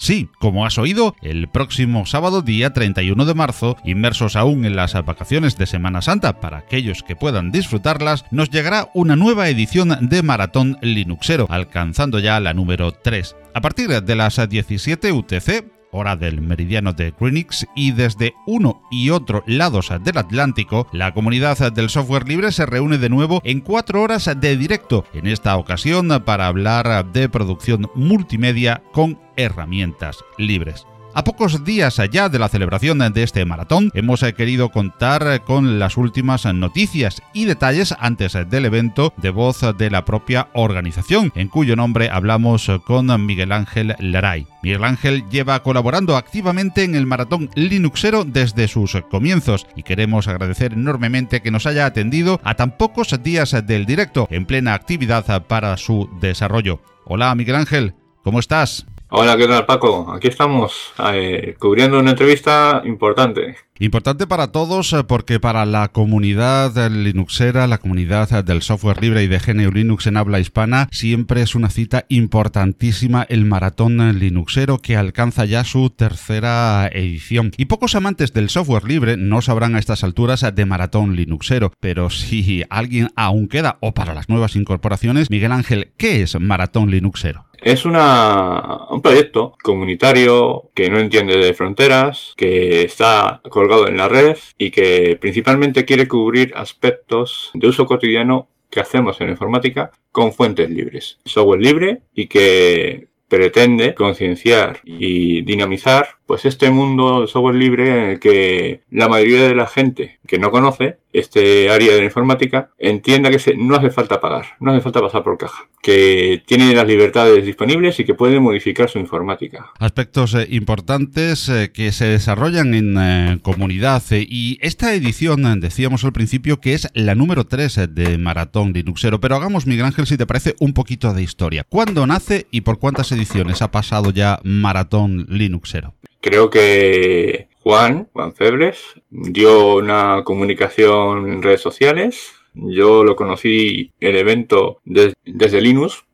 [0.06, 4.92] Sí, como has oído, el próximo sábado día 31 de marzo, inmersos aún en las
[5.04, 10.22] vacaciones de Semana Santa para aquellos que puedan disfrutarlas, nos llegará una nueva edición de
[10.22, 13.34] Maratón Linuxero, alcanzando ya la número 3.
[13.52, 15.64] A partir de las 17 UTC,
[15.96, 21.72] hora del meridiano de Greenwich, y desde uno y otro lados del Atlántico, la comunidad
[21.72, 26.08] del software libre se reúne de nuevo en cuatro horas de directo, en esta ocasión
[26.24, 30.86] para hablar de producción multimedia con herramientas libres.
[31.16, 35.96] A pocos días allá de la celebración de este maratón, hemos querido contar con las
[35.96, 41.74] últimas noticias y detalles antes del evento de voz de la propia organización, en cuyo
[41.74, 44.46] nombre hablamos con Miguel Ángel Laray.
[44.62, 50.74] Miguel Ángel lleva colaborando activamente en el maratón Linuxero desde sus comienzos y queremos agradecer
[50.74, 55.78] enormemente que nos haya atendido a tan pocos días del directo en plena actividad para
[55.78, 56.82] su desarrollo.
[57.06, 58.84] Hola Miguel Ángel, ¿cómo estás?
[59.08, 60.12] Hola, ¿qué tal Paco?
[60.12, 63.54] Aquí estamos eh, cubriendo una entrevista importante.
[63.78, 69.28] Importante para todos eh, porque para la comunidad linuxera, la comunidad del software libre y
[69.28, 74.96] de GNU Linux en habla hispana, siempre es una cita importantísima el maratón linuxero que
[74.96, 77.52] alcanza ya su tercera edición.
[77.56, 82.10] Y pocos amantes del software libre no sabrán a estas alturas de maratón linuxero, pero
[82.10, 87.45] si alguien aún queda o para las nuevas incorporaciones, Miguel Ángel, ¿qué es maratón linuxero?
[87.60, 94.08] Es una, un proyecto comunitario que no entiende de fronteras, que está colgado en la
[94.08, 100.32] red y que principalmente quiere cubrir aspectos de uso cotidiano que hacemos en informática con
[100.32, 101.18] fuentes libres.
[101.24, 108.10] Software libre y que pretende concienciar y dinamizar pues este mundo de software libre en
[108.10, 112.70] el que la mayoría de la gente que no conoce este área de la informática
[112.78, 116.86] entienda que no hace falta pagar, no hace falta pasar por caja, que tiene las
[116.86, 119.72] libertades disponibles y que puede modificar su informática.
[119.78, 126.12] Aspectos eh, importantes eh, que se desarrollan en eh, comunidad y esta edición decíamos al
[126.12, 130.26] principio que es la número 3 de Maratón Linuxero, pero hagamos Miguel Ángel si te
[130.26, 131.64] parece un poquito de historia.
[131.68, 135.94] ¿Cuándo nace y por cuántas ediciones ha pasado ya Maratón Linuxero?
[136.20, 138.78] Creo que Juan, Juan Febres,
[139.10, 142.32] dio una comunicación en redes sociales.
[142.54, 146.04] Yo lo conocí el evento desde Linux,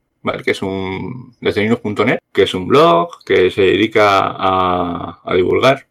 [0.42, 5.88] que es un desde linux.net, que es un blog que se dedica a, divulgar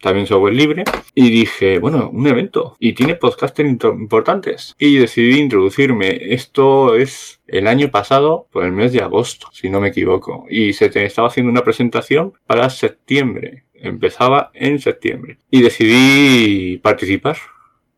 [0.00, 0.84] también software libre
[1.14, 6.32] y dije, bueno, un evento y tiene podcasters importantes y decidí introducirme.
[6.32, 10.72] Esto es el año pasado, por el mes de agosto, si no me equivoco, y
[10.72, 13.64] se estaba haciendo una presentación para septiembre.
[13.82, 17.36] Empezaba en septiembre y decidí participar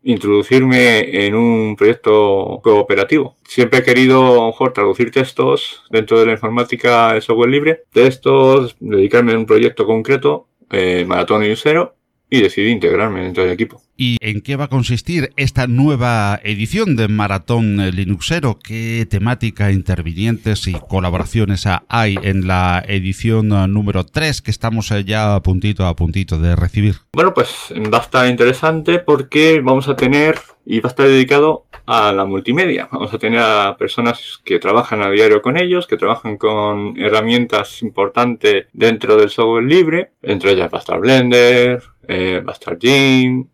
[0.05, 3.36] introducirme en un proyecto cooperativo.
[3.48, 9.32] Siempre he querido mejor traducir textos dentro de la informática de software libre, textos, dedicarme
[9.32, 11.97] a un proyecto concreto, eh, maratón y usero,
[12.28, 13.82] y decidí integrarme dentro del equipo.
[13.96, 18.58] ¿Y en qué va a consistir esta nueva edición de Maratón Linuxero?
[18.58, 25.42] ¿Qué temática, intervinientes y colaboraciones hay en la edición número 3 que estamos ya a
[25.42, 26.96] puntito a puntito de recibir?
[27.12, 31.66] Bueno, pues va a estar interesante porque vamos a tener y va a estar dedicado
[31.86, 32.88] a la multimedia.
[32.90, 37.80] Vamos a tener a personas que trabajan a diario con ellos, que trabajan con herramientas
[37.82, 40.10] importantes dentro del software libre.
[40.20, 43.46] Entre ellas va a estar Blender, eh, va a estar Jim,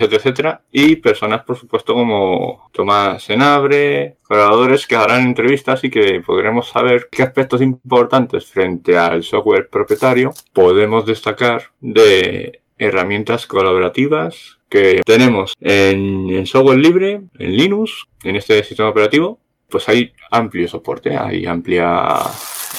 [0.00, 0.62] etcétera.
[0.70, 7.08] Y personas, por supuesto, como Tomás Senabre, colaboradores que harán entrevistas y que podremos saber
[7.10, 16.46] qué aspectos importantes frente al software propietario podemos destacar de herramientas colaborativas que tenemos en,
[16.46, 22.16] software libre, en Linux, en este sistema operativo, pues hay amplio soporte, hay amplia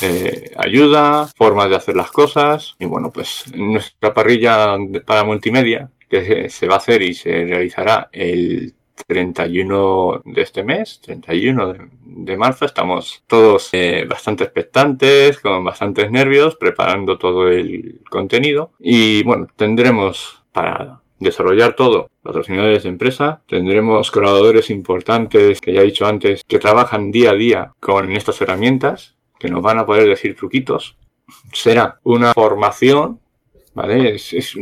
[0.01, 6.49] eh, ayuda, formas de hacer las cosas y bueno, pues nuestra parrilla para multimedia que
[6.49, 8.73] se va a hacer y se realizará el
[9.07, 11.73] 31 de este mes, 31
[12.03, 12.65] de, marzo.
[12.65, 18.73] Estamos todos eh, bastante expectantes, con bastantes nervios, preparando todo el contenido.
[18.77, 25.85] Y bueno, tendremos para desarrollar todo, patrocinadores de empresa, tendremos colaboradores importantes, que ya he
[25.85, 30.09] dicho antes, que trabajan día a día con estas herramientas, que nos van a poder
[30.09, 30.97] decir truquitos.
[31.53, 33.20] Será una formación
[33.73, 34.17] ¿vale?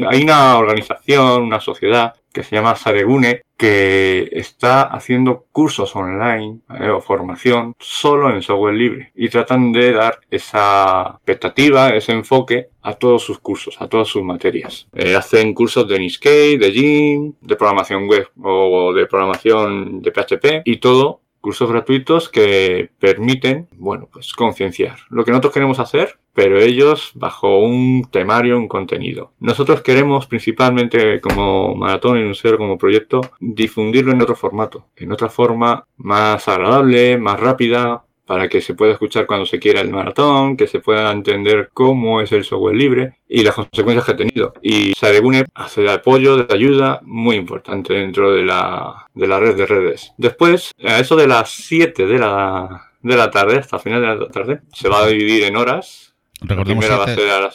[0.09, 6.59] hay una organización, una sociedad que se llama Saregune que está haciendo cursos online
[6.93, 12.93] o formación solo en software libre y tratan de dar esa expectativa, ese enfoque a
[12.93, 14.87] todos sus cursos, a todas sus materias.
[14.93, 20.61] Eh, hacen cursos de Netscape, de Jim, de programación web o de programación de PHP
[20.65, 24.97] y todo cursos gratuitos que permiten, bueno, pues concienciar.
[25.09, 29.33] Lo que nosotros queremos hacer, pero ellos bajo un temario, un contenido.
[29.41, 35.27] Nosotros queremos principalmente como Maratón y un como proyecto difundirlo en otro formato, en otra
[35.27, 40.55] forma más agradable, más rápida, para que se pueda escuchar cuando se quiera el maratón,
[40.55, 44.53] que se pueda entender cómo es el software libre y las consecuencias que ha tenido.
[44.61, 49.57] Y Saregune hace de apoyo, de ayuda muy importante dentro de la, de la red
[49.57, 50.13] de redes.
[50.17, 54.31] Después, a eso de las 7 de la, de la tarde, hasta final de la
[54.31, 56.08] tarde, se va a dividir en horas
[56.41, 56.85] Recordemos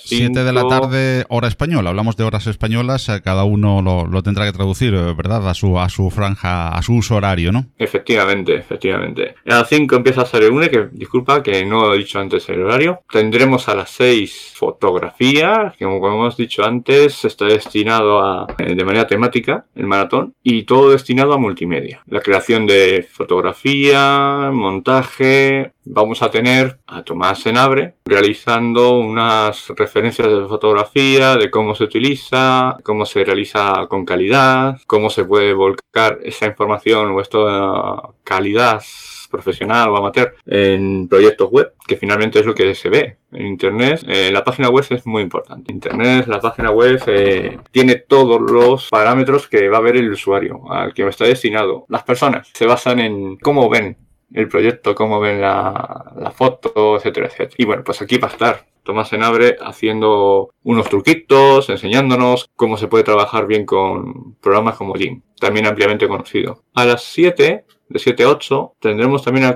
[0.04, 1.90] 7 de la tarde, hora española.
[1.90, 5.48] Hablamos de horas españolas, eh, cada uno lo, tendrá que traducir, eh, ¿verdad?
[5.48, 7.66] A su, a su franja, a su uso horario, ¿no?
[7.78, 9.34] Efectivamente, efectivamente.
[9.46, 12.62] A las 5 empieza a ser une, que disculpa que no he dicho antes el
[12.62, 13.02] horario.
[13.10, 18.84] Tendremos a las 6 fotografía, que como hemos dicho antes, está destinado a, eh, de
[18.84, 22.02] manera temática, el maratón, y todo destinado a multimedia.
[22.06, 30.46] La creación de fotografía, montaje, vamos a tener a Tomás Senabre realizando unas referencias de
[30.46, 36.46] fotografía, de cómo se utiliza, cómo se realiza con calidad, cómo se puede volcar esa
[36.46, 38.82] información o esta calidad
[39.30, 44.04] profesional o amateur en proyectos web, que finalmente es lo que se ve en Internet.
[44.06, 45.72] Eh, la página web es muy importante.
[45.72, 50.70] Internet, la página web eh, tiene todos los parámetros que va a ver el usuario,
[50.70, 51.84] al que está destinado.
[51.88, 53.96] Las personas se basan en cómo ven
[54.34, 57.54] el proyecto, cómo ven la, foto, etcétera, etcétera.
[57.56, 62.88] Y bueno, pues aquí va a estar Tomás Senabre haciendo unos truquitos, enseñándonos cómo se
[62.88, 66.64] puede trabajar bien con programas como Jim, también ampliamente conocido.
[66.74, 69.54] A las 7 de 7 a 8 tendremos también a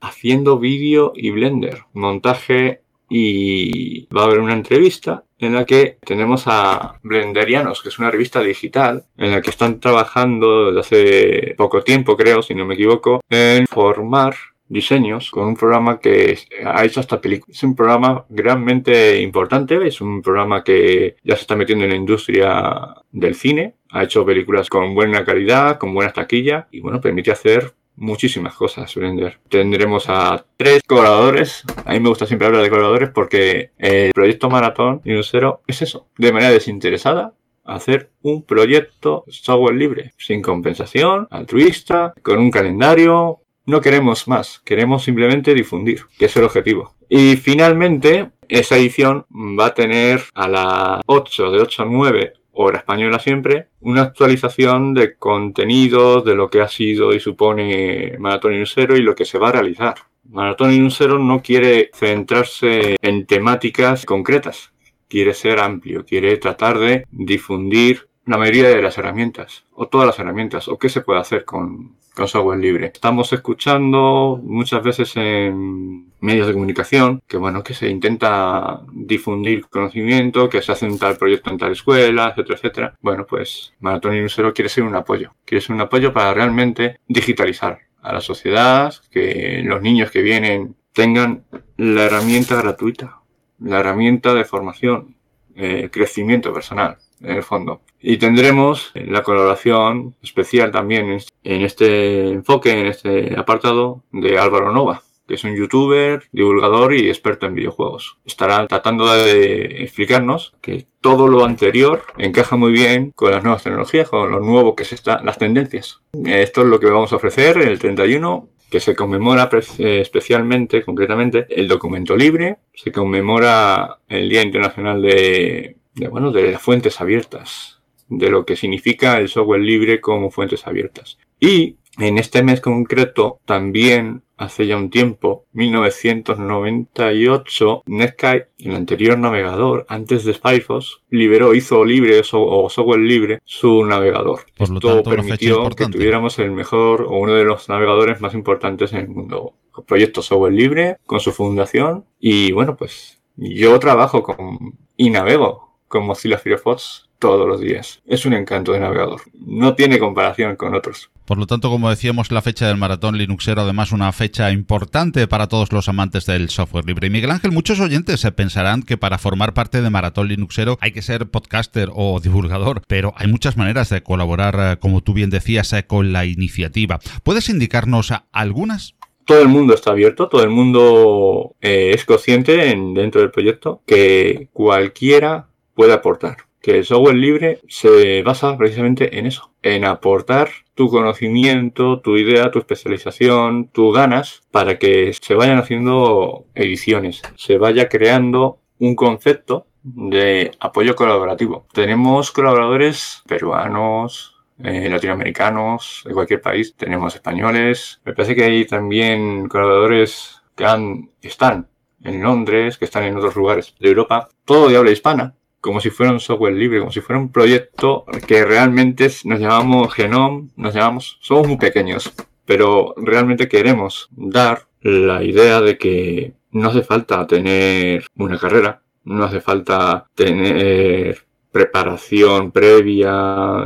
[0.00, 6.44] haciendo vídeo y Blender, montaje y va a haber una entrevista en la que tenemos
[6.46, 11.82] a Blenderianos, que es una revista digital en la que están trabajando desde hace poco
[11.82, 14.34] tiempo, creo, si no me equivoco, en formar
[14.68, 17.56] diseños con un programa que ha hecho hasta películas.
[17.56, 21.96] Es un programa realmente importante, es un programa que ya se está metiendo en la
[21.96, 27.30] industria del cine, ha hecho películas con buena calidad, con buenas taquillas y bueno, permite
[27.30, 29.38] hacer muchísimas cosas Blender.
[29.48, 31.64] Tendremos a tres colaboradores.
[31.84, 35.82] A mí me gusta siempre hablar de colaboradores porque el proyecto Maratón y Cero es
[35.82, 37.34] eso, de manera desinteresada,
[37.64, 43.40] hacer un proyecto software libre, sin compensación, altruista, con un calendario.
[43.66, 46.94] No queremos más, queremos simplemente difundir, que es el objetivo.
[47.10, 52.78] Y finalmente, esa edición va a tener a las 8 de 8 a 9 hora
[52.78, 58.96] española siempre, una actualización de contenidos, de lo que ha sido y supone Maratón Cero
[58.96, 59.94] y lo que se va a realizar.
[60.28, 64.72] Maratón Cero no quiere centrarse en temáticas concretas,
[65.08, 70.18] quiere ser amplio, quiere tratar de difundir la mayoría de las herramientas, o todas las
[70.18, 71.96] herramientas, o qué se puede hacer con
[72.26, 72.90] software libre.
[72.92, 80.48] Estamos escuchando muchas veces en medios de comunicación que bueno, que se intenta difundir conocimiento,
[80.48, 82.94] que se hace un tal proyecto en tal escuela, etcétera, etcétera.
[83.00, 86.98] Bueno, pues Maratón y Nusero quiere ser un apoyo, quiere ser un apoyo para realmente
[87.06, 91.44] digitalizar a la sociedad, que los niños que vienen tengan
[91.76, 93.20] la herramienta gratuita,
[93.60, 95.16] la herramienta de formación,
[95.54, 97.82] eh, crecimiento personal en el fondo.
[98.00, 105.02] Y tendremos la colaboración especial también en este enfoque, en este apartado de Álvaro Nova,
[105.26, 108.18] que es un youtuber, divulgador y experto en videojuegos.
[108.24, 114.08] Estará tratando de explicarnos que todo lo anterior encaja muy bien con las nuevas tecnologías,
[114.08, 116.00] con lo nuevo que se está, las tendencias.
[116.24, 121.68] Esto es lo que vamos a ofrecer el 31 que se conmemora especialmente, concretamente, el
[121.68, 128.30] documento libre, se conmemora el Día Internacional de de, bueno, de las fuentes abiertas, de
[128.30, 131.18] lo que significa el software libre como fuentes abiertas.
[131.40, 139.84] Y en este mes concreto, también hace ya un tiempo, 1998, Netscape, el anterior navegador,
[139.88, 144.42] antes de Firefox, liberó, hizo libre o software libre su navegador.
[144.56, 148.34] Por lo Esto tanto, permitió que tuviéramos el mejor o uno de los navegadores más
[148.34, 149.54] importantes en el mundo.
[149.86, 152.04] Proyecto software libre, con su fundación.
[152.20, 158.00] Y bueno, pues yo trabajo con y navego con Mozilla Firefox todos los días.
[158.06, 159.22] Es un encanto de navegador.
[159.34, 161.10] No tiene comparación con otros.
[161.24, 165.48] Por lo tanto, como decíamos, la fecha del maratón Linuxero, además una fecha importante para
[165.48, 167.08] todos los amantes del software libre.
[167.08, 170.92] Y Miguel Ángel, muchos oyentes se pensarán que para formar parte de Maratón Linuxero hay
[170.92, 175.28] que ser podcaster o divulgador, pero hay muchas maneras de colaborar, eh, como tú bien
[175.28, 177.00] decías, eh, con la iniciativa.
[177.24, 178.94] ¿Puedes indicarnos eh, algunas?
[179.26, 183.82] Todo el mundo está abierto, todo el mundo eh, es consciente en- dentro del proyecto
[183.86, 185.47] que cualquiera
[185.78, 186.38] puede aportar.
[186.60, 192.50] Que el software libre se basa precisamente en eso, en aportar tu conocimiento, tu idea,
[192.50, 199.68] tu especialización, tus ganas, para que se vayan haciendo ediciones, se vaya creando un concepto
[199.84, 201.68] de apoyo colaborativo.
[201.72, 204.34] Tenemos colaboradores peruanos,
[204.64, 206.74] eh, latinoamericanos, de cualquier país.
[206.74, 208.00] Tenemos españoles.
[208.04, 211.68] Me parece que hay también colaboradores que han, están
[212.02, 214.28] en Londres, que están en otros lugares de Europa.
[214.44, 215.36] Todo de habla hispana.
[215.60, 219.92] Como si fuera un software libre, como si fuera un proyecto que realmente nos llamamos
[219.92, 222.12] Genome, nos llamamos, somos muy pequeños,
[222.44, 229.24] pero realmente queremos dar la idea de que no hace falta tener una carrera, no
[229.24, 233.64] hace falta tener preparación previa,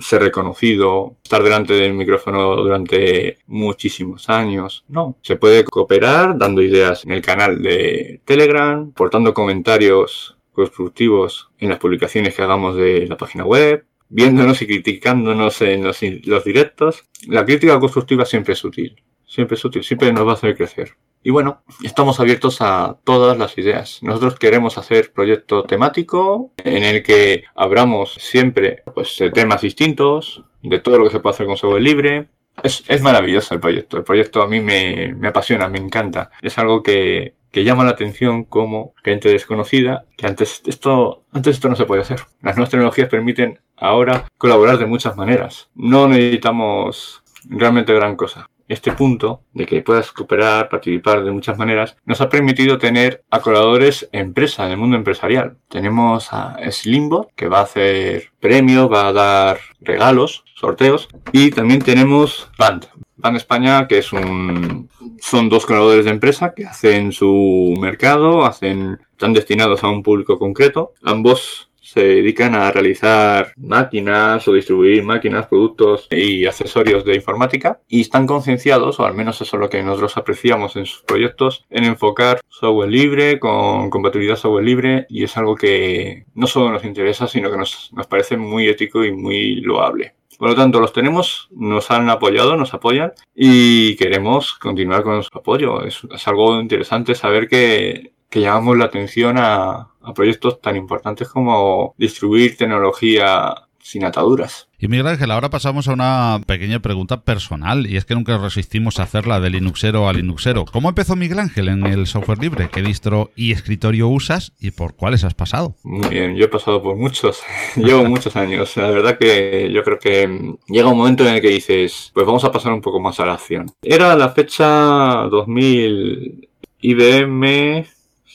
[0.00, 4.84] ser reconocido, estar delante del micrófono durante muchísimos años.
[4.88, 11.68] No, se puede cooperar dando ideas en el canal de Telegram, portando comentarios constructivos en
[11.68, 17.04] las publicaciones que hagamos de la página web, viéndonos y criticándonos en los, los directos.
[17.28, 20.96] La crítica constructiva siempre es útil, siempre es útil, siempre nos va a hacer crecer.
[21.22, 24.00] Y bueno, estamos abiertos a todas las ideas.
[24.02, 30.80] Nosotros queremos hacer proyecto temático en el que abramos siempre pues, de temas distintos, de
[30.80, 32.28] todo lo que se puede hacer con software libre.
[32.64, 33.96] Es, es maravilloso el proyecto.
[33.98, 36.30] El proyecto a mí me, me apasiona, me encanta.
[36.42, 41.68] Es algo que, que llama la atención como gente desconocida, que antes esto, antes esto
[41.68, 42.20] no se puede hacer.
[42.42, 45.70] Las nuevas tecnologías permiten ahora colaborar de muchas maneras.
[45.74, 48.48] No necesitamos realmente gran cosa.
[48.68, 53.40] Este punto de que puedas cooperar, participar de muchas maneras, nos ha permitido tener a
[53.40, 55.56] colaboradores empresa, en el mundo empresarial.
[55.68, 61.80] Tenemos a Slimbo, que va a hacer premios, va a dar regalos, sorteos, y también
[61.80, 62.86] tenemos Band.
[63.16, 64.88] Band España, que es un,
[65.20, 70.38] son dos colaboradores de empresa que hacen su mercado, hacen, están destinados a un público
[70.38, 70.92] concreto.
[71.02, 78.02] Ambos se dedican a realizar máquinas o distribuir máquinas, productos y accesorios de informática y
[78.02, 81.84] están concienciados, o al menos eso es lo que nosotros apreciamos en sus proyectos, en
[81.84, 87.26] enfocar software libre con compatibilidad software libre y es algo que no solo nos interesa,
[87.26, 90.14] sino que nos, nos parece muy ético y muy loable.
[90.38, 95.36] Por lo tanto, los tenemos, nos han apoyado, nos apoyan y queremos continuar con su
[95.36, 95.84] apoyo.
[95.84, 101.28] Es, es algo interesante saber que, que llamamos la atención a, a proyectos tan importantes
[101.28, 103.54] como distribuir tecnología
[103.88, 104.68] sin ataduras.
[104.78, 109.00] Y Miguel Ángel, ahora pasamos a una pequeña pregunta personal, y es que nunca resistimos
[109.00, 110.66] a hacerla de Linuxero a Linuxero.
[110.66, 112.68] ¿Cómo empezó Miguel Ángel en el software libre?
[112.70, 115.74] ¿Qué distro y escritorio usas y por cuáles has pasado?
[115.84, 117.42] Muy bien, yo he pasado por muchos,
[117.76, 118.76] llevo muchos años.
[118.76, 122.44] La verdad que yo creo que llega un momento en el que dices, pues vamos
[122.44, 123.70] a pasar un poco más a la acción.
[123.82, 126.48] Era la fecha 2000
[126.80, 127.86] IBM,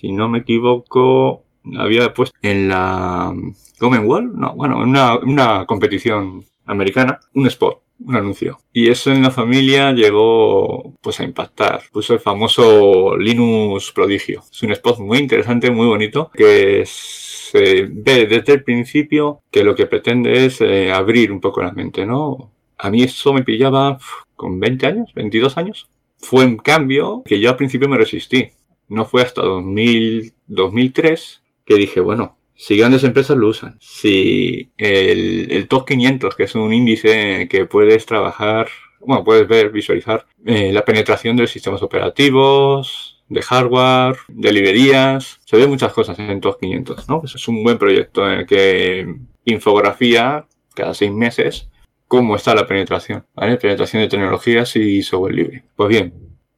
[0.04, 1.46] si no me equivoco,
[1.78, 3.34] había puesto en la
[3.80, 8.60] Commonwealth, no, bueno, en una, competición americana, un spot, un anuncio.
[8.74, 11.84] Y eso en la familia llegó pues a impactar.
[11.94, 14.44] Puso el famoso Linux prodigio.
[14.52, 19.74] Es un spot muy interesante, muy bonito, que se ve desde el principio que lo
[19.74, 22.52] que pretende es eh, abrir un poco la mente, ¿no?
[22.78, 23.98] A mí eso me pillaba
[24.36, 25.88] con 20 años, 22 años.
[26.18, 28.52] Fue un cambio que yo al principio me resistí.
[28.88, 35.52] No fue hasta 2000, 2003 que dije, bueno, si grandes empresas lo usan, si el,
[35.52, 38.68] el top 500, que es un índice que puedes trabajar,
[39.00, 45.58] bueno, puedes ver, visualizar eh, la penetración de sistemas operativos, de hardware, de librerías, se
[45.58, 47.20] ven muchas cosas en top 500, ¿no?
[47.22, 49.16] Pues es un buen proyecto en el que
[49.46, 50.46] infografía
[50.76, 51.70] cada seis meses
[52.08, 53.58] cómo está la penetración, ¿vale?
[53.58, 55.64] Penetración de tecnologías y software libre.
[55.76, 56.14] Pues bien,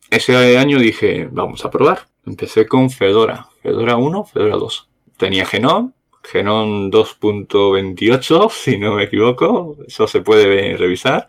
[0.09, 2.07] ese año dije, vamos a probar.
[2.25, 5.91] Empecé con Fedora, Fedora 1, Fedora 2 tenía Genome,
[6.23, 9.77] Genome 2.28, si no me equivoco.
[9.87, 11.27] Eso se puede revisar.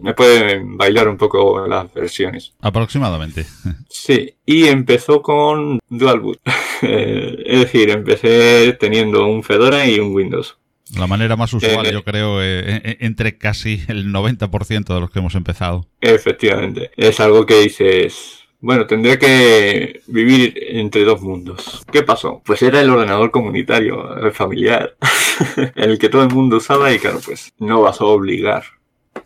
[0.00, 2.54] me pueden bailar un poco las versiones.
[2.60, 3.46] Aproximadamente.
[3.88, 6.40] Sí, y empezó con Dual Boot.
[6.80, 10.58] Eh, es decir, empecé teniendo un Fedora y un Windows.
[10.96, 15.18] La manera más usual, eh, yo creo, eh, entre casi el 90% de los que
[15.18, 15.88] hemos empezado.
[16.00, 16.92] Efectivamente.
[16.96, 21.84] Es algo que dices, bueno, tendría que vivir entre dos mundos.
[21.92, 22.42] ¿Qué pasó?
[22.44, 24.96] Pues era el ordenador comunitario, el familiar,
[25.76, 28.64] el que todo el mundo usaba y claro, pues no vas a obligar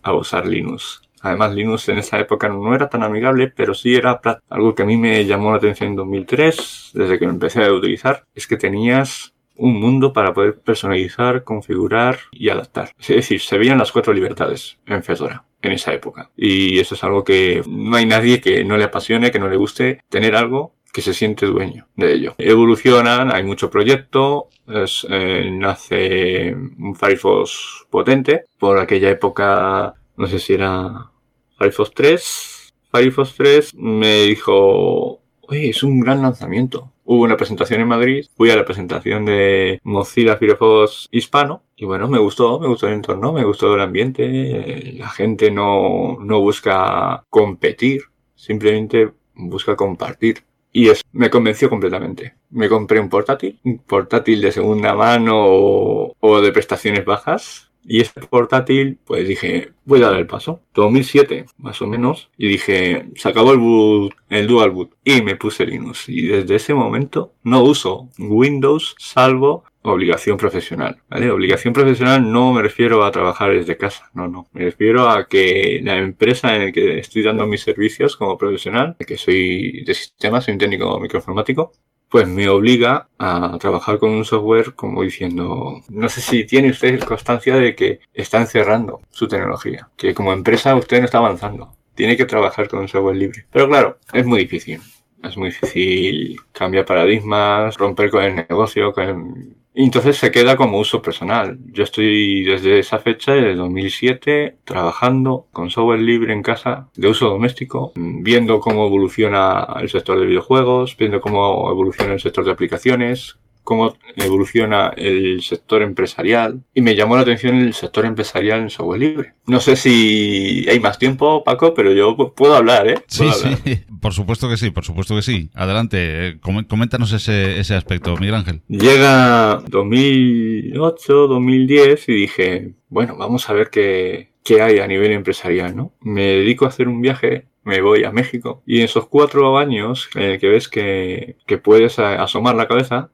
[0.02, 1.00] a usar Linux.
[1.22, 4.86] Además, Linux en esa época no era tan amigable, pero sí era algo que a
[4.86, 8.56] mí me llamó la atención en 2003, desde que lo empecé a utilizar, es que
[8.56, 12.90] tenías un mundo para poder personalizar, configurar y adaptar.
[12.98, 16.30] Es decir, se veían las cuatro libertades en Fedora en esa época.
[16.36, 19.56] Y eso es algo que no hay nadie que no le apasione, que no le
[19.56, 22.34] guste tener algo que se siente dueño de ello.
[22.36, 28.44] Evolucionan, hay mucho proyecto, eh, nace un Firefox potente.
[28.58, 31.10] Por aquella época, no sé si era
[31.58, 32.74] Firefox 3.
[32.92, 38.50] Firefox 3 me dijo, oye, es un gran lanzamiento hubo una presentación en Madrid, fui
[38.50, 43.32] a la presentación de Mozilla Firefox hispano y bueno, me gustó, me gustó el entorno,
[43.32, 48.02] me gustó el ambiente, la gente no, no busca competir,
[48.36, 50.44] simplemente busca compartir.
[50.70, 52.36] Y eso me convenció completamente.
[52.50, 58.00] Me compré un portátil, un portátil de segunda mano o, o de prestaciones bajas, y
[58.00, 60.60] este portátil, pues dije, voy a dar el paso.
[60.74, 62.30] 2007, más o menos.
[62.38, 64.92] Y dije, se acabó el boot, el dual boot.
[65.04, 66.08] Y me puse Linux.
[66.08, 71.30] Y desde ese momento no uso Windows salvo obligación profesional, ¿vale?
[71.30, 74.48] Obligación profesional no me refiero a trabajar desde casa, no, no.
[74.52, 78.96] Me refiero a que la empresa en la que estoy dando mis servicios como profesional,
[79.06, 81.72] que soy de sistemas, soy un técnico microinformático,
[82.08, 87.00] pues me obliga a trabajar con un software como diciendo, no sé si tiene usted
[87.00, 92.16] constancia de que está encerrando su tecnología, que como empresa usted no está avanzando, tiene
[92.16, 93.46] que trabajar con un software libre.
[93.50, 94.80] Pero claro, es muy difícil.
[95.22, 100.78] Es muy difícil cambiar paradigmas, romper con el negocio, con y entonces se queda como
[100.78, 101.58] uso personal.
[101.72, 107.28] Yo estoy desde esa fecha, desde 2007, trabajando con software libre en casa de uso
[107.28, 113.38] doméstico, viendo cómo evoluciona el sector de videojuegos, viendo cómo evoluciona el sector de aplicaciones,
[113.64, 119.00] cómo evoluciona el sector empresarial y me llamó la atención el sector empresarial en software
[119.00, 119.34] libre.
[119.46, 123.02] No sé si hay más tiempo, Paco, pero yo puedo hablar, ¿eh?
[123.06, 125.50] sí, sí, por supuesto que sí, por supuesto que sí.
[125.54, 128.62] Adelante, eh, coméntanos ese, ese aspecto, Miguel Ángel.
[128.68, 135.76] Llega 2008, 2010 y dije, bueno, vamos a ver qué, qué hay a nivel empresarial,
[135.76, 135.92] ¿no?
[136.00, 138.62] Me dedico a hacer un viaje me voy a México.
[138.66, 143.10] Y en esos cuatro años en que ves que, que, puedes asomar la cabeza,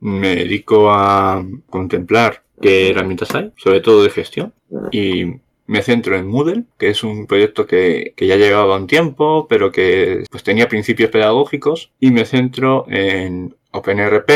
[0.00, 4.52] me dedico a contemplar qué herramientas hay, sobre todo de gestión,
[4.90, 9.46] y me centro en Moodle, que es un proyecto que, que ya llevaba un tiempo,
[9.48, 14.30] pero que pues, tenía principios pedagógicos, y me centro en OpenRP,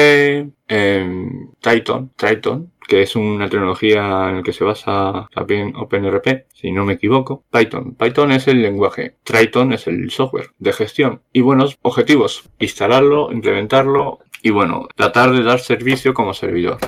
[0.69, 6.71] en Triton, Triton, que es una tecnología en la que se basa también OpenRP, si
[6.71, 7.45] no me equivoco.
[7.51, 7.95] Python.
[7.95, 9.17] Python es el lenguaje.
[9.25, 11.23] Triton es el software de gestión.
[11.33, 12.49] Y buenos objetivos.
[12.59, 16.79] Instalarlo, implementarlo y bueno, tratar de dar servicio como servidor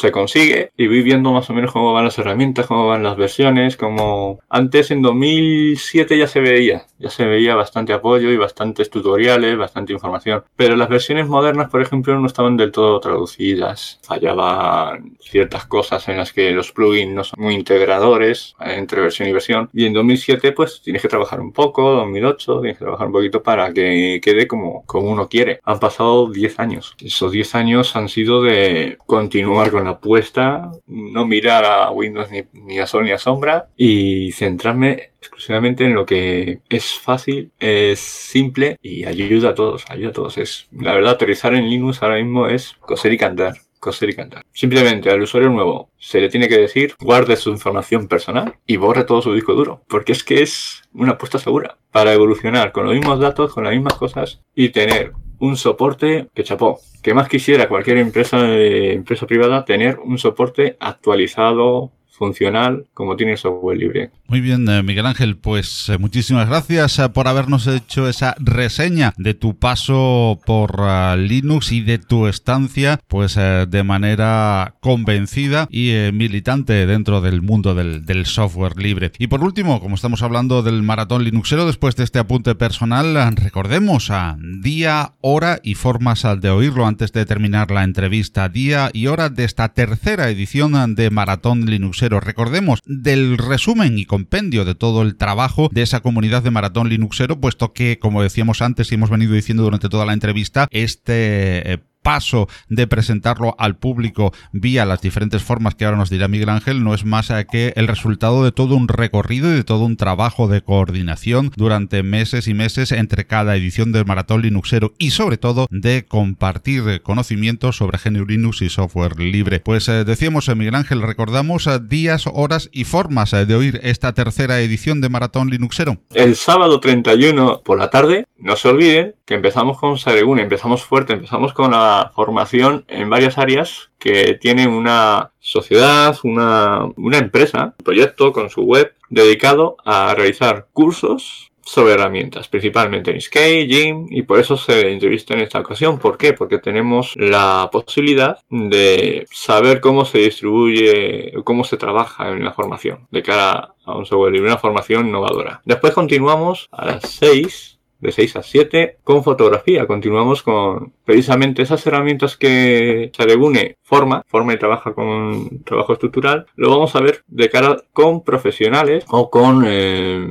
[0.00, 3.16] se consigue y voy viendo más o menos cómo van las herramientas, cómo van las
[3.16, 8.90] versiones, como antes en 2007 ya se veía, ya se veía bastante apoyo y bastantes
[8.90, 15.16] tutoriales, bastante información, pero las versiones modernas, por ejemplo, no estaban del todo traducidas, fallaban
[15.20, 19.70] ciertas cosas en las que los plugins no son muy integradores entre versión y versión
[19.72, 23.42] y en 2007 pues tienes que trabajar un poco, 2008 tienes que trabajar un poquito
[23.42, 25.60] para que quede como, como uno quiere.
[25.64, 31.26] Han pasado 10 años, esos 10 años han sido de continuar con la apuesta, no
[31.26, 36.60] mirar a Windows ni, a Sol ni a Sombra y centrarme exclusivamente en lo que
[36.68, 40.38] es fácil, es simple y ayuda a todos, ayuda a todos.
[40.38, 44.44] Es, la verdad, aterrizar en Linux ahora mismo es coser y cantar coser y cantar.
[44.52, 49.04] Simplemente al usuario nuevo se le tiene que decir guarde su información personal y borre
[49.04, 52.94] todo su disco duro, porque es que es una apuesta segura para evolucionar con los
[52.94, 56.78] mismos datos, con las mismas cosas y tener un soporte que chapó.
[57.02, 63.38] Que más quisiera cualquier empresa, eh, empresa privada tener un soporte actualizado, funcional como tiene
[63.38, 64.10] software libre.
[64.28, 69.14] Muy bien, eh, Miguel Ángel, pues eh, muchísimas gracias eh, por habernos hecho esa reseña
[69.16, 70.86] de tu paso por
[71.16, 78.04] Linux y de tu estancia, pues de manera convencida y militante dentro del mundo del,
[78.04, 79.12] del, software libre.
[79.18, 84.10] Y por último, como estamos hablando del maratón Linuxero, después de este apunte personal, recordemos
[84.10, 88.48] a día, hora y formas de oírlo antes de terminar la entrevista.
[88.48, 94.64] Día y hora de esta tercera edición de Maratón Linuxero Recordemos del resumen y compendio
[94.64, 98.90] de todo el trabajo de esa comunidad de Maratón Linuxero, puesto que, como decíamos antes
[98.90, 104.32] y hemos venido diciendo durante toda la entrevista, este eh, paso de presentarlo al público
[104.52, 107.86] vía las diferentes formas que ahora nos dirá Miguel Ángel no es más que el
[107.86, 112.54] resultado de todo un recorrido y de todo un trabajo de coordinación durante meses y
[112.54, 118.26] meses entre cada edición del Maratón Linuxero y sobre todo de compartir conocimientos sobre GNU
[118.26, 119.60] Linux y software libre.
[119.60, 124.12] Pues eh, decíamos eh, Miguel Ángel, recordamos eh, días, horas y formas de oír esta
[124.12, 125.98] tercera edición de Maratón Linuxero.
[126.14, 131.12] El sábado 31 por la tarde, no se olviden que empezamos con Saregune, empezamos fuerte,
[131.12, 138.32] empezamos con la formación en varias áreas que tiene una sociedad, una, empresa, un proyecto
[138.32, 144.40] con su web dedicado a realizar cursos sobre herramientas, principalmente en Skate, Jim, y por
[144.40, 146.00] eso se entrevista en esta ocasión.
[146.00, 146.32] ¿Por qué?
[146.32, 153.06] Porque tenemos la posibilidad de saber cómo se distribuye, cómo se trabaja en la formación
[153.12, 155.60] de cara a un software libre, una formación innovadora.
[155.64, 157.69] Después continuamos a las 6
[158.00, 159.86] de 6 a 7 con fotografía.
[159.86, 166.46] Continuamos con precisamente esas herramientas que Saregune forma, forma y trabaja con trabajo estructural.
[166.56, 170.26] Lo vamos a ver de cara con profesionales o con eh,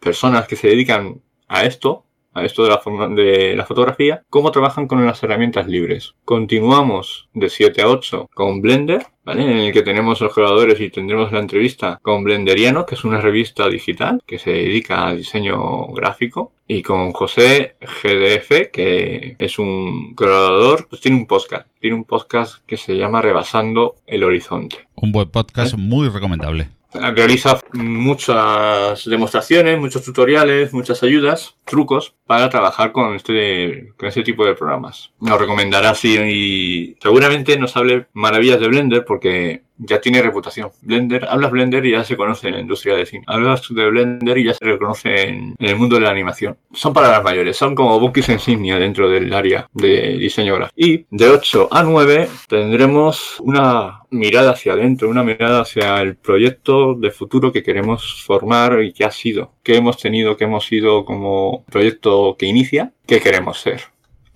[0.00, 2.04] personas que se dedican a esto
[2.34, 2.80] a esto de la,
[3.14, 6.14] de la fotografía, cómo trabajan con las herramientas libres.
[6.24, 9.42] Continuamos de 7 a 8 con Blender, ¿vale?
[9.42, 13.20] en el que tenemos los jugadores y tendremos la entrevista con Blenderiano, que es una
[13.20, 20.14] revista digital que se dedica al diseño gráfico, y con José GDF, que es un
[20.14, 24.76] creador, pues tiene un podcast, tiene un podcast que se llama Rebasando el Horizonte.
[24.94, 32.92] Un buen podcast muy recomendable realiza muchas demostraciones, muchos tutoriales, muchas ayudas, trucos para trabajar
[32.92, 35.12] con este, con este tipo de programas.
[35.20, 40.70] Nos recomendará si y seguramente nos hable maravillas de Blender porque ya tiene reputación.
[40.82, 43.24] Blender, hablas Blender y ya se conoce en la industria de cine.
[43.26, 46.56] Hablas de Blender y ya se reconoce en, el mundo de la animación.
[46.72, 50.74] Son palabras mayores, son como bookies insignia dentro del área de diseño gráfico.
[50.76, 56.94] Y de 8 a 9 tendremos una mirada hacia adentro, una mirada hacia el proyecto
[56.94, 61.04] de futuro que queremos formar y que ha sido, que hemos tenido, que hemos sido
[61.04, 63.82] como proyecto que inicia, que queremos ser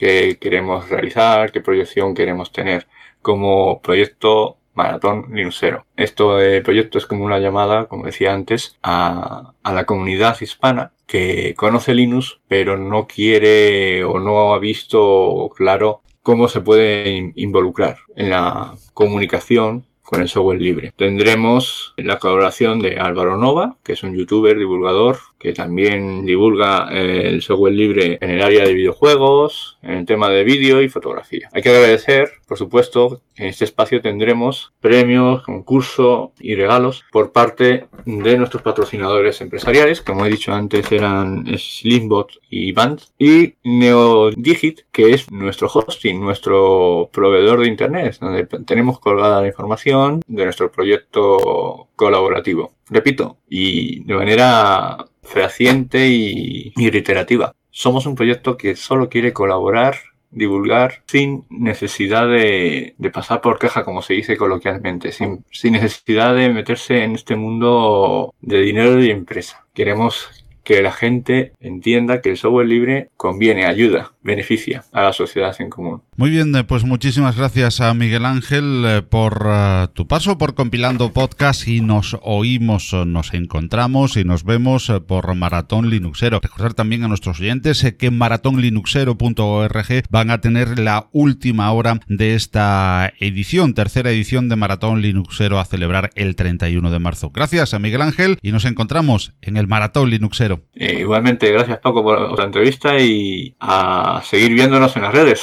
[0.03, 2.89] que queremos realizar, qué proyección queremos tener
[3.21, 5.87] como proyecto Maratón Linuxero.
[5.97, 10.93] Esto el proyecto es como una llamada, como decía antes, a, a, la comunidad hispana
[11.07, 17.99] que conoce Linux, pero no quiere o no ha visto claro cómo se puede involucrar
[18.17, 20.93] en la comunicación con el software libre.
[20.95, 27.29] Tendremos la colaboración de Álvaro Nova, que es un youtuber divulgador que también divulga eh,
[27.29, 31.49] el software libre en el área de videojuegos, en el tema de vídeo y fotografía.
[31.53, 37.33] Hay que agradecer, por supuesto, que en este espacio tendremos premios, concursos y regalos por
[37.33, 44.83] parte de nuestros patrocinadores empresariales, como he dicho antes eran Slimbot y Band, y NeoDigit,
[44.93, 50.71] que es nuestro hosting, nuestro proveedor de internet, donde tenemos colgada la información de nuestro
[50.71, 52.75] proyecto colaborativo.
[52.89, 57.55] Repito, y de manera fehaciente y, reiterativa.
[57.71, 59.97] Somos un proyecto que solo quiere colaborar
[60.31, 66.49] divulgar sin necesidad de, pasar por queja, como se dice coloquialmente, sin, sin, necesidad de
[66.49, 69.67] meterse en este mundo de dinero y empresa.
[69.75, 75.55] Queremos que la gente entienda que el software libre conviene, ayuda, beneficia a la sociedad
[75.59, 76.03] en común.
[76.17, 80.55] Muy bien, eh, pues muchísimas gracias a Miguel Ángel eh, por uh, tu paso por
[80.55, 86.41] compilando podcast y nos oímos, nos encontramos y nos vemos por Maratón Linuxero.
[86.41, 92.35] Recordar también a nuestros oyentes que en maratonlinuxero.org van a tener la última hora de
[92.35, 97.31] esta edición, tercera edición de Maratón Linuxero a celebrar el 31 de marzo.
[97.31, 100.52] Gracias a Miguel Ángel y nos encontramos en el Maratón Linuxero.
[100.75, 105.43] Eh, igualmente, gracias Paco por la entrevista y a seguir viéndonos en las redes.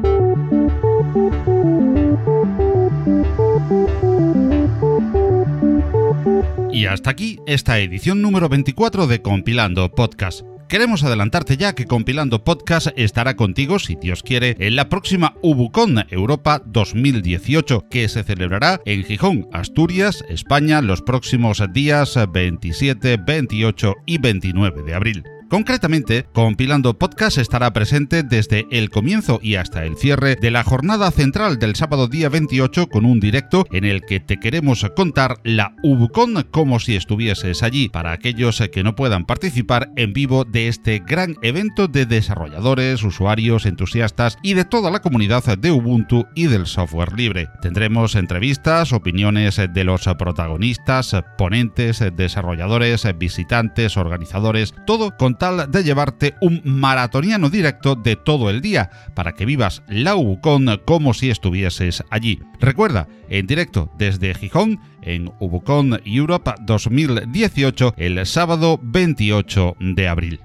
[6.81, 10.41] Y hasta aquí esta edición número 24 de Compilando Podcast.
[10.67, 16.03] Queremos adelantarte ya que Compilando Podcast estará contigo, si Dios quiere, en la próxima Ubucon
[16.09, 24.17] Europa 2018, que se celebrará en Gijón, Asturias, España, los próximos días 27, 28 y
[24.17, 25.23] 29 de abril.
[25.51, 31.11] Concretamente, Compilando Podcast estará presente desde el comienzo y hasta el cierre de la jornada
[31.11, 35.75] central del sábado día 28 con un directo en el que te queremos contar la
[35.83, 41.03] UBCON como si estuvieses allí para aquellos que no puedan participar en vivo de este
[41.05, 46.65] gran evento de desarrolladores, usuarios, entusiastas y de toda la comunidad de Ubuntu y del
[46.65, 47.49] software libre.
[47.61, 56.61] Tendremos entrevistas, opiniones de los protagonistas, ponentes, desarrolladores, visitantes, organizadores, todo con de llevarte un
[56.63, 62.39] maratoniano directo de todo el día para que vivas la Ubucon como si estuvieses allí.
[62.59, 70.41] Recuerda, en directo desde Gijón en Ubucon Europe 2018 el sábado 28 de abril.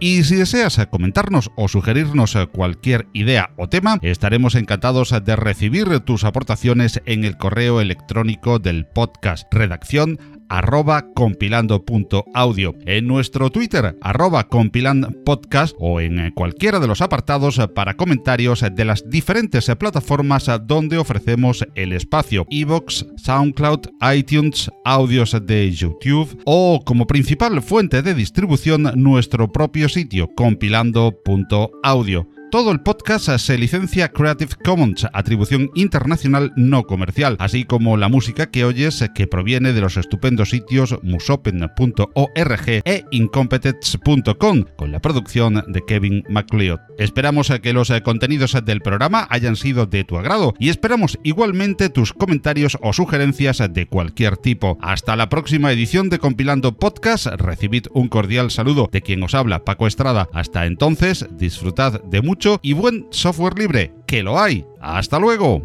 [0.00, 6.24] Y si deseas comentarnos o sugerirnos cualquier idea o tema, estaremos encantados de recibir tus
[6.24, 15.74] aportaciones en el correo electrónico del podcast redacción arroba compilando.audio, en nuestro Twitter arroba compilandpodcast
[15.78, 21.92] o en cualquiera de los apartados para comentarios de las diferentes plataformas donde ofrecemos el
[21.92, 29.88] espacio iVoox, SoundCloud, iTunes, audios de YouTube o como principal fuente de distribución nuestro propio
[29.88, 32.39] sitio compilando.audio.
[32.50, 38.50] Todo el podcast se licencia Creative Commons, atribución internacional no comercial, así como la música
[38.50, 45.84] que oyes que proviene de los estupendos sitios musopen.org e incompetence.com, con la producción de
[45.86, 46.80] Kevin MacLeod.
[46.98, 52.12] Esperamos que los contenidos del programa hayan sido de tu agrado y esperamos igualmente tus
[52.12, 54.76] comentarios o sugerencias de cualquier tipo.
[54.82, 59.64] Hasta la próxima edición de Compilando Podcast, recibid un cordial saludo de quien os habla,
[59.64, 60.28] Paco Estrada.
[60.32, 62.20] Hasta entonces, disfrutad de
[62.62, 64.64] y buen software libre, que lo hay.
[64.80, 65.62] Hasta luego.